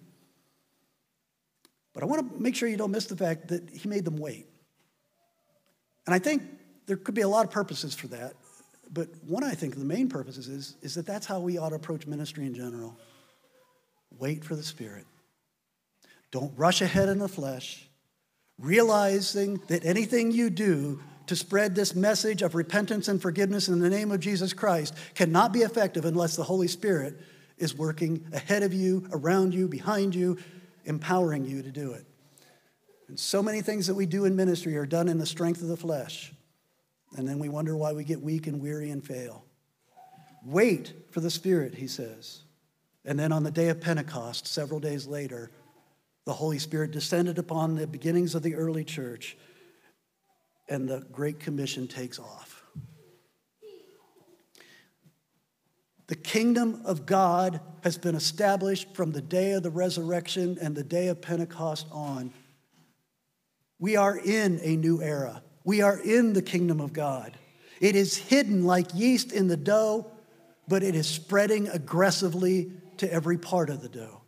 But 1.94 2.04
I 2.04 2.06
want 2.06 2.32
to 2.32 2.42
make 2.42 2.56
sure 2.56 2.70
you 2.70 2.78
don't 2.78 2.92
miss 2.92 3.08
the 3.08 3.18
fact 3.18 3.50
that 3.50 3.70
he 3.70 3.90
made 3.90 4.06
them 4.06 4.18
wait. 4.18 4.48
And 6.06 6.14
I 6.16 6.20
think 6.20 6.44
there 6.86 6.98
could 6.98 7.14
be 7.16 7.22
a 7.22 7.28
lot 7.28 7.46
of 7.46 7.52
purposes 7.52 7.94
for 7.94 8.08
that. 8.08 8.34
But 8.92 9.10
one, 9.26 9.44
I 9.44 9.54
think, 9.54 9.76
the 9.76 9.86
main 9.86 10.10
purposes 10.10 10.48
is, 10.48 10.76
is 10.82 10.96
that 10.96 11.06
that's 11.06 11.26
how 11.26 11.40
we 11.40 11.58
ought 11.58 11.70
to 11.70 11.76
approach 11.76 12.08
ministry 12.08 12.46
in 12.46 12.54
general. 12.56 12.98
Wait 14.18 14.44
for 14.44 14.56
the 14.56 14.64
Spirit. 14.64 15.06
Don't 16.32 16.58
rush 16.58 16.82
ahead 16.82 17.10
in 17.10 17.20
the 17.20 17.28
flesh, 17.28 17.88
realizing 18.58 19.62
that 19.68 19.86
anything 19.86 20.32
you 20.32 20.50
do 20.50 21.00
to 21.28 21.36
spread 21.36 21.76
this 21.76 21.94
message 21.94 22.42
of 22.42 22.56
repentance 22.56 23.08
and 23.08 23.22
forgiveness 23.22 23.68
in 23.68 23.80
the 23.80 23.90
name 23.90 24.12
of 24.12 24.20
Jesus 24.20 24.54
Christ 24.54 24.96
cannot 25.14 25.54
be 25.54 25.60
effective 25.60 26.06
unless 26.06 26.36
the 26.36 26.44
Holy 26.44 26.68
Spirit 26.68 27.20
is 27.60 27.76
working 27.76 28.26
ahead 28.34 28.64
of 28.64 28.74
you, 28.74 29.08
around 29.12 29.54
you, 29.54 29.68
behind 29.68 30.16
you, 30.16 30.38
empowering 30.86 31.46
you 31.46 31.62
to 31.62 31.72
do 31.72 31.92
it. 31.92 32.06
And 33.08 33.20
so 33.20 33.44
many 33.44 33.62
things 33.62 33.86
that 33.88 33.96
we 33.96 34.08
do 34.08 34.26
in 34.26 34.36
ministry 34.36 34.76
are 34.78 34.86
done 34.86 35.08
in 35.08 35.20
the 35.20 35.26
strength 35.26 35.62
of 35.62 35.68
the 35.68 35.78
flesh. 35.78 36.32
And 37.18 37.28
then 37.28 37.40
we 37.40 37.50
wonder 37.50 37.76
why 37.76 37.94
we 37.94 38.04
get 38.04 38.22
weak 38.22 38.48
and 38.48 38.62
weary 38.62 38.92
and 38.92 39.04
fail. 39.04 39.46
Wait 40.46 40.94
for 41.12 41.20
the 41.20 41.32
Spirit, 41.32 41.76
he 41.76 41.88
says. 41.88 42.42
And 43.06 43.18
then 43.18 43.32
on 43.32 43.44
the 43.44 43.52
day 43.52 43.70
of 43.70 43.82
Pentecost, 43.82 44.48
several 44.48 44.80
days 44.80 45.08
later, 45.08 45.52
the 46.26 46.34
Holy 46.34 46.60
Spirit 46.60 46.92
descended 46.92 47.40
upon 47.40 47.76
the 47.76 47.88
beginnings 47.88 48.36
of 48.36 48.44
the 48.44 48.56
early 48.56 48.84
church, 48.84 49.38
and 50.68 50.88
the 50.88 51.00
Great 51.12 51.40
Commission 51.40 51.88
takes 51.88 52.20
off. 52.20 52.64
The 56.08 56.16
kingdom 56.16 56.82
of 56.86 57.06
God 57.06 57.60
has 57.84 57.98
been 57.98 58.16
established 58.16 58.96
from 58.96 59.12
the 59.12 59.22
day 59.22 59.52
of 59.52 59.64
the 59.64 59.70
resurrection 59.70 60.58
and 60.62 60.76
the 60.76 60.84
day 60.84 61.08
of 61.08 61.22
Pentecost 61.22 61.88
on. 61.92 62.34
We 63.80 63.96
are 63.96 64.18
in 64.18 64.60
a 64.64 64.76
new 64.76 65.02
era. 65.02 65.44
We 65.70 65.84
are 65.84 66.00
in 66.00 66.34
the 66.34 66.42
kingdom 66.42 66.82
of 66.82 66.94
God. 66.94 67.38
It 67.80 67.96
is 67.96 68.18
hidden 68.18 68.66
like 68.66 68.88
yeast 68.96 69.32
in 69.32 69.50
the 69.50 69.56
dough, 69.56 70.08
but 70.68 70.82
it 70.82 70.96
is 70.96 71.06
spreading 71.06 71.68
aggressively 71.68 72.72
to 72.98 73.14
every 73.14 73.38
part 73.38 73.70
of 73.70 73.84
the 73.84 73.88
dough. 73.88 74.24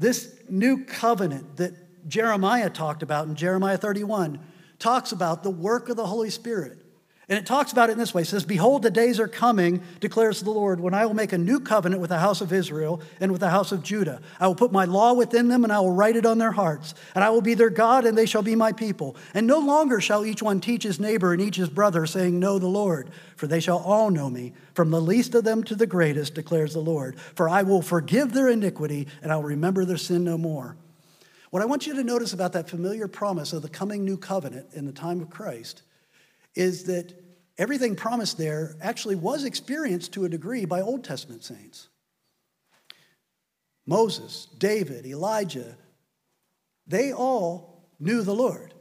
This 0.00 0.34
new 0.50 0.84
covenant 0.84 1.58
that 1.58 2.08
Jeremiah 2.08 2.70
talked 2.70 3.04
about 3.04 3.28
in 3.28 3.36
Jeremiah 3.36 3.78
31 3.78 4.40
talks 4.80 5.12
about 5.12 5.44
the 5.44 5.50
work 5.50 5.88
of 5.88 5.96
the 5.96 6.06
Holy 6.06 6.30
Spirit. 6.30 6.81
And 7.32 7.38
it 7.38 7.46
talks 7.46 7.72
about 7.72 7.88
it 7.88 7.92
in 7.92 7.98
this 7.98 8.12
way. 8.12 8.20
It 8.20 8.26
says, 8.26 8.44
Behold, 8.44 8.82
the 8.82 8.90
days 8.90 9.18
are 9.18 9.26
coming, 9.26 9.80
declares 10.00 10.42
the 10.42 10.50
Lord, 10.50 10.80
when 10.80 10.92
I 10.92 11.06
will 11.06 11.14
make 11.14 11.32
a 11.32 11.38
new 11.38 11.60
covenant 11.60 12.02
with 12.02 12.10
the 12.10 12.18
house 12.18 12.42
of 12.42 12.52
Israel 12.52 13.00
and 13.20 13.32
with 13.32 13.40
the 13.40 13.48
house 13.48 13.72
of 13.72 13.82
Judah. 13.82 14.20
I 14.38 14.46
will 14.46 14.54
put 14.54 14.70
my 14.70 14.84
law 14.84 15.14
within 15.14 15.48
them, 15.48 15.64
and 15.64 15.72
I 15.72 15.80
will 15.80 15.92
write 15.92 16.16
it 16.16 16.26
on 16.26 16.36
their 16.36 16.52
hearts. 16.52 16.92
And 17.14 17.24
I 17.24 17.30
will 17.30 17.40
be 17.40 17.54
their 17.54 17.70
God, 17.70 18.04
and 18.04 18.18
they 18.18 18.26
shall 18.26 18.42
be 18.42 18.54
my 18.54 18.70
people. 18.70 19.16
And 19.32 19.46
no 19.46 19.60
longer 19.60 19.98
shall 19.98 20.26
each 20.26 20.42
one 20.42 20.60
teach 20.60 20.82
his 20.82 21.00
neighbor 21.00 21.32
and 21.32 21.40
each 21.40 21.56
his 21.56 21.70
brother, 21.70 22.04
saying, 22.04 22.38
Know 22.38 22.58
the 22.58 22.66
Lord, 22.66 23.08
for 23.34 23.46
they 23.46 23.60
shall 23.60 23.78
all 23.78 24.10
know 24.10 24.28
me, 24.28 24.52
from 24.74 24.90
the 24.90 25.00
least 25.00 25.34
of 25.34 25.42
them 25.42 25.64
to 25.64 25.74
the 25.74 25.86
greatest, 25.86 26.34
declares 26.34 26.74
the 26.74 26.80
Lord. 26.80 27.18
For 27.18 27.48
I 27.48 27.62
will 27.62 27.80
forgive 27.80 28.34
their 28.34 28.50
iniquity, 28.50 29.08
and 29.22 29.32
I 29.32 29.36
will 29.36 29.44
remember 29.44 29.86
their 29.86 29.96
sin 29.96 30.22
no 30.22 30.36
more. 30.36 30.76
What 31.48 31.62
I 31.62 31.66
want 31.66 31.86
you 31.86 31.94
to 31.94 32.04
notice 32.04 32.34
about 32.34 32.52
that 32.52 32.68
familiar 32.68 33.08
promise 33.08 33.54
of 33.54 33.62
the 33.62 33.70
coming 33.70 34.04
new 34.04 34.18
covenant 34.18 34.66
in 34.74 34.84
the 34.84 34.92
time 34.92 35.22
of 35.22 35.30
Christ 35.30 35.80
is 36.54 36.84
that 36.84 37.21
everything 37.62 37.94
promised 37.94 38.38
there 38.38 38.74
actually 38.82 39.14
was 39.14 39.44
experienced 39.44 40.12
to 40.12 40.24
a 40.24 40.28
degree 40.28 40.64
by 40.64 40.80
Old 40.80 41.04
Testament 41.04 41.44
saints. 41.44 41.88
Moses, 43.86 44.48
David, 44.58 45.06
Elijah, 45.06 45.76
they 46.88 47.12
all 47.12 47.86
knew 48.00 48.22
the 48.22 48.34
Lord. 48.34 48.74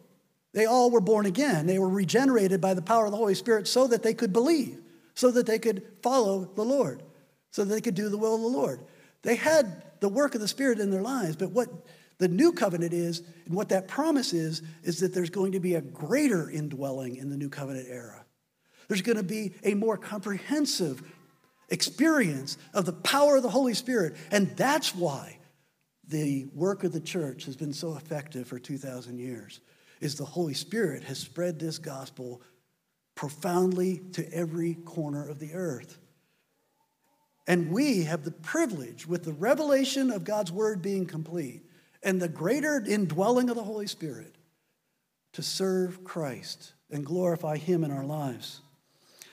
They 0.53 0.65
all 0.65 0.89
were 0.89 0.99
born 0.99 1.27
again. 1.27 1.67
They 1.67 1.77
were 1.77 1.87
regenerated 1.87 2.59
by 2.59 2.73
the 2.73 2.81
power 2.81 3.05
of 3.05 3.11
the 3.11 3.17
Holy 3.17 3.35
Spirit 3.35 3.67
so 3.67 3.85
that 3.85 4.01
they 4.01 4.15
could 4.15 4.33
believe, 4.33 4.81
so 5.13 5.29
that 5.29 5.45
they 5.45 5.59
could 5.59 5.83
follow 6.01 6.49
the 6.55 6.65
Lord, 6.65 7.03
so 7.51 7.63
that 7.63 7.71
they 7.71 7.81
could 7.81 7.93
do 7.93 8.09
the 8.09 8.17
will 8.17 8.33
of 8.33 8.41
the 8.41 8.47
Lord. 8.47 8.81
They 9.21 9.35
had 9.35 9.83
the 9.99 10.09
work 10.09 10.33
of 10.33 10.41
the 10.41 10.47
Spirit 10.47 10.79
in 10.79 10.89
their 10.89 11.03
lives, 11.03 11.35
but 11.35 11.51
what 11.51 11.69
the 12.17 12.27
new 12.27 12.51
covenant 12.51 12.93
is, 12.93 13.21
and 13.45 13.53
what 13.53 13.69
that 13.69 13.87
promise 13.87 14.33
is, 14.33 14.63
is 14.81 15.01
that 15.01 15.13
there's 15.13 15.29
going 15.29 15.51
to 15.51 15.59
be 15.59 15.75
a 15.75 15.81
greater 15.81 16.49
indwelling 16.49 17.17
in 17.17 17.29
the 17.29 17.37
new 17.37 17.49
covenant 17.49 17.85
era. 17.87 18.20
There's 18.91 19.01
going 19.01 19.15
to 19.15 19.23
be 19.23 19.53
a 19.63 19.73
more 19.73 19.95
comprehensive 19.95 21.01
experience 21.69 22.57
of 22.73 22.85
the 22.85 22.91
power 22.91 23.37
of 23.37 23.41
the 23.41 23.49
Holy 23.49 23.73
Spirit. 23.73 24.17
And 24.31 24.49
that's 24.57 24.93
why 24.93 25.37
the 26.09 26.49
work 26.53 26.83
of 26.83 26.91
the 26.91 26.99
church 26.99 27.45
has 27.45 27.55
been 27.55 27.71
so 27.71 27.95
effective 27.95 28.47
for 28.47 28.59
2,000 28.59 29.17
years, 29.17 29.61
is 30.01 30.15
the 30.15 30.25
Holy 30.25 30.53
Spirit 30.53 31.05
has 31.05 31.19
spread 31.19 31.57
this 31.57 31.77
gospel 31.77 32.41
profoundly 33.15 34.01
to 34.11 34.29
every 34.33 34.73
corner 34.73 35.25
of 35.25 35.39
the 35.39 35.53
earth. 35.53 35.97
And 37.47 37.71
we 37.71 38.03
have 38.03 38.25
the 38.25 38.31
privilege, 38.31 39.07
with 39.07 39.23
the 39.23 39.31
revelation 39.31 40.11
of 40.11 40.25
God's 40.25 40.51
word 40.51 40.81
being 40.81 41.05
complete 41.05 41.63
and 42.03 42.21
the 42.21 42.27
greater 42.27 42.83
indwelling 42.85 43.49
of 43.49 43.55
the 43.55 43.63
Holy 43.63 43.87
Spirit, 43.87 44.35
to 45.31 45.41
serve 45.41 46.03
Christ 46.03 46.73
and 46.89 47.05
glorify 47.05 47.55
Him 47.55 47.85
in 47.85 47.91
our 47.91 48.03
lives. 48.03 48.59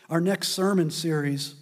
Our 0.08 0.22
next 0.22 0.48
sermon 0.48 0.90
series 0.90 1.54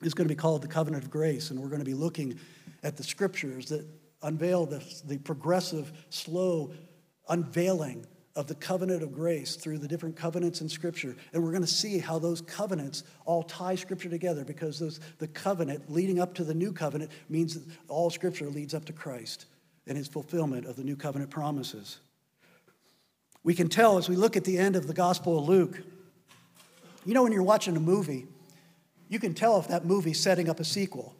is 0.00 0.14
going 0.14 0.28
to 0.28 0.32
be 0.32 0.38
called 0.38 0.62
The 0.62 0.68
Covenant 0.68 1.02
of 1.02 1.10
Grace, 1.10 1.50
and 1.50 1.58
we're 1.58 1.66
going 1.68 1.80
to 1.80 1.84
be 1.84 1.94
looking 1.94 2.38
at 2.84 2.96
the 2.96 3.02
scriptures 3.02 3.70
that 3.70 3.84
unveil 4.22 4.66
the, 4.66 4.84
the 5.04 5.18
progressive, 5.18 5.90
slow 6.08 6.72
unveiling 7.28 8.06
of 8.36 8.46
the 8.46 8.54
covenant 8.54 9.02
of 9.02 9.12
grace 9.12 9.56
through 9.56 9.78
the 9.78 9.88
different 9.88 10.14
covenants 10.14 10.60
in 10.60 10.68
Scripture. 10.68 11.16
And 11.32 11.42
we're 11.42 11.50
going 11.50 11.62
to 11.62 11.66
see 11.66 11.98
how 11.98 12.20
those 12.20 12.40
covenants 12.40 13.02
all 13.24 13.42
tie 13.42 13.74
Scripture 13.74 14.10
together 14.10 14.44
because 14.44 14.78
those, 14.78 15.00
the 15.18 15.26
covenant 15.26 15.90
leading 15.90 16.20
up 16.20 16.34
to 16.34 16.44
the 16.44 16.54
new 16.54 16.72
covenant 16.72 17.10
means 17.28 17.54
that 17.54 17.64
all 17.88 18.10
Scripture 18.10 18.48
leads 18.48 18.74
up 18.74 18.84
to 18.84 18.92
Christ 18.92 19.46
and 19.88 19.96
his 19.96 20.06
fulfillment 20.06 20.66
of 20.66 20.76
the 20.76 20.84
new 20.84 20.96
covenant 20.96 21.30
promises. 21.30 21.98
We 23.42 23.54
can 23.54 23.68
tell 23.68 23.98
as 23.98 24.08
we 24.08 24.16
look 24.16 24.36
at 24.36 24.44
the 24.44 24.58
end 24.58 24.76
of 24.76 24.86
the 24.86 24.94
Gospel 24.94 25.38
of 25.38 25.48
Luke 25.48 25.80
you 27.06 27.14
know, 27.14 27.22
when 27.22 27.32
you're 27.32 27.42
watching 27.42 27.76
a 27.76 27.80
movie, 27.80 28.26
you 29.08 29.18
can 29.20 29.32
tell 29.32 29.58
if 29.58 29.68
that 29.68 29.84
movie's 29.84 30.20
setting 30.20 30.50
up 30.50 30.58
a 30.60 30.64
sequel. 30.64 31.14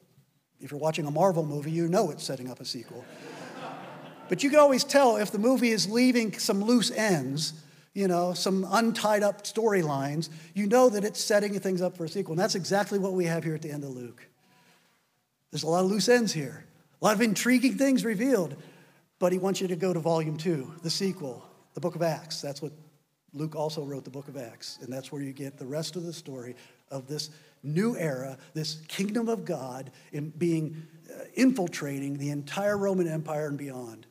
If 0.61 0.73
you're 0.73 0.81
watching 0.81 1.07
a 1.07 1.11
Marvel 1.11 1.45
movie, 1.45 1.71
you 1.71 1.87
know 1.87 2.11
it's 2.11 2.25
setting 2.25 2.51
up 2.51 2.61
a 2.61 2.65
sequel. 2.65 3.05
but 4.29 4.43
you 4.43 4.51
can 4.51 4.59
always 4.59 4.83
tell 4.83 5.17
if 5.17 5.31
the 5.31 5.39
movie 5.39 5.71
is 5.71 5.89
leaving 5.89 6.37
some 6.39 6.63
loose 6.63 6.91
ends, 6.91 7.53
you 7.95 8.09
know, 8.09 8.35
some 8.35 8.67
untied 8.71 9.23
up 9.23 9.45
storylines, 9.45 10.29
you 10.55 10.67
know 10.67 10.89
that 10.89 11.05
it's 11.05 11.23
setting 11.23 11.59
things 11.61 11.81
up 11.81 11.97
for 11.97 12.05
a 12.05 12.09
sequel. 12.09 12.33
And 12.33 12.41
that's 12.41 12.57
exactly 12.57 12.99
what 12.99 13.13
we 13.13 13.25
have 13.27 13.45
here 13.45 13.55
at 13.55 13.63
the 13.63 13.71
end 13.71 13.85
of 13.85 13.91
Luke. 13.91 14.27
There's 15.53 15.63
a 15.63 15.69
lot 15.69 15.85
of 15.85 15.91
loose 15.91 16.09
ends 16.09 16.33
here, 16.33 16.67
a 17.01 17.05
lot 17.05 17.15
of 17.15 17.23
intriguing 17.23 17.79
things 17.79 18.05
revealed. 18.05 18.57
But 19.19 19.33
he 19.33 19.39
wants 19.39 19.61
you 19.63 19.69
to 19.69 19.77
go 19.77 19.95
to 19.95 20.01
volume 20.01 20.37
two, 20.37 20.75
the 20.83 20.91
sequel, 20.91 21.43
the 21.75 21.81
book 21.81 21.95
of 21.95 22.03
Acts. 22.03 22.43
That's 22.43 22.61
what 22.61 22.73
Luke 23.37 23.55
also 23.55 23.83
wrote 23.83 24.05
the 24.05 24.11
book 24.11 24.29
of 24.29 24.37
Acts, 24.37 24.79
and 24.81 24.93
that's 24.93 25.13
where 25.13 25.23
you 25.23 25.33
get 25.33 25.59
the 25.59 25.67
rest 25.67 25.97
of 25.97 26.05
the 26.05 26.13
story 26.13 26.57
of 26.91 27.07
this 27.07 27.31
new 27.63 27.97
era, 27.97 28.39
this 28.55 28.81
kingdom 28.89 29.29
of 29.29 29.45
God 29.45 29.91
in 30.13 30.31
being 30.31 30.87
uh, 31.11 31.25
infiltrating 31.35 32.17
the 32.17 32.31
entire 32.31 32.79
Roman 32.79 33.09
Empire 33.09 33.49
and 33.49 33.59
beyond 33.59 34.07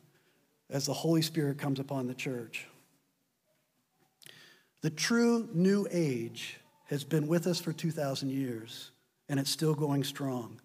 as 0.70 0.86
the 0.86 0.92
Holy 0.92 1.22
Spirit 1.22 1.58
comes 1.58 1.80
upon 1.80 2.06
the 2.06 2.14
church. 2.14 2.66
The 4.82 4.90
true 4.90 5.48
new 5.52 5.86
age 5.90 6.58
has 6.86 7.02
been 7.02 7.26
with 7.26 7.46
us 7.46 7.60
for 7.60 7.72
2,000 7.72 8.30
years, 8.30 8.90
and 9.28 9.40
it's 9.40 9.50
still 9.50 9.74
going 9.74 10.04
strong. 10.04 10.60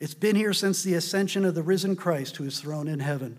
It's 0.00 0.14
been 0.14 0.34
here 0.34 0.52
since 0.52 0.82
the 0.82 0.94
ascension 0.94 1.44
of 1.44 1.54
the 1.54 1.62
risen 1.62 1.94
Christ 1.94 2.36
who 2.36 2.44
is 2.44 2.58
thrown 2.58 2.88
in 2.88 3.00
heaven. 3.00 3.38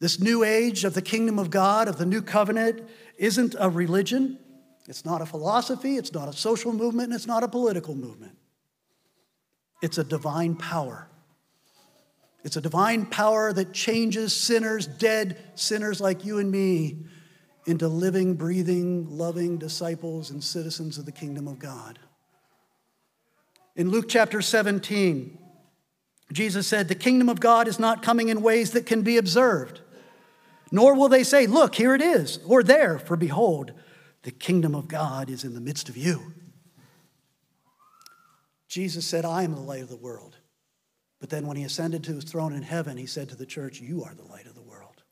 This 0.00 0.18
new 0.18 0.42
age 0.42 0.84
of 0.84 0.94
the 0.94 1.02
kingdom 1.02 1.38
of 1.38 1.50
God, 1.50 1.86
of 1.86 1.98
the 1.98 2.06
new 2.06 2.22
covenant, 2.22 2.88
isn't 3.18 3.54
a 3.58 3.68
religion, 3.68 4.38
it's 4.88 5.04
not 5.04 5.20
a 5.20 5.26
philosophy, 5.26 5.96
it's 5.96 6.12
not 6.12 6.28
a 6.28 6.32
social 6.32 6.72
movement, 6.72 7.08
and 7.08 7.14
it's 7.14 7.26
not 7.26 7.44
a 7.44 7.48
political 7.48 7.94
movement. 7.94 8.36
It's 9.82 9.98
a 9.98 10.04
divine 10.04 10.56
power. 10.56 11.08
It's 12.42 12.56
a 12.56 12.60
divine 12.60 13.06
power 13.06 13.52
that 13.52 13.72
changes 13.72 14.34
sinners, 14.34 14.86
dead 14.86 15.36
sinners 15.54 16.00
like 16.00 16.24
you 16.24 16.38
and 16.38 16.50
me, 16.50 17.04
into 17.66 17.86
living, 17.86 18.34
breathing, 18.34 19.06
loving 19.10 19.58
disciples 19.58 20.30
and 20.30 20.42
citizens 20.42 20.96
of 20.96 21.04
the 21.04 21.12
kingdom 21.12 21.46
of 21.46 21.58
God. 21.58 21.98
In 23.76 23.90
Luke 23.90 24.06
chapter 24.08 24.40
17, 24.40 25.38
Jesus 26.32 26.66
said, 26.66 26.88
The 26.88 26.94
kingdom 26.94 27.28
of 27.28 27.40
God 27.40 27.68
is 27.68 27.78
not 27.78 28.02
coming 28.02 28.28
in 28.28 28.42
ways 28.42 28.72
that 28.72 28.86
can 28.86 29.02
be 29.02 29.18
observed, 29.18 29.82
nor 30.70 30.94
will 30.94 31.08
they 31.08 31.24
say, 31.24 31.46
Look, 31.46 31.74
here 31.74 31.94
it 31.94 32.02
is, 32.02 32.38
or 32.46 32.62
there, 32.62 32.98
for 32.98 33.16
behold, 33.16 33.72
the 34.22 34.30
kingdom 34.30 34.74
of 34.74 34.88
God 34.88 35.30
is 35.30 35.44
in 35.44 35.54
the 35.54 35.60
midst 35.60 35.88
of 35.88 35.96
you. 35.96 36.32
Jesus 38.68 39.04
said, 39.04 39.24
I 39.24 39.42
am 39.42 39.54
the 39.54 39.60
light 39.60 39.82
of 39.82 39.88
the 39.88 39.96
world. 39.96 40.36
But 41.18 41.28
then 41.28 41.46
when 41.46 41.56
he 41.56 41.64
ascended 41.64 42.04
to 42.04 42.14
his 42.14 42.24
throne 42.24 42.52
in 42.52 42.62
heaven, 42.62 42.96
he 42.96 43.06
said 43.06 43.28
to 43.28 43.36
the 43.36 43.46
church, 43.46 43.80
You 43.80 44.04
are 44.04 44.14
the 44.14 44.30
light 44.30 44.46
of 44.46 44.54
the 44.54 44.62
world. 44.62 45.02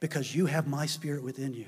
Because 0.00 0.34
you 0.34 0.46
have 0.46 0.68
my 0.68 0.86
spirit 0.86 1.22
within 1.22 1.54
you, 1.54 1.66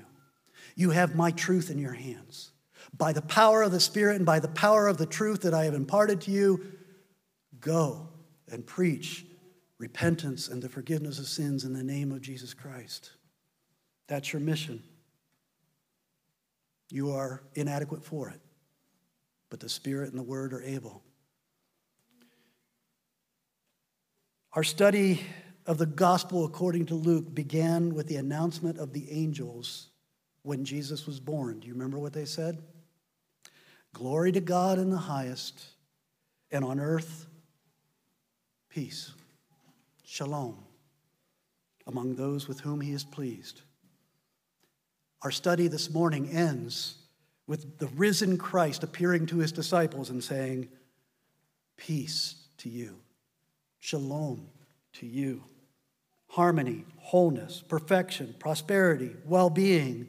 you 0.76 0.90
have 0.90 1.16
my 1.16 1.30
truth 1.30 1.70
in 1.70 1.78
your 1.78 1.94
hands. 1.94 2.52
By 2.96 3.12
the 3.12 3.22
power 3.22 3.62
of 3.62 3.72
the 3.72 3.80
Spirit 3.80 4.16
and 4.16 4.26
by 4.26 4.38
the 4.38 4.48
power 4.48 4.86
of 4.86 4.98
the 4.98 5.06
truth 5.06 5.42
that 5.42 5.52
I 5.52 5.64
have 5.64 5.74
imparted 5.74 6.20
to 6.22 6.30
you, 6.30 6.64
go 7.60 8.08
and 8.50 8.64
preach 8.64 9.26
repentance 9.78 10.48
and 10.48 10.60
the 10.60 10.68
forgiveness 10.68 11.18
of 11.18 11.26
sins 11.26 11.64
in 11.64 11.72
the 11.72 11.84
name 11.84 12.12
of 12.12 12.20
Jesus 12.20 12.52
Christ. 12.52 13.12
That's 14.08 14.32
your 14.32 14.40
mission. 14.40 14.82
You 16.90 17.12
are 17.12 17.42
inadequate 17.54 18.04
for 18.04 18.28
it, 18.30 18.40
but 19.50 19.60
the 19.60 19.68
Spirit 19.68 20.10
and 20.10 20.18
the 20.18 20.22
Word 20.22 20.52
are 20.52 20.62
able. 20.62 21.02
Our 24.54 24.64
study 24.64 25.20
of 25.66 25.76
the 25.76 25.86
gospel 25.86 26.46
according 26.46 26.86
to 26.86 26.94
Luke 26.94 27.34
began 27.34 27.94
with 27.94 28.06
the 28.06 28.16
announcement 28.16 28.78
of 28.78 28.94
the 28.94 29.10
angels 29.12 29.88
when 30.42 30.64
Jesus 30.64 31.06
was 31.06 31.20
born. 31.20 31.60
Do 31.60 31.68
you 31.68 31.74
remember 31.74 31.98
what 31.98 32.14
they 32.14 32.24
said? 32.24 32.58
Glory 33.92 34.32
to 34.32 34.40
God 34.40 34.78
in 34.78 34.90
the 34.90 34.96
highest, 34.96 35.62
and 36.50 36.64
on 36.64 36.80
earth, 36.80 37.26
peace, 38.70 39.12
shalom, 40.08 40.56
among 41.86 42.14
those 42.14 42.48
with 42.48 42.60
whom 42.60 42.80
he 42.80 42.92
is 42.92 43.04
pleased. 43.04 43.60
Our 45.20 45.30
study 45.30 45.68
this 45.68 45.90
morning 45.90 46.30
ends 46.30 46.94
with 47.46 47.78
the 47.78 47.88
risen 47.88 48.38
Christ 48.38 48.82
appearing 48.82 49.26
to 49.26 49.36
his 49.36 49.52
disciples 49.52 50.08
and 50.08 50.24
saying, 50.24 50.68
Peace 51.76 52.36
to 52.56 52.70
you, 52.70 52.96
shalom 53.80 54.48
to 54.94 55.06
you, 55.06 55.44
harmony, 56.28 56.86
wholeness, 56.96 57.62
perfection, 57.68 58.34
prosperity, 58.38 59.14
well 59.26 59.50
being 59.50 60.08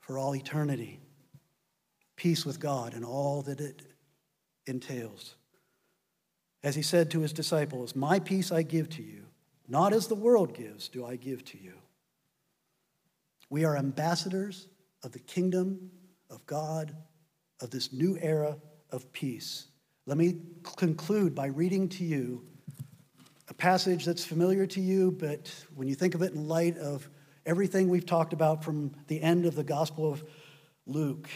for 0.00 0.18
all 0.18 0.34
eternity, 0.34 0.98
peace 2.16 2.44
with 2.44 2.58
God 2.58 2.94
and 2.94 3.04
all 3.04 3.42
that 3.42 3.60
it 3.60 3.80
entails. 4.66 5.36
As 6.68 6.74
he 6.74 6.82
said 6.82 7.10
to 7.12 7.20
his 7.20 7.32
disciples, 7.32 7.96
My 7.96 8.18
peace 8.18 8.52
I 8.52 8.60
give 8.60 8.90
to 8.90 9.02
you, 9.02 9.24
not 9.68 9.94
as 9.94 10.06
the 10.06 10.14
world 10.14 10.52
gives, 10.52 10.90
do 10.90 11.02
I 11.02 11.16
give 11.16 11.42
to 11.46 11.58
you. 11.58 11.72
We 13.48 13.64
are 13.64 13.74
ambassadors 13.74 14.68
of 15.02 15.12
the 15.12 15.18
kingdom 15.18 15.90
of 16.28 16.44
God, 16.44 16.94
of 17.62 17.70
this 17.70 17.90
new 17.90 18.18
era 18.20 18.58
of 18.90 19.10
peace. 19.14 19.68
Let 20.04 20.18
me 20.18 20.42
conclude 20.76 21.34
by 21.34 21.46
reading 21.46 21.88
to 21.88 22.04
you 22.04 22.44
a 23.48 23.54
passage 23.54 24.04
that's 24.04 24.26
familiar 24.26 24.66
to 24.66 24.80
you, 24.82 25.12
but 25.12 25.50
when 25.74 25.88
you 25.88 25.94
think 25.94 26.14
of 26.14 26.20
it 26.20 26.34
in 26.34 26.48
light 26.48 26.76
of 26.76 27.08
everything 27.46 27.88
we've 27.88 28.04
talked 28.04 28.34
about 28.34 28.62
from 28.62 28.94
the 29.06 29.22
end 29.22 29.46
of 29.46 29.54
the 29.54 29.64
Gospel 29.64 30.12
of 30.12 30.22
Luke, 30.84 31.30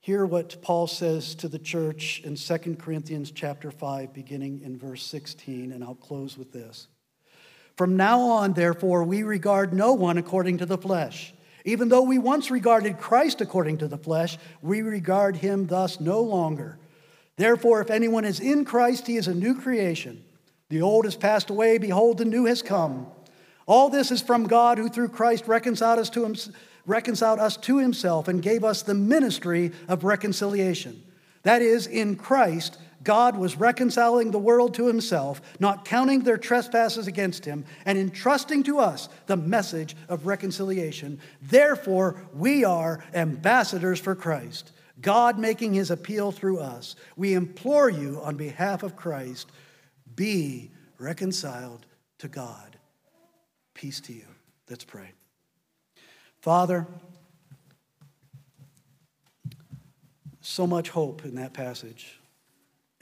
hear 0.00 0.24
what 0.24 0.62
Paul 0.62 0.86
says 0.86 1.34
to 1.36 1.48
the 1.48 1.58
church 1.58 2.22
in 2.24 2.34
2 2.34 2.76
Corinthians 2.76 3.30
chapter 3.30 3.70
5 3.70 4.14
beginning 4.14 4.62
in 4.64 4.78
verse 4.78 5.02
16 5.02 5.72
and 5.72 5.84
I'll 5.84 5.94
close 5.94 6.38
with 6.38 6.52
this. 6.52 6.88
From 7.76 7.96
now 7.96 8.20
on 8.20 8.54
therefore 8.54 9.04
we 9.04 9.22
regard 9.22 9.74
no 9.74 9.92
one 9.92 10.16
according 10.16 10.58
to 10.58 10.66
the 10.66 10.78
flesh. 10.78 11.34
Even 11.66 11.90
though 11.90 12.02
we 12.02 12.18
once 12.18 12.50
regarded 12.50 12.98
Christ 12.98 13.42
according 13.42 13.78
to 13.78 13.88
the 13.88 13.98
flesh, 13.98 14.38
we 14.62 14.80
regard 14.80 15.36
him 15.36 15.66
thus 15.66 16.00
no 16.00 16.22
longer. 16.22 16.78
Therefore 17.36 17.82
if 17.82 17.90
anyone 17.90 18.24
is 18.24 18.40
in 18.40 18.64
Christ 18.64 19.06
he 19.06 19.16
is 19.16 19.28
a 19.28 19.34
new 19.34 19.54
creation. 19.54 20.24
The 20.70 20.80
old 20.80 21.04
has 21.04 21.16
passed 21.16 21.50
away 21.50 21.76
behold 21.76 22.16
the 22.16 22.24
new 22.24 22.46
has 22.46 22.62
come. 22.62 23.06
All 23.66 23.90
this 23.90 24.10
is 24.10 24.22
from 24.22 24.46
God 24.46 24.78
who 24.78 24.88
through 24.88 25.10
Christ 25.10 25.46
reconciled 25.46 25.98
us 25.98 26.10
to 26.10 26.22
himself 26.22 26.56
reconciled 26.86 27.38
us 27.38 27.56
to 27.58 27.78
himself 27.78 28.28
and 28.28 28.42
gave 28.42 28.64
us 28.64 28.82
the 28.82 28.94
ministry 28.94 29.72
of 29.88 30.04
reconciliation. 30.04 31.02
That 31.42 31.62
is, 31.62 31.86
in 31.86 32.16
Christ, 32.16 32.78
God 33.02 33.36
was 33.36 33.56
reconciling 33.56 34.30
the 34.30 34.38
world 34.38 34.74
to 34.74 34.86
himself, 34.86 35.40
not 35.58 35.84
counting 35.84 36.20
their 36.20 36.36
trespasses 36.36 37.06
against 37.06 37.44
him, 37.44 37.64
and 37.86 37.96
entrusting 37.96 38.62
to 38.64 38.78
us 38.78 39.08
the 39.26 39.36
message 39.36 39.96
of 40.08 40.26
reconciliation. 40.26 41.18
Therefore, 41.40 42.22
we 42.34 42.64
are 42.64 43.02
ambassadors 43.14 44.00
for 44.00 44.14
Christ, 44.14 44.72
God 45.00 45.38
making 45.38 45.72
his 45.72 45.90
appeal 45.90 46.30
through 46.30 46.58
us. 46.58 46.94
We 47.16 47.32
implore 47.32 47.88
you 47.88 48.20
on 48.22 48.36
behalf 48.36 48.82
of 48.82 48.96
Christ 48.96 49.50
be 50.14 50.70
reconciled 50.98 51.86
to 52.18 52.28
God. 52.28 52.76
Peace 53.72 54.00
to 54.02 54.12
you. 54.12 54.26
Let's 54.68 54.84
pray. 54.84 55.12
Father, 56.40 56.86
so 60.40 60.66
much 60.66 60.88
hope 60.88 61.24
in 61.26 61.34
that 61.34 61.52
passage, 61.52 62.18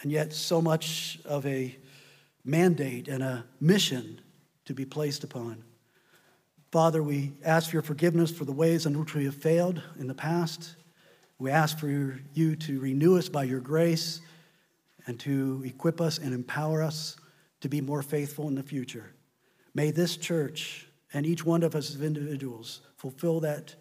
and 0.03 0.11
yet 0.11 0.33
so 0.33 0.61
much 0.61 1.21
of 1.25 1.47
a 1.47 1.77
mandate 2.45 3.07
and 3.07 3.23
a 3.23 3.45
mission 3.61 4.21
to 4.65 4.75
be 4.75 4.85
placed 4.85 5.23
upon. 5.23 5.63
Father, 6.73 7.01
we 7.01 7.33
ask 7.45 7.71
for 7.71 7.77
your 7.77 7.83
forgiveness 7.83 8.33
for 8.33 8.45
the 8.45 8.53
ways 8.53 8.87
in 8.87 8.99
which 8.99 9.15
we 9.15 9.25
have 9.25 9.37
failed 9.37 9.81
in 10.01 10.09
the 10.09 10.15
past. 10.15 10.75
We 11.39 11.53
ask 11.53 11.79
for 11.79 11.89
you 12.35 12.57
to 12.57 12.81
renew 12.81 13.17
us 13.17 13.29
by 13.29 13.45
your 13.45 13.61
grace 13.61 14.21
and 15.07 15.19
to 15.21 15.63
equip 15.65 16.01
us 16.01 16.19
and 16.19 16.35
empower 16.35 16.83
us 16.83 17.17
to 17.61 17.69
be 17.69 17.81
more 17.81 18.03
faithful 18.03 18.49
in 18.49 18.57
the 18.57 18.63
future. 18.65 19.15
May 19.75 19.93
this 19.93 20.17
church 20.17 20.89
and 21.15 21.25
each 21.25 21.45
one 21.45 21.63
of 21.63 21.77
us 21.77 21.95
as 21.95 22.03
individuals 22.03 22.81
fulfill 22.99 23.41
that 23.41 23.75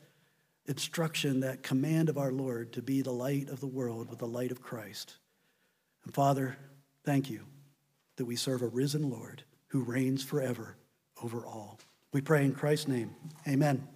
instruction, 0.67 1.41
that 1.41 1.63
command 1.63 2.07
of 2.07 2.17
our 2.17 2.31
Lord 2.31 2.73
to 2.73 2.81
be 2.81 3.01
the 3.01 3.11
light 3.11 3.49
of 3.49 3.59
the 3.59 3.67
world 3.67 4.09
with 4.09 4.19
the 4.19 4.27
light 4.27 4.51
of 4.51 4.61
Christ. 4.61 5.17
And 6.05 6.13
Father, 6.13 6.57
thank 7.03 7.29
you 7.29 7.45
that 8.17 8.25
we 8.25 8.35
serve 8.35 8.61
a 8.61 8.67
risen 8.67 9.09
Lord 9.09 9.43
who 9.67 9.81
reigns 9.81 10.23
forever 10.23 10.77
over 11.21 11.45
all. 11.45 11.79
We 12.13 12.21
pray 12.21 12.45
in 12.45 12.53
Christ's 12.53 12.87
name. 12.87 13.15
Amen. 13.47 13.87